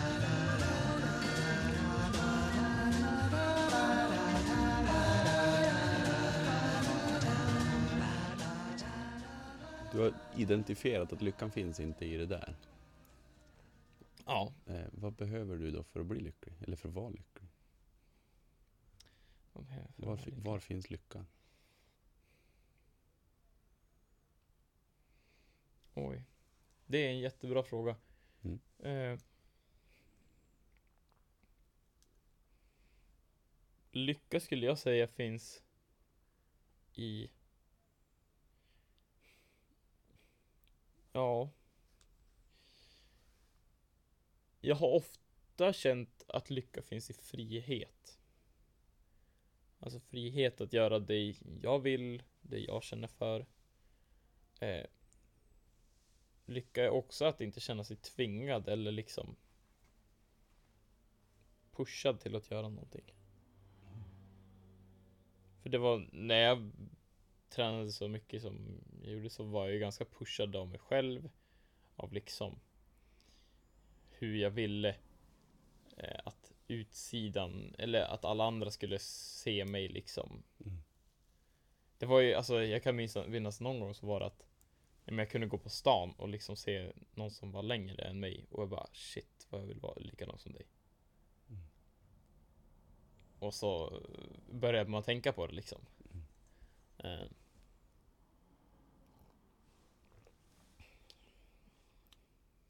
Du 9.93 9.99
har 9.99 10.15
identifierat 10.37 11.13
att 11.13 11.23
lyckan 11.23 11.51
finns 11.51 11.81
inte 11.81 12.05
i 12.05 12.17
det 12.17 12.27
där. 12.27 12.57
Ja. 14.27 14.53
Eh, 14.67 14.87
vad 14.93 15.13
behöver 15.13 15.57
du 15.57 15.71
då 15.71 15.83
för 15.83 16.01
att 16.01 16.07
bli 16.07 16.21
lycklig? 16.21 16.55
Eller 16.61 16.77
för 16.77 16.89
att 16.89 16.95
vara 16.95 17.09
lycklig? 17.09 17.49
Var, 19.97 20.17
fi- 20.17 20.31
lycklig? 20.31 20.45
var 20.45 20.59
finns 20.59 20.91
lyckan? 20.91 21.27
Oj. 25.95 26.25
Det 26.87 26.99
är 26.99 27.11
en 27.11 27.19
jättebra 27.19 27.63
fråga. 27.63 27.97
Mm. 28.43 28.61
Eh. 28.79 29.19
Lycka 33.93 34.41
skulle 34.41 34.67
jag 34.67 34.79
säga 34.79 35.09
finns 35.09 35.63
i 36.95 37.31
Ja. 41.13 41.51
Jag 44.61 44.77
har 44.77 44.89
ofta 44.89 45.73
känt 45.73 46.25
att 46.29 46.51
lycka 46.51 46.83
finns 46.83 47.11
i 47.11 47.15
frihet. 47.15 48.19
Alltså 49.79 50.01
frihet 50.01 50.61
att 50.61 50.73
göra 50.73 50.99
det 50.99 51.35
jag 51.63 51.79
vill, 51.79 52.23
det 52.41 52.59
jag 52.59 52.83
känner 52.83 53.09
för. 53.09 53.47
Eh, 54.61 54.87
Lycka 56.45 56.85
är 56.85 56.91
också 56.91 57.25
att 57.25 57.41
inte 57.41 57.61
känna 57.61 57.85
sig 57.85 57.97
tvingad 57.97 58.69
eller 58.69 58.93
liksom 58.93 59.37
pushad 61.73 62.21
till 62.21 62.37
att 62.37 62.51
göra 62.51 62.69
någonting. 62.69 63.15
För 65.63 65.69
det 65.69 65.79
var, 65.79 66.09
när 66.13 66.41
jag 66.41 66.71
tränade 67.53 67.93
så 67.93 68.09
mycket 68.09 68.43
som 68.43 68.81
jag 69.03 69.13
gjorde 69.13 69.31
så 69.31 69.45
var 69.45 69.65
jag 69.65 69.73
ju 69.73 69.79
ganska 69.79 70.05
pushad 70.05 70.57
av 70.57 70.69
mig 70.69 70.79
själv. 70.79 71.31
Av 71.97 72.13
liksom 72.13 72.61
hur 74.11 74.37
jag 74.37 74.51
ville 74.51 74.97
eh, 75.97 76.21
att 76.25 76.53
utsidan, 76.69 77.75
eller 77.79 78.01
att 78.01 78.25
alla 78.25 78.45
andra 78.45 78.71
skulle 78.71 78.99
se 78.99 79.65
mig 79.65 79.89
liksom. 79.89 80.43
Mm. 80.65 80.83
Det 81.99 82.07
var 82.07 82.21
ju, 82.21 82.35
alltså 82.35 82.65
jag 82.65 82.83
kan 82.83 82.97
minnas, 83.29 83.61
någon 83.61 83.81
gång 83.81 83.95
så 83.95 84.07
var 84.07 84.21
det 84.21 84.27
att 84.27 84.47
men 85.05 85.19
jag 85.19 85.31
kunde 85.31 85.47
gå 85.47 85.59
på 85.59 85.69
stan 85.69 86.15
och 86.17 86.29
liksom 86.29 86.57
se 86.57 86.93
någon 87.15 87.31
som 87.31 87.53
var 87.53 87.63
längre 87.63 88.03
än 88.03 88.21
mig 88.21 88.47
och 88.51 88.63
jag 88.63 88.69
bara 88.69 88.87
shit 88.93 89.47
vad 89.51 89.61
jag 89.61 89.67
vill 89.67 89.81
vara 89.81 89.95
likadan 89.97 90.39
som 90.39 90.53
dig. 90.53 90.67
Mm. 91.49 91.63
Och 93.39 93.55
så 93.55 94.03
började 94.51 94.91
man 94.91 95.03
tänka 95.03 95.33
på 95.33 95.47
det 95.47 95.53
liksom. 95.53 95.87
Eh. 96.99 97.27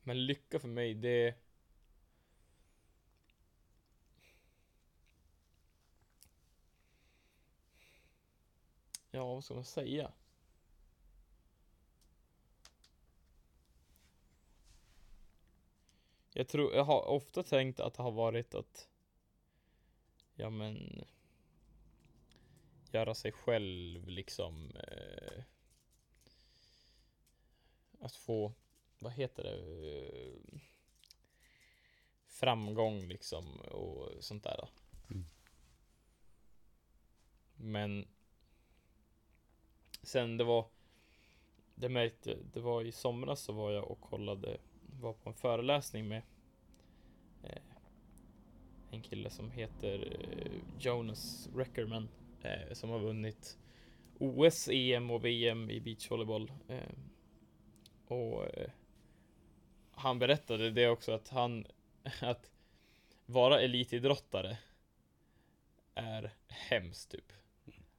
Men 0.02 0.26
lycka 0.26 0.60
för 0.60 0.68
mig, 0.68 0.94
det... 0.94 1.34
Ja, 9.10 9.34
vad 9.34 9.44
ska 9.44 9.54
man 9.54 9.64
säga? 9.64 10.12
Jag 16.34 16.48
tror, 16.48 16.74
jag 16.74 16.84
har 16.84 17.08
ofta 17.08 17.42
tänkt 17.42 17.80
att 17.80 17.94
det 17.94 18.02
har 18.02 18.10
varit 18.10 18.54
att 18.54 18.88
Ja 20.34 20.50
men 20.50 21.04
Göra 22.90 23.14
sig 23.14 23.32
själv 23.32 24.08
liksom 24.08 24.76
eh, 24.76 25.44
Att 28.00 28.16
få 28.16 28.52
vad 29.02 29.12
heter 29.12 29.42
det? 29.42 29.58
Framgång 32.26 33.08
liksom 33.08 33.60
och 33.60 34.24
sånt 34.24 34.44
där. 34.44 34.68
Mm. 35.10 35.24
Men 37.56 38.06
Sen 40.02 40.36
det 40.36 40.44
var 40.44 40.66
Det 41.74 41.88
märkte, 41.88 42.38
det 42.52 42.60
var 42.60 42.82
i 42.82 42.92
somras 42.92 43.40
så 43.40 43.52
var 43.52 43.70
jag 43.70 43.90
och 43.90 44.00
kollade 44.00 44.58
Var 45.00 45.12
på 45.12 45.28
en 45.28 45.34
föreläsning 45.34 46.08
med 46.08 46.22
eh, 47.42 47.62
En 48.90 49.02
kille 49.02 49.30
som 49.30 49.50
heter 49.50 50.18
eh, 50.20 50.52
Jonas 50.78 51.48
Reckerman 51.56 52.08
eh, 52.42 52.72
Som 52.72 52.90
har 52.90 52.98
vunnit 52.98 53.58
OS, 54.18 54.68
EM 54.68 55.10
och 55.10 55.24
VM 55.24 55.70
i 55.70 55.80
beachvolleyboll 55.80 56.52
eh, 56.68 56.92
Och 58.06 58.44
eh, 58.44 58.70
han 60.02 60.18
berättade 60.18 60.70
det 60.70 60.88
också 60.88 61.12
att 61.12 61.28
han 61.28 61.66
Att 62.20 62.50
vara 63.26 63.60
elitidrottare 63.60 64.58
Är 65.94 66.32
hemskt 66.48 67.10
typ 67.10 67.32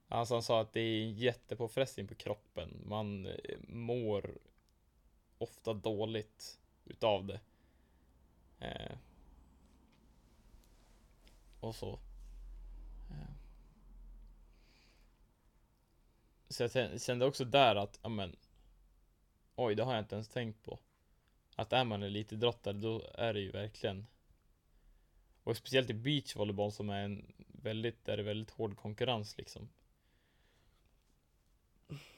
Alltså 0.08 0.34
han 0.34 0.42
sa 0.42 0.60
att 0.60 0.72
det 0.72 0.80
är 0.80 1.02
en 1.02 1.14
jättepåfrestning 1.14 2.06
på 2.06 2.14
kroppen. 2.14 2.82
Man 2.86 3.26
eh, 3.26 3.58
mår 3.68 4.38
ofta 5.38 5.74
dåligt 5.74 6.60
utav 6.84 7.26
det. 7.26 7.40
Eh. 8.58 8.96
Och 11.60 11.74
så. 11.74 11.98
Eh. 13.10 13.34
Så 16.48 16.62
jag 16.62 17.00
kände 17.00 17.26
också 17.26 17.44
där 17.44 17.76
att, 17.76 17.98
ja 18.02 18.08
men. 18.08 18.36
Oj, 19.56 19.74
det 19.74 19.82
har 19.82 19.94
jag 19.94 20.02
inte 20.02 20.14
ens 20.14 20.28
tänkt 20.28 20.62
på. 20.62 20.78
Att 21.54 21.72
är 21.72 21.84
man 21.84 22.02
elitidrottare, 22.02 22.74
då 22.74 23.10
är 23.14 23.34
det 23.34 23.40
ju 23.40 23.50
verkligen. 23.50 24.06
Och 25.42 25.56
speciellt 25.56 25.90
i 25.90 25.94
beachvolleyboll 25.94 26.72
som 26.72 26.90
är 26.90 27.04
en 27.04 27.32
väldigt, 27.62 28.04
där 28.04 28.16
det 28.16 28.22
är 28.22 28.24
väldigt 28.24 28.50
hård 28.50 28.76
konkurrens 28.76 29.38
liksom. 29.38 29.68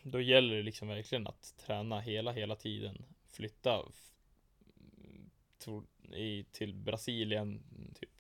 Då 0.03 0.21
gäller 0.21 0.57
det 0.57 0.63
liksom 0.63 0.89
verkligen 0.89 1.27
att 1.27 1.55
träna 1.57 2.01
hela, 2.01 2.33
hela 2.33 2.57
tiden. 2.57 3.05
Flytta 3.25 3.83
i, 6.13 6.45
till 6.53 6.75
Brasilien, 6.75 7.63
typ. 7.95 8.11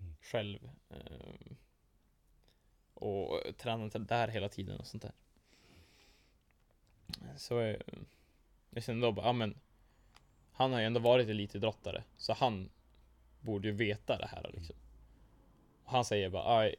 Mm. 0.00 0.16
Själv. 0.20 0.70
Eh, 0.90 1.56
och 2.94 3.56
träna 3.56 3.90
till 3.90 4.06
där 4.06 4.28
hela 4.28 4.48
tiden 4.48 4.80
och 4.80 4.86
sånt 4.86 5.02
där. 5.02 5.12
Så 7.36 7.60
eh, 7.60 7.80
jag 8.70 8.84
kände 8.84 9.06
då 9.06 9.12
bara, 9.12 9.26
ja 9.26 9.32
men. 9.32 9.60
Han 10.56 10.72
har 10.72 10.80
ju 10.80 10.86
ändå 10.86 11.00
varit 11.00 11.28
elitidrottare, 11.28 12.04
så 12.16 12.32
han 12.32 12.70
borde 13.40 13.68
ju 13.68 13.74
veta 13.74 14.18
det 14.18 14.26
här 14.26 14.50
liksom. 14.54 14.76
Och 15.84 15.92
han 15.92 16.04
säger 16.04 16.30
bara, 16.30 16.42
ah, 16.42 16.70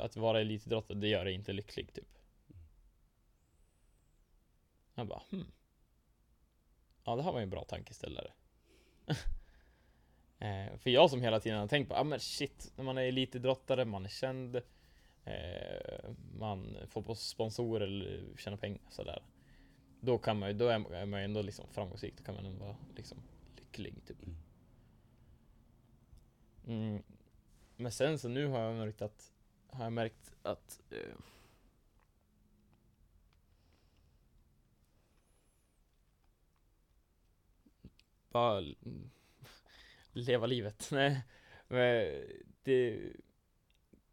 att 0.00 0.16
vara 0.16 0.40
elitidrottare, 0.40 0.98
det 0.98 1.08
gör 1.08 1.24
dig 1.24 1.34
inte 1.34 1.52
lycklig 1.52 1.92
typ. 1.92 2.18
Jag 4.94 5.06
bara, 5.06 5.22
hmm. 5.30 5.46
Ja, 7.04 7.16
det 7.16 7.22
här 7.22 7.32
var 7.32 7.38
ju 7.38 7.42
en 7.42 7.50
bra 7.50 7.64
tankeställare. 7.64 8.30
eh, 10.38 10.76
för 10.78 10.90
jag 10.90 11.10
som 11.10 11.22
hela 11.22 11.40
tiden 11.40 11.58
har 11.58 11.68
tänkt 11.68 11.88
på, 11.88 11.94
ja 11.94 12.00
ah, 12.00 12.04
men 12.04 12.20
shit, 12.20 12.72
när 12.76 12.84
man 12.84 12.98
är 12.98 13.02
elitidrottare, 13.02 13.84
man 13.84 14.04
är 14.04 14.08
känd, 14.08 14.56
eh, 15.24 16.10
man 16.38 16.76
får 16.88 17.02
på 17.02 17.14
sponsorer 17.14 17.86
eller 17.86 18.36
tjäna 18.38 18.56
pengar 18.56 18.80
sådär. 18.90 19.22
Då 20.04 20.18
kan 20.18 20.38
man 20.38 20.48
ju, 20.48 20.54
då 20.54 20.68
är 20.68 21.06
man- 21.06 21.20
ju 21.20 21.24
ändå 21.24 21.42
liksom 21.42 21.66
framgångsrik, 21.72 22.16
då 22.18 22.24
kan 22.24 22.34
man 22.34 22.46
ändå 22.46 22.64
vara 22.64 22.76
liksom 22.96 23.18
lycklig 23.56 23.94
typ. 24.06 24.22
Mm. 24.22 24.36
Mm. 26.66 27.02
Men 27.76 27.92
sen 27.92 28.18
så 28.18 28.28
nu 28.28 28.46
har 28.46 28.60
jag 28.60 28.74
märkt 28.76 29.02
att, 29.02 29.32
har 29.70 29.84
jag 29.84 29.92
märkt 29.92 30.32
att 30.42 30.80
eh, 30.90 31.16
bara 38.30 38.60
leva 40.12 40.46
livet. 40.46 40.88
Nej, 40.92 41.22
men 41.68 42.22
det 42.62 43.12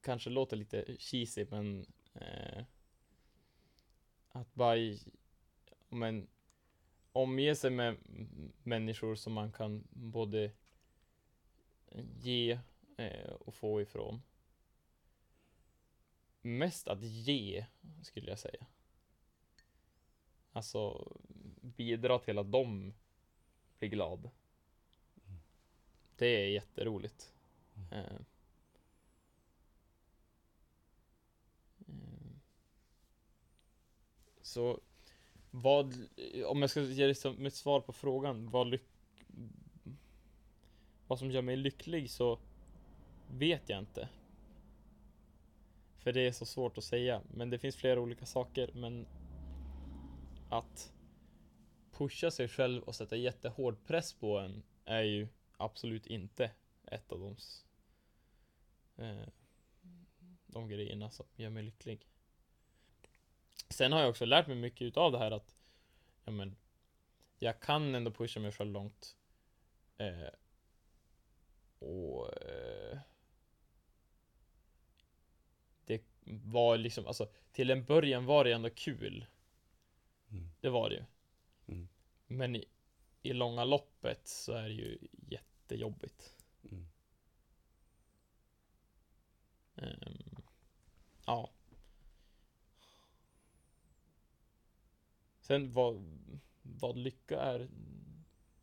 kanske 0.02 0.30
låter 0.30 0.58
lite 0.58 0.86
cheesy 1.00 1.46
men 1.50 1.86
eh, 2.14 2.64
att 4.32 4.54
bara 4.56 4.76
men 5.92 6.28
omge 7.12 7.56
sig 7.56 7.72
med 7.72 7.98
människor 8.64 9.16
som 9.16 9.34
man 9.34 9.52
kan 9.52 9.88
både 9.90 10.52
ge 12.20 12.60
eh, 12.98 13.32
och 13.32 13.54
få 13.54 13.82
ifrån. 13.82 14.22
Mest 16.42 16.88
att 16.88 17.02
ge, 17.02 17.66
skulle 18.04 18.30
jag 18.30 18.40
säga. 18.40 18.66
Alltså 20.52 21.12
bidra 21.62 22.20
till 22.20 22.38
att 22.38 22.52
de 22.52 22.94
blir 23.80 23.90
glad. 23.90 24.30
Det 26.16 26.28
är 26.28 26.50
jätteroligt. 26.50 27.34
Eh. 27.92 28.16
Mm. 31.88 32.40
Så 34.42 34.80
vad, 35.52 36.08
om 36.46 36.62
jag 36.62 36.70
ska 36.70 36.82
ge 36.82 37.06
dig 37.06 37.16
som 37.16 37.46
ett 37.46 37.54
svar 37.54 37.82
på 37.82 37.94
frågan, 37.94 38.50
vad, 38.50 38.68
lyck, 38.68 38.86
vad 41.08 41.20
som 41.20 41.32
gör 41.32 41.42
mig 41.42 41.56
lycklig 41.56 42.10
så 42.10 42.40
vet 43.28 43.70
jag 43.70 43.80
inte. 43.80 44.10
För 45.98 46.14
det 46.14 46.28
är 46.28 46.32
så 46.32 46.46
svårt 46.46 46.78
att 46.78 46.84
säga, 46.84 47.22
men 47.34 47.50
det 47.50 47.60
finns 47.60 47.76
flera 47.76 48.02
olika 48.02 48.26
saker, 48.26 48.72
men 48.74 49.08
att 50.50 50.94
pusha 51.92 52.32
sig 52.32 52.48
själv 52.48 52.84
och 52.84 52.96
sätta 52.96 53.16
jättehård 53.16 53.86
press 53.86 54.14
på 54.14 54.40
en 54.40 54.64
är 54.86 55.04
ju 55.04 55.28
absolut 55.58 56.08
inte 56.08 56.52
ett 56.84 57.12
av 57.12 57.20
de, 57.20 57.36
eh, 59.04 59.28
de 60.46 60.68
grejerna 60.68 61.12
som 61.12 61.26
gör 61.36 61.50
mig 61.50 61.64
lycklig. 61.64 62.11
Sen 63.72 63.92
har 63.92 64.00
jag 64.00 64.10
också 64.10 64.26
lärt 64.26 64.48
mig 64.48 64.56
mycket 64.56 64.82
utav 64.82 65.12
det 65.12 65.18
här 65.18 65.32
att 65.32 65.56
ja, 66.26 66.32
men, 66.32 66.56
jag 67.40 67.60
kan 67.60 67.96
ändå 67.96 68.12
pusha 68.12 68.40
mig 68.40 68.52
själv 68.52 68.72
långt. 68.72 69.18
Eh, 69.98 70.30
och 71.80 72.42
eh, 72.44 73.00
det 75.86 76.04
var 76.26 76.78
liksom, 76.78 77.08
alltså 77.08 77.30
till 77.52 77.70
en 77.70 77.86
början 77.86 78.26
var 78.26 78.44
det 78.44 78.52
ändå 78.52 78.70
kul. 78.70 79.26
Mm. 80.32 80.50
Det 80.60 80.70
var 80.70 80.90
det 80.90 80.96
ju. 80.96 81.04
Mm. 81.68 81.88
Men 82.28 82.56
i, 82.56 82.66
i, 83.22 83.34
långa 83.34 83.64
loppet 83.64 84.28
så 84.28 84.54
är 84.54 84.64
det 84.64 84.74
ju 84.74 84.98
jättejobbigt. 85.12 86.36
Mm. 86.72 86.88
Um, 89.76 90.44
ja. 91.26 91.50
Sen 95.42 95.74
vad, 95.74 96.04
vad 96.62 96.98
lycka 96.98 97.40
är 97.42 97.70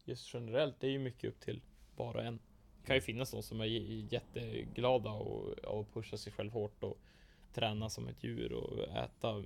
just 0.04 0.34
generellt, 0.34 0.80
det 0.80 0.86
är 0.86 0.90
ju 0.90 0.98
mycket 0.98 1.30
upp 1.30 1.40
till 1.40 1.60
var 1.96 2.14
och 2.14 2.22
en. 2.24 2.38
Det 2.80 2.86
kan 2.86 2.96
ju 2.96 3.00
finnas 3.02 3.30
de 3.30 3.42
som 3.42 3.60
är 3.60 3.64
jätteglada 4.12 5.10
och, 5.10 5.48
och 5.58 5.92
pushar 5.92 6.16
sig 6.16 6.32
själv 6.32 6.52
hårt 6.52 6.82
och 6.82 6.98
träna 7.52 7.90
som 7.90 8.08
ett 8.08 8.24
djur 8.24 8.52
och 8.52 8.88
äta 8.96 9.44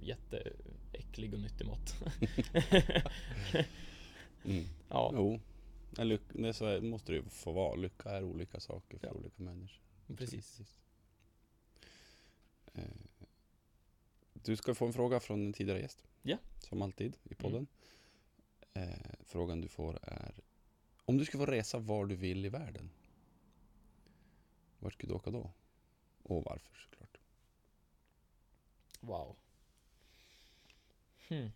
jätteäcklig 0.00 1.34
och 1.34 1.40
nyttig 1.40 1.66
mat. 1.66 1.94
Mm. 4.44 4.64
ja, 4.88 5.10
Jo, 5.14 5.40
lyck- 5.96 6.32
det 6.32 6.52
så 6.52 6.80
måste 6.80 7.12
det 7.12 7.16
ju 7.16 7.24
få 7.28 7.52
vara. 7.52 7.74
Lycka 7.74 8.10
är 8.10 8.22
olika 8.24 8.60
saker 8.60 8.98
för 8.98 9.06
Ja. 9.06 9.12
olika 9.12 9.42
människor. 9.42 9.80
precis. 10.16 10.60
Eh, 12.74 12.82
Du 14.44 14.56
ska 14.56 14.74
få 14.74 14.86
en 14.86 14.92
fråga 14.92 15.20
från 15.20 15.46
en 15.46 15.52
tidigare 15.52 15.80
gäst. 15.80 16.04
Ja. 16.22 16.32
Mm. 16.32 16.44
Som 16.60 16.82
alltid 16.82 17.16
i 17.22 17.34
podden. 17.34 17.66
Eh, 18.74 19.12
frågan 19.24 19.60
du 19.60 19.68
får 19.68 19.98
är 20.02 20.40
Om 21.04 21.18
du 21.18 21.24
skulle 21.24 21.46
få 21.46 21.50
resa 21.50 21.78
var 21.78 22.06
du 22.06 22.16
vill 22.16 22.46
i 22.46 22.48
världen. 22.48 22.90
Vart 24.78 24.92
skulle 24.92 25.12
du 25.12 25.16
åka 25.16 25.30
då? 25.30 25.52
Och 26.22 26.44
varför 26.44 26.76
såklart. 26.76 27.18
Wow. 29.00 29.36
Hmm. 31.28 31.50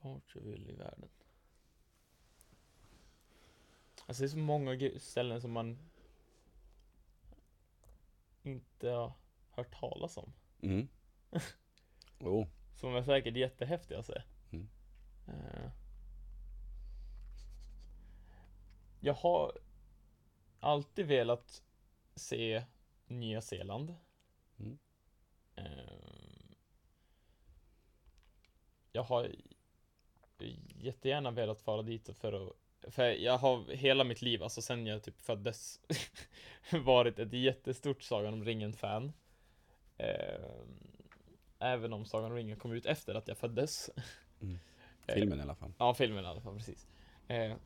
Vart 0.00 0.34
du 0.34 0.40
vill 0.40 0.70
i 0.70 0.74
världen? 0.74 1.08
Alltså 4.06 4.22
det 4.22 4.26
är 4.26 4.28
så 4.28 4.38
många 4.38 4.90
ställen 4.98 5.40
som 5.40 5.52
man 5.52 5.78
inte 8.44 8.88
har 8.88 9.12
hört 9.50 9.80
talas 9.80 10.16
om. 10.16 10.32
Mm. 10.62 10.88
Jo, 12.18 12.46
Som 12.74 12.96
är 12.96 13.02
säkert 13.02 13.36
jättehäftiga 13.36 13.98
att 13.98 14.06
se. 14.06 14.22
Mm. 14.50 14.68
Eh. 15.26 15.70
Jag 19.00 19.14
har 19.14 19.58
alltid 20.60 21.06
velat 21.06 21.62
se 22.14 22.64
Nya 23.06 23.40
Zeeland. 23.40 23.94
Mm. 24.58 24.78
Eh. 25.56 26.54
Jag 28.92 29.02
har 29.02 29.34
jättegärna 30.74 31.30
velat 31.30 31.60
fara 31.60 31.82
dit 31.82 32.18
för 32.18 32.32
att 32.32 32.56
för 32.88 33.04
jag 33.04 33.38
har 33.38 33.72
hela 33.72 34.04
mitt 34.04 34.22
liv, 34.22 34.42
alltså 34.42 34.62
sen 34.62 34.86
jag 34.86 35.02
typ 35.02 35.20
föddes 35.20 35.80
Varit 36.84 37.18
ett 37.18 37.32
jättestort 37.32 38.02
Sagan 38.02 38.34
om 38.34 38.44
ringen-fan. 38.44 39.12
Eh, 39.98 40.44
Även 41.58 41.92
om 41.92 42.04
Sagan 42.04 42.30
om 42.30 42.36
ringen 42.36 42.58
kom 42.58 42.72
ut 42.72 42.86
efter 42.86 43.14
att 43.14 43.28
jag 43.28 43.38
föddes. 43.38 43.90
Mm. 44.40 44.58
Eh, 45.06 45.14
filmen 45.14 45.38
i 45.38 45.42
alla 45.42 45.54
fall. 45.54 45.72
Ja, 45.78 45.94
filmen 45.94 46.24
i 46.24 46.26
alla 46.28 46.40
fall, 46.40 46.56
precis. 46.56 46.86
Eh, 47.28 47.56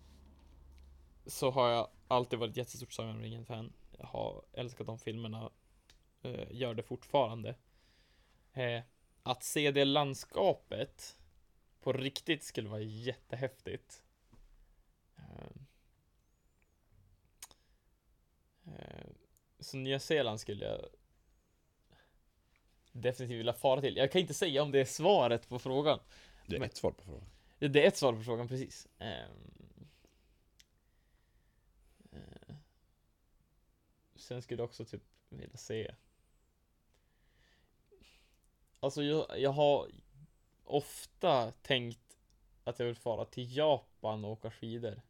Så 1.27 1.51
har 1.51 1.71
jag 1.71 1.89
alltid 2.09 2.39
varit 2.39 2.57
jättestort 2.57 2.93
Sagan 2.93 3.11
om 3.17 3.23
ringen-fan. 3.23 3.73
Jag 3.99 4.07
har 4.07 4.43
älskat 4.53 4.87
de 4.87 4.99
filmerna 4.99 5.51
Gör 6.51 6.75
det 6.75 6.83
fortfarande. 6.83 7.55
Att 9.23 9.43
se 9.45 9.71
det 9.71 9.85
landskapet 9.85 11.19
På 11.81 11.93
riktigt 11.93 12.43
skulle 12.43 12.69
vara 12.69 12.81
jättehäftigt 12.81 14.03
eh, 15.17 15.51
eh, 18.67 19.07
Så 19.61 19.77
Nya 19.77 19.99
Zeeland 20.01 20.41
skulle 20.41 20.65
jag 20.65 20.87
Definitivt 22.93 23.39
vilja 23.39 23.53
fara 23.53 23.81
till 23.81 23.97
Jag 23.97 24.13
kan 24.13 24.21
inte 24.21 24.35
säga 24.35 24.63
om 24.63 24.71
det 24.73 24.81
är 24.81 24.85
svaret 24.85 25.49
på 25.49 25.59
frågan 25.59 25.99
Det 26.47 26.57
är 26.57 26.61
Men- 26.61 26.69
ett 26.69 26.77
svar 26.77 26.91
på 26.91 27.05
frågan. 27.05 27.29
Det 27.59 27.85
är 27.85 27.89
ett 27.89 27.97
svar 27.97 28.13
på 28.13 28.23
frågan, 28.23 28.49
precis. 28.49 28.89
Ehm. 28.99 29.89
Eh. 32.13 32.55
Sen 34.17 34.43
skulle 34.43 34.61
jag 34.63 34.69
också 34.69 34.85
typ 34.85 35.03
vilja 35.29 35.57
se 35.57 35.95
Alltså 38.81 39.03
jag, 39.03 39.41
jag 39.41 39.51
har 39.51 39.89
ofta 40.65 41.51
tänkt 41.63 42.19
att 42.65 42.79
jag 42.79 42.87
vill 42.87 42.97
fara 42.97 43.25
till 43.25 43.57
Japan 43.57 44.25
och 44.25 44.31
åka 44.31 44.51
skidor 44.51 45.01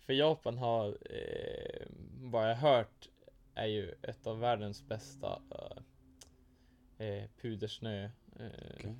För 0.00 0.12
Japan 0.12 0.58
har, 0.58 0.98
eh, 1.10 1.86
vad 2.22 2.50
jag 2.50 2.56
hört, 2.56 3.08
är 3.54 3.66
ju 3.66 3.94
ett 4.02 4.26
av 4.26 4.38
världens 4.40 4.88
bästa 4.88 5.42
eh, 5.50 5.82
eh, 7.06 7.28
pudersnö 7.40 8.04
eh, 8.38 8.74
Okej. 8.74 8.96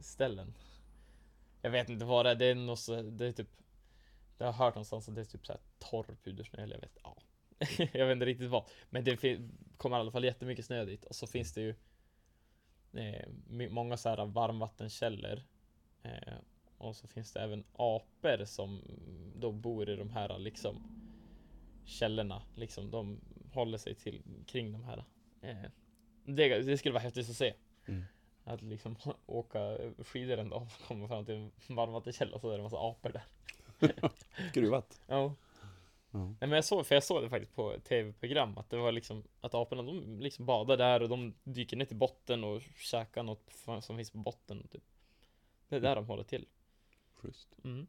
ställen. 0.00 0.54
Jag 1.62 1.70
vet 1.70 1.88
inte 1.88 2.04
vad 2.04 2.26
det 2.26 2.30
är, 2.30 2.34
det 2.34 2.46
är 2.46 2.54
något 2.54 2.80
så, 2.80 3.02
det 3.02 3.26
är 3.26 3.32
typ 3.32 3.50
Jag 4.38 4.46
har 4.46 4.52
hört 4.52 4.74
någonstans 4.74 5.08
att 5.08 5.14
det 5.14 5.20
är 5.20 5.24
typ 5.24 5.46
såhär 5.46 5.60
torr 5.78 6.16
pudersnö 6.24 6.62
eller 6.62 6.74
jag 6.74 6.80
vet, 6.80 6.98
ja 7.02 7.16
Jag 7.92 8.06
vet 8.06 8.12
inte 8.12 8.26
riktigt 8.26 8.50
vad 8.50 8.64
Men 8.90 9.04
det 9.04 9.40
kommer 9.76 9.96
i 9.96 10.00
alla 10.00 10.10
fall 10.10 10.24
jättemycket 10.24 10.64
snö 10.64 10.84
dit 10.84 11.04
och 11.04 11.16
så 11.16 11.26
finns 11.26 11.52
det 11.52 11.60
ju 11.60 11.74
eh, 12.92 13.28
Många 13.70 13.96
så 13.96 14.08
här 14.08 14.26
varmvattenkällor 14.26 15.42
eh, 16.02 16.34
Och 16.78 16.96
så 16.96 17.06
finns 17.06 17.32
det 17.32 17.40
även 17.40 17.64
apor 17.72 18.44
som 18.44 18.82
då 19.36 19.52
bor 19.52 19.90
i 19.90 19.96
de 19.96 20.10
här 20.10 20.38
liksom 20.38 20.82
Källorna 21.84 22.42
liksom, 22.54 22.90
de 22.90 23.20
håller 23.58 23.78
sig 23.78 23.94
till 23.94 24.22
kring 24.46 24.72
de 24.72 24.84
här 24.84 25.04
eh, 25.40 25.56
det, 26.24 26.62
det 26.62 26.78
skulle 26.78 26.92
vara 26.92 27.02
häftigt 27.02 27.30
att 27.30 27.36
se 27.36 27.54
Mm. 27.86 28.04
att 28.44 28.62
liksom 28.62 28.96
åka 29.26 29.78
skidor 29.98 30.38
en 30.38 30.48
dag 30.48 30.62
och 30.62 30.86
komma 30.88 31.08
fram 31.08 31.24
till 31.24 31.34
en 31.34 31.52
varmvattenkälla 31.68 32.38
så 32.38 32.48
är 32.48 32.52
det 32.52 32.58
en 32.58 32.62
massa 32.62 32.78
apor 32.88 33.12
där. 33.12 33.24
Skruvat. 34.50 35.00
Ja. 35.06 35.34
Ja. 36.10 36.18
Nej 36.26 36.36
men 36.40 36.50
jag 36.50 36.64
såg, 36.64 36.86
för 36.86 36.94
jag 36.94 37.04
såg 37.04 37.22
det 37.22 37.28
faktiskt 37.28 37.54
på 37.54 37.76
tv-program 37.84 38.58
att 38.58 38.70
det 38.70 38.76
var 38.76 38.92
liksom 38.92 39.24
att 39.40 39.54
aporna 39.54 39.82
de 39.82 40.20
liksom 40.20 40.46
badar 40.46 40.76
där 40.76 41.02
och 41.02 41.08
de 41.08 41.34
dyker 41.44 41.76
ner 41.76 41.84
till 41.84 41.96
botten 41.96 42.44
och 42.44 42.62
käkar 42.76 43.22
något 43.22 43.50
som 43.84 43.96
finns 43.96 44.10
på 44.10 44.18
botten. 44.18 44.68
Typ. 44.68 44.82
Det 45.68 45.76
är 45.76 45.80
där 45.80 45.96
de 45.96 46.06
håller 46.06 46.24
till. 46.24 46.46
Schysst. 47.14 47.48
Mm. 47.64 47.86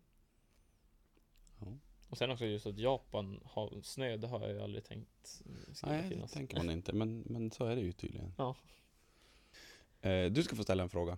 Ja. 1.60 1.68
Och 2.10 2.18
sen 2.18 2.32
också 2.32 2.46
just 2.46 2.66
att 2.66 2.78
Japan 2.80 3.40
har 3.46 3.82
snö, 3.82 4.18
det 4.18 4.28
har 4.28 4.40
jag 4.42 4.52
ju 4.52 4.62
aldrig 4.62 4.84
tänkt 4.84 5.42
skulle 5.74 5.92
Nej, 5.94 6.04
det 6.04 6.10
finnas. 6.10 6.32
tänker 6.32 6.58
man 6.58 6.70
inte. 6.70 6.94
Men, 6.94 7.20
men 7.22 7.52
så 7.52 7.66
är 7.66 7.76
det 7.76 7.82
ju 7.82 7.92
tydligen. 7.92 8.34
Ja. 8.38 8.56
Eh, 10.02 10.32
du 10.32 10.44
ska 10.44 10.56
få 10.56 10.64
ställa 10.64 10.84
en 10.84 10.90
fråga 10.90 11.18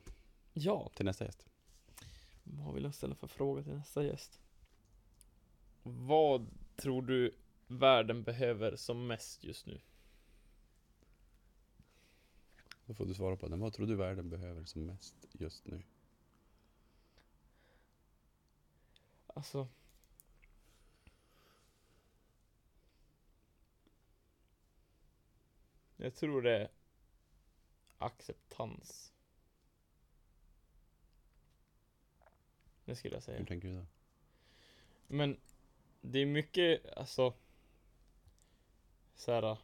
Ja, 0.53 0.91
till 0.95 1.05
nästa 1.05 1.25
gäst. 1.25 1.45
vad 2.43 2.73
vill 2.73 2.83
jag 2.83 2.95
ställa 2.95 3.15
för 3.15 3.27
fråga 3.27 3.63
till 3.63 3.73
nästa 3.73 4.03
gäst? 4.03 4.39
Vad 5.83 6.47
tror 6.75 7.01
du 7.01 7.35
världen 7.67 8.23
behöver 8.23 8.75
som 8.75 9.07
mest 9.07 9.43
just 9.43 9.65
nu? 9.65 9.81
Då 12.85 12.93
får 12.93 13.05
du 13.05 13.13
svara 13.13 13.35
på 13.37 13.47
den. 13.47 13.59
Vad 13.59 13.73
tror 13.73 13.87
du 13.87 13.95
världen 13.95 14.29
behöver 14.29 14.63
som 14.65 14.85
mest 14.85 15.15
just 15.31 15.65
nu? 15.67 15.81
Alltså 19.27 19.67
Jag 26.03 26.15
tror 26.15 26.41
det 26.41 26.57
är 26.57 26.69
acceptans 27.97 29.13
Det 32.85 32.95
skulle 32.95 33.13
jag 33.15 33.21
Hur 33.21 33.25
säga 33.25 33.45
tänker 33.45 33.67
du 33.67 33.75
då? 33.75 33.85
Men 35.07 35.39
det 36.01 36.19
är 36.19 36.25
mycket, 36.25 36.97
alltså 36.97 37.33
såhär 39.15 39.57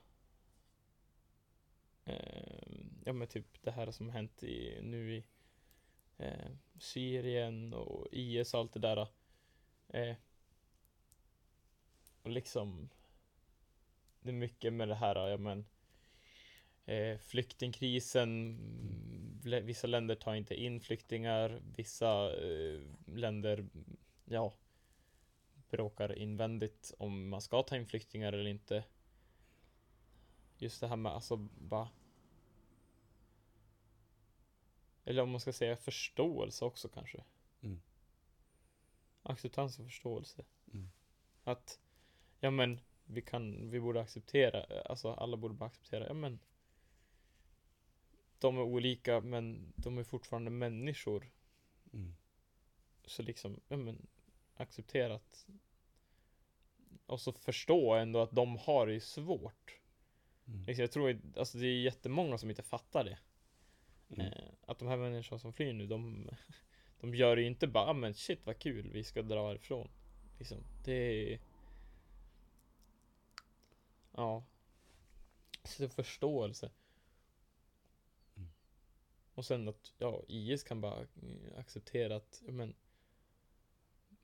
eh, 2.06 2.68
Ja 3.06 3.14
men 3.14 3.28
typ 3.28 3.62
det 3.62 3.72
här 3.72 3.92
som 3.92 4.10
hänt 4.10 4.44
i, 4.44 4.80
nu 4.82 5.16
i 5.16 5.24
eh, 6.18 6.52
Syrien 6.80 7.74
och 7.74 8.08
IS 8.12 8.54
och 8.54 8.60
allt 8.60 8.74
det 8.74 8.80
där 8.80 9.08
eh, 9.88 10.16
Och 12.22 12.30
liksom 12.30 12.90
Det 14.20 14.30
är 14.30 14.34
mycket 14.34 14.74
med 14.74 14.88
det 14.88 14.96
här, 14.96 15.28
ja 15.28 15.38
men 15.38 15.66
eh, 16.88 17.18
Flyktingkrisen 17.18 18.58
Vissa 19.44 19.88
länder 19.88 20.16
tar 20.16 20.36
inte 20.36 20.56
in 20.56 20.82
flyktingar 20.82 21.62
Vissa 21.76 22.34
eh, 22.44 22.82
länder 23.06 23.68
Ja 24.26 24.54
bråkar 25.70 26.18
invändigt 26.18 26.94
om 26.98 27.30
man 27.30 27.42
ska 27.42 27.64
ta 27.64 27.76
in 27.76 27.88
flyktingar 27.88 28.34
eller 28.34 28.50
inte. 28.50 28.84
Just 30.58 30.82
det 30.82 30.88
här 30.88 30.96
med 30.96 31.12
alltså 31.12 31.36
bara 31.58 31.90
Eller 35.06 35.22
om 35.24 35.30
man 35.30 35.40
ska 35.40 35.54
säga 35.54 35.78
förståelse 35.78 36.66
också 36.66 36.90
kanske. 36.90 37.24
Mm. 37.62 37.82
Acceptans 39.24 39.80
och 39.80 39.86
förståelse. 39.86 40.46
Mm. 40.74 40.90
Att 41.44 41.80
Ja 42.40 42.52
men 42.52 42.80
vi 43.06 43.22
kan, 43.22 43.70
vi 43.70 43.80
borde 43.80 44.02
acceptera, 44.02 44.82
alltså 44.86 45.14
alla 45.14 45.38
borde 45.38 45.54
bara 45.54 45.66
acceptera, 45.66 46.08
ja 46.08 46.14
men 46.14 46.40
de 48.40 48.58
är 48.58 48.62
olika 48.62 49.22
men 49.22 49.74
de 49.76 49.98
är 49.98 50.04
fortfarande 50.04 50.52
människor. 50.52 51.32
Mm. 51.94 52.16
Så 53.06 53.24
liksom, 53.24 53.60
ja 53.68 53.78
men 53.78 54.08
acceptera 54.56 55.16
att 55.16 55.48
och 57.06 57.22
så 57.22 57.32
förstå 57.32 57.94
ändå 57.94 58.22
att 58.22 58.32
de 58.32 58.58
har 58.58 58.88
det 58.88 59.00
svårt. 59.00 59.80
Mm. 60.48 60.66
Liksom, 60.66 60.82
jag 60.82 60.92
tror, 60.92 61.22
alltså 61.38 61.58
det 61.58 61.68
är 61.68 61.82
jättemånga 61.82 62.38
som 62.38 62.50
inte 62.50 62.64
fattar 62.64 63.04
det. 63.04 63.20
Mm. 64.10 64.28
Eh, 64.28 64.50
att 64.62 64.80
de 64.80 64.88
här 64.88 64.98
människorna 64.98 65.40
som 65.40 65.54
flyr 65.54 65.74
nu, 65.74 65.88
de, 65.88 66.30
de 67.00 67.16
gör 67.16 67.36
det 67.36 67.42
ju 67.42 67.48
inte 67.48 67.68
bara, 67.68 67.90
ah, 67.90 67.94
men 67.94 68.14
shit 68.14 68.46
vad 68.46 68.60
kul, 68.60 68.90
vi 68.92 69.04
ska 69.04 69.22
dra 69.22 69.56
ifrån. 69.56 69.90
Liksom, 70.38 70.64
det 70.84 70.94
är... 71.34 71.40
Ja. 74.12 74.44
Så 75.64 75.90
förståelse. 75.90 76.72
Och 79.38 79.46
sen 79.46 79.68
att, 79.68 79.94
ja, 79.98 80.24
IS 80.28 80.64
kan 80.64 80.82
bara 80.82 81.00
eh, 81.02 81.60
acceptera 81.60 82.16
att, 82.16 82.44
men 82.46 82.76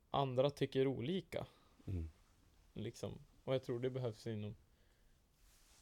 andra 0.10 0.50
tycker 0.50 0.88
olika. 0.88 1.48
Mm. 1.86 2.10
Liksom. 2.74 3.20
Och 3.44 3.54
jag 3.54 3.64
tror 3.64 3.80
det 3.80 3.90
behövs 3.90 4.28
inom 4.28 4.56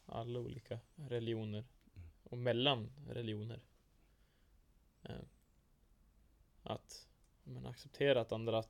alla 0.06 0.40
olika 0.40 0.80
religioner. 0.96 1.66
Mm. 1.96 2.10
Och 2.24 2.38
mellan 2.38 2.92
religioner. 3.08 3.62
Eh, 5.04 5.26
att 6.64 7.08
men 7.44 7.66
acceptera 7.66 8.22
att 8.22 8.32
andra 8.32 8.64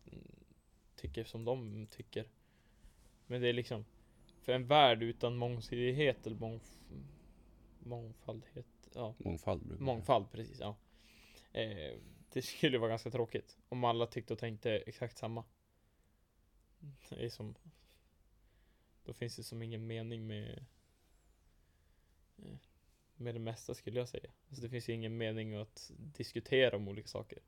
tycker 0.95 1.23
som 1.23 1.45
de 1.45 1.87
tycker. 1.87 2.27
Men 3.27 3.41
det 3.41 3.49
är 3.49 3.53
liksom 3.53 3.85
för 4.41 4.51
en 4.51 4.67
värld 4.67 5.03
utan 5.03 5.37
mångsidighet 5.37 6.27
eller 6.27 6.37
mångf 6.37 6.79
mångfaldhet. 7.79 8.80
Ja, 8.93 9.15
Mångfald 9.17 9.79
mångfald 9.79 10.31
precis. 10.31 10.59
Ja. 10.59 10.75
Eh, 11.51 11.97
det 12.33 12.41
skulle 12.41 12.77
vara 12.77 12.89
ganska 12.89 13.11
tråkigt 13.11 13.57
om 13.69 13.83
alla 13.83 14.07
tyckte 14.07 14.33
och 14.33 14.39
tänkte 14.39 14.71
exakt 14.71 15.17
samma. 15.17 15.43
Det 17.09 17.25
är 17.25 17.29
som 17.29 17.55
Då 19.03 19.13
finns 19.13 19.35
det 19.35 19.43
som 19.43 19.61
ingen 19.61 19.87
mening 19.87 20.27
med 20.27 20.65
eh, 22.37 22.57
Med 23.15 23.35
det 23.35 23.39
mesta 23.39 23.73
skulle 23.73 23.99
jag 23.99 24.09
säga. 24.09 24.31
Alltså 24.47 24.61
det 24.61 24.69
finns 24.69 24.89
ju 24.89 24.93
ingen 24.93 25.17
mening 25.17 25.53
att 25.53 25.91
diskutera 25.97 26.75
om 26.75 26.87
olika 26.87 27.07
saker. 27.07 27.39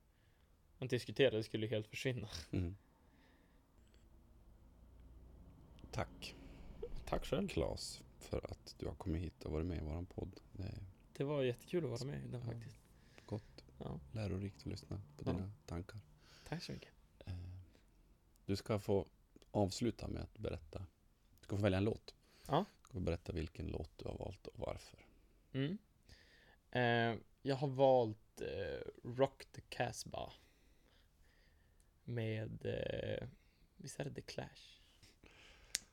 Att 0.78 0.90
diskutera 0.90 1.38
det 1.38 1.44
skulle 1.44 1.68
helt 1.68 1.88
försvinna. 1.88 2.30
Mm. 2.52 2.76
Tack 5.92 6.36
Tack 7.06 7.26
själv. 7.26 7.48
Klas 7.48 8.02
för 8.20 8.52
att 8.52 8.76
du 8.80 8.86
har 8.86 8.96
kommit 8.96 9.22
hit 9.22 9.46
och 9.46 9.52
varit 9.52 9.66
med 9.66 9.78
i 9.78 9.82
våran 9.82 10.06
podd. 10.06 10.40
Det 10.52 10.64
är 10.64 10.93
Det 11.14 11.24
var 11.24 11.44
jättekul 11.44 11.84
att 11.84 11.90
vara 11.90 12.04
med 12.12 12.26
i 12.26 12.28
den 12.28 12.42
faktiskt. 12.46 12.78
gott, 13.26 13.64
Ja. 13.78 14.00
lärorikt 14.12 14.58
att 14.60 14.66
lyssna 14.66 15.02
på 15.18 15.24
dina 15.24 15.52
tankar. 15.66 16.00
Tack 16.48 16.64
så 16.64 16.72
mycket. 16.72 16.90
Eh, 17.26 17.34
Du 18.46 18.56
ska 18.56 18.80
få 18.80 19.08
avsluta 19.52 20.08
med 20.08 20.22
att 20.24 20.38
berätta. 20.38 20.80
Du 21.40 21.44
ska 21.44 21.56
få 21.58 21.62
välja 21.64 21.78
en 21.78 21.84
låt. 21.84 22.16
Ja. 22.48 22.66
Du 22.82 22.84
ska 22.86 22.94
få 22.94 23.00
berätta 23.00 23.32
vilken 23.34 23.68
låt 23.68 23.98
du 23.98 24.06
har 24.08 24.18
valt 24.18 24.48
och 24.48 24.60
varför. 24.60 25.00
Mm. 25.54 25.78
Eh, 26.72 27.20
jag 27.42 27.56
har 27.56 27.68
valt 27.68 28.42
eh, 28.42 28.88
Rock 29.04 29.46
the 29.52 29.62
Casbah. 29.62 30.34
Med, 32.04 32.66
eh, 32.66 33.28
visst 33.78 34.00
är 34.00 34.04
det 34.06 34.14
The 34.14 34.22
Clash? 34.22 34.80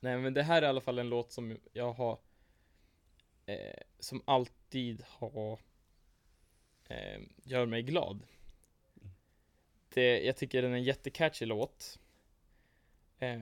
Nej 0.01 0.19
men 0.19 0.35
det 0.35 0.43
här 0.43 0.63
är 0.63 0.67
i 0.67 0.69
alla 0.69 0.81
fall 0.81 0.99
en 0.99 1.09
låt 1.09 1.33
som 1.33 1.59
jag 1.73 1.93
har, 1.93 2.19
eh, 3.53 3.83
som 3.99 4.23
alltid 4.25 5.03
har, 5.07 5.61
eh, 6.89 7.21
gör 7.43 7.67
mig 7.67 7.83
glad. 7.83 8.23
Det, 9.95 10.21
jag 10.25 10.37
tycker 10.37 10.63
den 10.63 10.73
är 10.73 10.77
en 10.77 10.83
jättecatchy 10.83 11.47
låt. 11.47 11.99
Eh, 13.19 13.41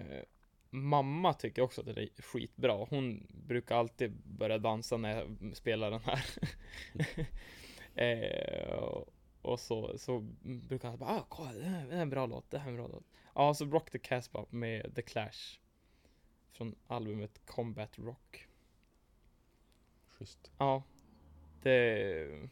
mamma 0.70 1.34
tycker 1.34 1.62
också 1.62 1.80
att 1.80 1.86
den 1.86 1.98
är 1.98 2.22
skitbra. 2.22 2.86
Hon 2.90 3.26
brukar 3.46 3.76
alltid 3.76 4.12
börja 4.24 4.58
dansa 4.58 4.96
när 4.96 5.16
jag 5.16 5.56
spelar 5.56 5.90
den 5.90 6.00
här. 6.00 6.24
eh, 7.94 8.72
och- 8.72 9.08
och 9.42 9.60
så, 9.60 9.98
så 9.98 10.20
brukar 10.42 10.88
han 10.88 10.98
bara 10.98 11.10
ah, 11.10 11.26
kolla, 11.28 11.52
det 11.52 11.64
här 11.64 11.86
det 11.86 11.90
här 11.92 11.98
är 11.98 12.02
en 12.02 12.10
bra 12.10 12.26
låt, 12.26 12.50
det 12.50 12.58
här 12.58 12.66
är 12.66 12.70
en 12.70 12.76
bra 12.76 12.86
låt. 12.88 13.04
Ja, 13.34 13.54
så 13.54 13.64
Rock 13.64 13.90
the 13.90 13.98
Casbah 13.98 14.44
med 14.50 14.94
The 14.94 15.02
Clash. 15.02 15.58
Från 16.52 16.74
albumet 16.86 17.40
Combat 17.46 17.98
Rock. 17.98 18.47
Schysst. 20.18 20.50
Ja. 20.58 20.82
Det... 21.62 22.48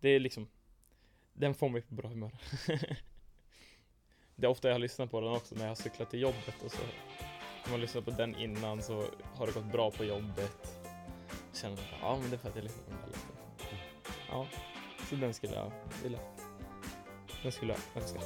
Det 0.00 0.08
är 0.08 0.20
liksom... 0.20 0.48
Den 1.32 1.54
får 1.54 1.68
mig 1.68 1.82
på 1.82 1.94
bra 1.94 2.08
humör. 2.08 2.32
det 4.36 4.46
är 4.46 4.50
ofta 4.50 4.68
jag 4.68 4.80
lyssnar 4.80 5.06
på 5.06 5.20
den 5.20 5.32
också 5.32 5.54
när 5.54 5.62
jag 5.62 5.70
har 5.70 5.74
cyklat 5.74 6.10
till 6.10 6.20
jobbet 6.20 6.62
och 6.64 6.70
så. 6.70 6.82
Om 7.64 7.70
man 7.70 7.80
lyssnar 7.80 8.02
på 8.02 8.10
den 8.10 8.34
innan 8.34 8.82
så 8.82 9.04
har 9.34 9.46
det 9.46 9.52
gått 9.52 9.72
bra 9.72 9.90
på 9.90 10.04
jobbet. 10.04 10.80
Jag 11.28 11.60
känner 11.60 11.74
att 11.74 12.00
ja 12.00 12.18
men 12.20 12.30
det 12.30 12.36
är 12.36 12.38
för 12.38 12.48
att 12.48 12.56
jag 12.56 12.62
lyssnar 12.62 12.84
på 12.84 12.90
den 12.90 12.98
här 13.00 13.06
låten. 13.06 13.78
Ja, 14.28 14.46
så 15.08 15.16
den 15.16 15.34
skulle 15.34 15.54
jag 15.54 15.72
vilja. 16.02 16.20
Den 17.42 17.52
skulle 17.52 17.72
jag 17.72 18.02
önska. 18.02 18.20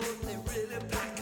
they 0.00 0.36
really 0.52 0.80
pack. 0.90 1.15